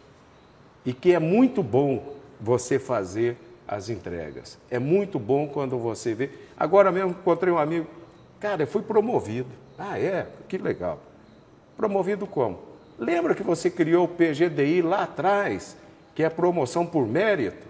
E 0.84 0.92
que 0.92 1.14
é 1.14 1.20
muito 1.20 1.62
bom 1.62 2.16
você 2.42 2.80
fazer 2.80 3.38
as 3.68 3.90
entregas. 3.90 4.58
É 4.72 4.80
muito 4.80 5.20
bom 5.20 5.48
quando 5.48 5.78
você 5.78 6.16
vê. 6.16 6.32
Agora 6.58 6.92
mesmo 6.92 7.12
encontrei 7.12 7.54
um 7.54 7.58
amigo, 7.58 7.86
cara, 8.40 8.64
eu 8.64 8.68
fui 8.68 8.82
promovido. 8.82 9.50
Ah, 9.78 10.00
é? 10.00 10.28
Que 10.48 10.58
legal. 10.58 11.00
Promovido 11.76 12.26
como? 12.26 12.60
Lembra 12.98 13.36
que 13.36 13.44
você 13.44 13.70
criou 13.70 14.06
o 14.06 14.08
PGDI 14.08 14.82
lá 14.82 15.04
atrás, 15.04 15.78
que 16.16 16.24
é 16.24 16.30
promoção 16.30 16.84
por 16.84 17.06
mérito? 17.06 17.68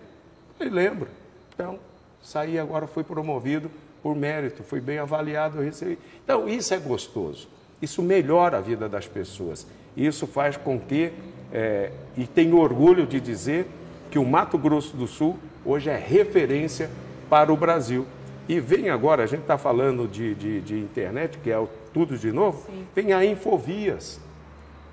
Eu 0.60 0.72
lembro. 0.72 1.08
Então, 1.54 1.80
saí 2.22 2.58
agora, 2.58 2.88
fui 2.88 3.04
promovido 3.04 3.70
por 4.02 4.16
mérito, 4.16 4.64
fui 4.64 4.80
bem 4.80 5.00
avaliado, 5.00 5.62
recebi. 5.62 5.98
Então, 6.24 6.48
isso 6.48 6.74
é 6.74 6.78
gostoso. 6.78 7.48
Isso 7.82 8.02
melhora 8.02 8.58
a 8.58 8.62
vida 8.62 8.88
das 8.88 9.08
pessoas. 9.08 9.68
Isso 9.96 10.28
faz 10.28 10.58
com 10.58 10.80
que, 10.80 11.12
é, 11.52 11.92
e 12.16 12.26
tenho 12.26 12.58
orgulho 12.58 13.06
de 13.06 13.20
dizer, 13.20 13.68
que 14.10 14.18
o 14.18 14.26
Mato 14.26 14.58
Grosso 14.58 14.96
do 14.96 15.08
Sul 15.08 15.38
hoje 15.66 15.90
é 15.90 15.98
referência 15.98 16.90
para 17.30 17.52
o 17.52 17.58
Brasil. 17.58 18.06
E 18.48 18.60
vem 18.60 18.90
agora, 18.90 19.24
a 19.24 19.28
gente 19.28 19.42
está 19.42 19.58
falando 19.58 20.08
de, 20.08 20.34
de, 20.34 20.62
de, 20.62 20.80
internet, 20.80 21.38
que 21.40 21.52
é 21.52 21.60
o 21.60 21.68
tudo 21.94 22.18
de 22.18 22.32
novo, 22.32 22.64
Sim. 22.66 22.88
vem 22.96 23.12
a 23.12 23.26
Infovias. 23.26 24.20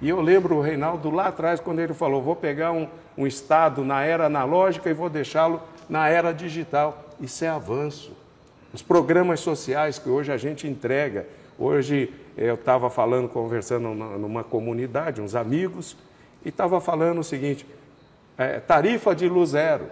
E 0.04 0.10
eu 0.10 0.20
lembro 0.20 0.56
o 0.56 0.60
Reinaldo 0.60 1.08
lá 1.08 1.28
atrás, 1.28 1.60
quando 1.60 1.78
ele 1.78 1.94
falou: 1.94 2.20
vou 2.20 2.36
pegar 2.36 2.72
um, 2.72 2.86
um 3.16 3.26
estado 3.26 3.82
na 3.82 4.02
era 4.02 4.26
analógica 4.26 4.90
e 4.90 4.92
vou 4.92 5.08
deixá-lo 5.08 5.62
na 5.88 6.06
era 6.10 6.30
digital. 6.30 7.08
Isso 7.18 7.42
é 7.42 7.48
avanço. 7.48 8.12
Os 8.70 8.82
programas 8.82 9.40
sociais 9.40 9.98
que 9.98 10.10
hoje 10.10 10.30
a 10.30 10.36
gente 10.36 10.68
entrega. 10.68 11.26
Hoje 11.58 12.12
eu 12.36 12.54
estava 12.54 12.90
falando, 12.90 13.30
conversando 13.30 13.88
numa, 13.88 14.18
numa 14.18 14.44
comunidade, 14.44 15.22
uns 15.22 15.34
amigos, 15.34 15.96
e 16.44 16.50
estava 16.50 16.82
falando 16.82 17.20
o 17.20 17.24
seguinte: 17.24 17.66
é, 18.36 18.60
tarifa 18.60 19.14
de 19.14 19.26
luz 19.26 19.50
zero, 19.50 19.86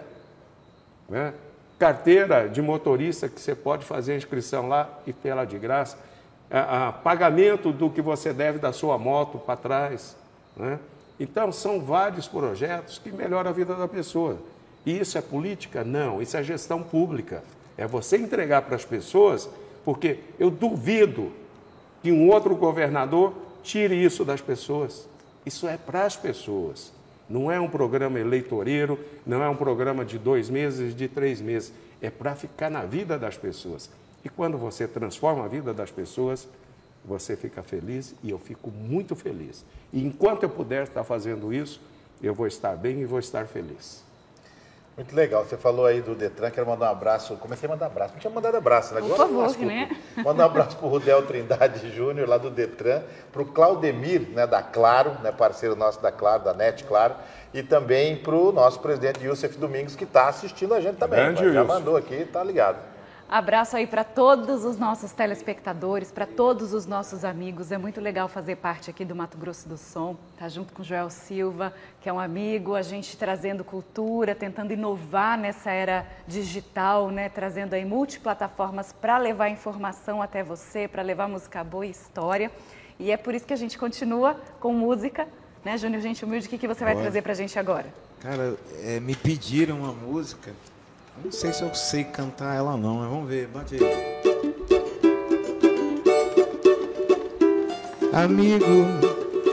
né? 1.09 1.33
carteira 1.79 2.47
de 2.47 2.61
motorista 2.61 3.27
que 3.27 3.41
você 3.41 3.55
pode 3.55 3.83
fazer 3.83 4.13
a 4.13 4.17
inscrição 4.17 4.67
lá 4.67 4.91
e 5.07 5.11
ter 5.11 5.29
ela 5.29 5.43
de 5.43 5.57
graça, 5.57 5.97
é, 6.53 6.91
pagamento 7.03 7.71
do 7.71 7.89
que 7.89 7.99
você 7.99 8.31
deve 8.31 8.59
da 8.59 8.71
sua 8.71 8.95
moto 8.99 9.39
para 9.39 9.55
trás. 9.55 10.15
Né? 10.55 10.79
Então, 11.19 11.51
são 11.51 11.81
vários 11.81 12.27
projetos 12.27 12.99
que 12.99 13.11
melhoram 13.11 13.49
a 13.49 13.53
vida 13.53 13.73
da 13.73 13.87
pessoa. 13.87 14.37
E 14.85 14.99
isso 14.99 15.17
é 15.17 15.21
política? 15.21 15.83
Não, 15.83 16.21
isso 16.21 16.37
é 16.37 16.43
gestão 16.43 16.83
pública. 16.83 17.43
É 17.75 17.87
você 17.87 18.17
entregar 18.17 18.61
para 18.61 18.75
as 18.75 18.85
pessoas, 18.85 19.49
porque 19.83 20.19
eu 20.37 20.51
duvido 20.51 21.31
que 22.03 22.11
um 22.11 22.29
outro 22.29 22.55
governador 22.55 23.33
tire 23.63 23.95
isso 23.95 24.23
das 24.23 24.41
pessoas. 24.41 25.09
Isso 25.43 25.67
é 25.67 25.75
para 25.75 26.05
as 26.05 26.15
pessoas. 26.15 26.93
Não 27.27 27.51
é 27.51 27.59
um 27.59 27.69
programa 27.69 28.19
eleitoreiro, 28.19 28.99
não 29.25 29.41
é 29.41 29.49
um 29.49 29.55
programa 29.55 30.05
de 30.05 30.19
dois 30.19 30.51
meses, 30.51 30.95
de 30.95 31.07
três 31.07 31.41
meses. 31.41 31.73
É 31.99 32.11
para 32.11 32.35
ficar 32.35 32.69
na 32.69 32.81
vida 32.85 33.17
das 33.17 33.37
pessoas. 33.37 33.89
E 34.23 34.29
quando 34.29 34.57
você 34.57 34.87
transforma 34.87 35.45
a 35.45 35.47
vida 35.47 35.73
das 35.73 35.91
pessoas, 35.91 36.47
você 37.03 37.35
fica 37.35 37.61
feliz 37.61 38.15
e 38.23 38.31
eu 38.31 38.39
fico 38.39 38.71
muito 38.71 39.15
feliz. 39.15 39.65
E 39.91 40.03
enquanto 40.03 40.43
eu 40.43 40.49
puder 40.49 40.83
estar 40.83 41.03
fazendo 41.03 41.53
isso, 41.53 41.81
eu 42.21 42.33
vou 42.33 42.47
estar 42.47 42.75
bem 42.77 43.01
e 43.01 43.05
vou 43.05 43.19
estar 43.19 43.45
feliz. 43.45 44.03
Muito 44.95 45.15
legal. 45.15 45.43
Você 45.43 45.57
falou 45.57 45.87
aí 45.87 46.01
do 46.01 46.13
Detran, 46.13 46.51
quero 46.51 46.67
mandar 46.67 46.89
um 46.89 46.91
abraço. 46.91 47.35
Comecei 47.37 47.67
a 47.67 47.71
mandar 47.71 47.87
abraço. 47.87 48.13
Não 48.13 48.19
tinha 48.19 48.31
mandado 48.31 48.55
abraço, 48.55 48.93
né? 48.93 49.01
Por 49.01 49.17
favor, 49.17 49.57
né? 49.57 49.89
Mandar 50.17 50.43
um 50.43 50.45
abraço 50.45 50.77
para 50.77 50.85
o 50.85 50.89
Rudel 50.89 51.25
Trindade 51.25 51.91
Júnior, 51.91 52.29
lá 52.29 52.37
do 52.37 52.51
Detran, 52.51 53.01
para 53.31 53.41
o 53.41 53.45
Claudemir, 53.45 54.29
né, 54.29 54.45
da 54.45 54.61
Claro, 54.61 55.17
né, 55.23 55.31
parceiro 55.31 55.75
nosso 55.75 55.99
da 55.99 56.11
Claro, 56.11 56.43
da 56.43 56.53
NET 56.53 56.83
Claro, 56.83 57.15
e 57.51 57.63
também 57.63 58.17
para 58.17 58.35
o 58.35 58.51
nosso 58.51 58.79
presidente 58.81 59.25
Youssef 59.25 59.57
Domingos, 59.57 59.95
que 59.95 60.03
está 60.03 60.27
assistindo 60.27 60.75
a 60.75 60.79
gente 60.79 60.97
também. 60.97 61.19
Grande 61.19 61.51
já 61.51 61.63
mandou 61.63 61.97
aqui, 61.97 62.13
está 62.13 62.43
ligado. 62.43 62.92
Abraço 63.33 63.75
aí 63.75 63.87
para 63.87 64.03
todos 64.03 64.63
os 64.63 64.77
nossos 64.77 65.11
telespectadores, 65.11 66.11
para 66.11 66.27
todos 66.27 66.71
os 66.71 66.85
nossos 66.85 67.25
amigos. 67.25 67.71
É 67.71 67.79
muito 67.79 67.99
legal 67.99 68.27
fazer 68.27 68.57
parte 68.57 68.91
aqui 68.91 69.03
do 69.03 69.15
Mato 69.15 69.39
Grosso 69.39 69.67
do 69.67 69.75
Som, 69.75 70.15
tá 70.37 70.47
junto 70.47 70.71
com 70.71 70.83
o 70.83 70.85
Joel 70.85 71.09
Silva, 71.09 71.73
que 71.99 72.07
é 72.07 72.13
um 72.13 72.19
amigo, 72.19 72.75
a 72.75 72.83
gente 72.83 73.17
trazendo 73.17 73.63
cultura, 73.63 74.35
tentando 74.35 74.71
inovar 74.71 75.35
nessa 75.35 75.71
era 75.71 76.05
digital, 76.27 77.09
né, 77.09 77.27
trazendo 77.27 77.73
aí 77.73 77.83
multiplataformas 77.83 78.93
para 78.93 79.17
levar 79.17 79.49
informação 79.49 80.21
até 80.21 80.43
você, 80.43 80.87
para 80.87 81.01
levar 81.01 81.27
música 81.27 81.63
boa 81.63 81.87
e 81.87 81.89
história. 81.89 82.51
E 82.99 83.11
é 83.11 83.17
por 83.17 83.33
isso 83.33 83.47
que 83.47 83.53
a 83.53 83.57
gente 83.57 83.79
continua 83.79 84.39
com 84.59 84.71
música, 84.73 85.27
né, 85.65 85.75
Júnior 85.75 86.03
Gente 86.03 86.23
Humilde, 86.23 86.45
o 86.45 86.49
que, 86.51 86.59
que 86.59 86.67
você 86.67 86.83
vai 86.83 86.95
trazer 86.95 87.23
para 87.23 87.31
a 87.31 87.35
gente 87.35 87.57
agora? 87.57 87.91
Cara, 88.19 88.55
é, 88.83 88.99
me 88.99 89.15
pediram 89.15 89.79
uma 89.79 89.91
música. 89.91 90.53
Não 91.21 91.31
sei 91.31 91.51
se 91.51 91.63
eu 91.63 91.73
sei 91.75 92.03
cantar 92.05 92.55
ela 92.55 92.77
não, 92.77 92.95
mas 92.95 93.09
vamos 93.09 93.27
ver. 93.27 93.47
Bate 93.47 93.75
aí. 93.75 94.13
Amigo, 98.13 98.85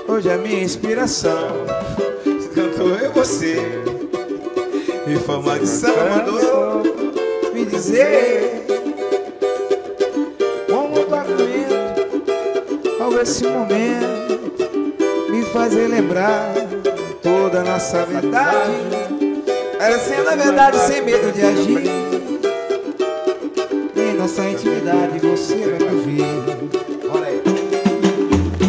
hoje 0.06 0.30
a 0.30 0.38
minha 0.38 0.62
inspiração 0.62 1.66
cantou 2.54 2.96
e 2.96 3.08
você. 3.08 3.56
E 5.06 5.16
fama 5.16 5.58
de 5.58 5.66
mandou 5.86 6.82
me 7.52 7.64
dizer 7.64 8.66
como 10.68 10.94
doendo 11.24 13.02
ao 13.02 13.20
esse 13.20 13.44
momento 13.44 14.40
me 15.30 15.44
fazer 15.46 15.88
lembrar 15.88 16.54
toda 17.22 17.60
a 17.60 17.64
nossa 17.64 18.04
verdade. 18.04 18.99
Era 19.80 19.98
sendo 19.98 20.28
a 20.28 20.36
verdade 20.36 20.78
sem 20.78 21.00
medo 21.00 21.32
de 21.32 21.40
agir. 21.40 21.90
Em 23.96 24.14
nossa 24.14 24.44
intimidade 24.44 25.18
você 25.20 25.74
vai 25.78 25.88
me 25.94 26.16
ver. 26.16 27.08
Olha 27.10 27.26
aí. 27.26 27.42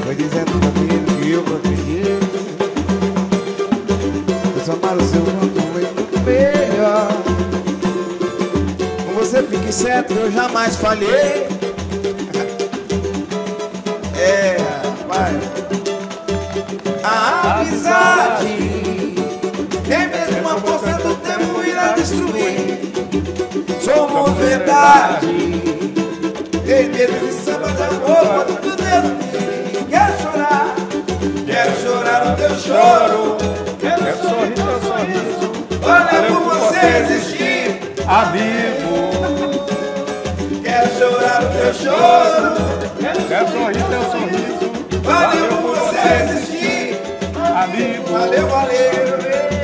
Foi 0.06 0.16
dizendo 0.16 0.58
pra 0.58 0.72
mim 0.80 1.04
que 1.22 1.32
eu 1.32 1.44
proteger. 1.44 2.18
Eu 4.56 4.66
só 4.66 4.72
amar 4.72 4.96
o 4.96 5.04
seu 5.04 5.20
mundo 5.20 5.62
muito 5.74 6.20
melhor. 6.22 7.10
Com 9.06 9.14
você 9.20 9.44
fique 9.44 9.74
certo, 9.74 10.14
eu 10.14 10.32
jamais 10.32 10.78
falhei. 10.78 11.61
Verdade. 24.42 25.28
Em 26.68 26.90
medo 26.90 27.20
de 27.26 27.34
samba 27.34 27.68
amor, 27.68 28.26
quando 28.46 28.62
tudo 28.62 28.84
eu 28.84 29.02
Quero 29.90 30.14
chorar, 30.22 30.76
quero 31.46 31.72
chorar 31.82 32.28
o 32.28 32.36
teu 32.36 32.56
choro. 32.60 33.38
Quero 33.80 34.18
sorrir 34.18 34.54
teu 34.54 34.80
sorriso. 34.82 35.52
Olha 35.84 36.22
por 36.28 36.42
você 36.44 36.82
existir. 37.02 37.66
Amigo, 38.08 38.96
Quero 40.64 40.90
chorar 40.98 41.44
o 41.44 41.46
teu 41.50 41.74
choro. 41.74 42.52
quero 43.28 43.48
sorrir 43.52 43.84
teu 43.84 44.04
sorriso. 44.12 44.66
Valeu 45.04 45.48
por 45.58 45.76
você 45.76 46.02
existir. 46.24 47.02
Amigo, 47.36 48.12
Valeu, 48.12 48.48
valeu. 48.48 49.02
Lá, 49.12 49.61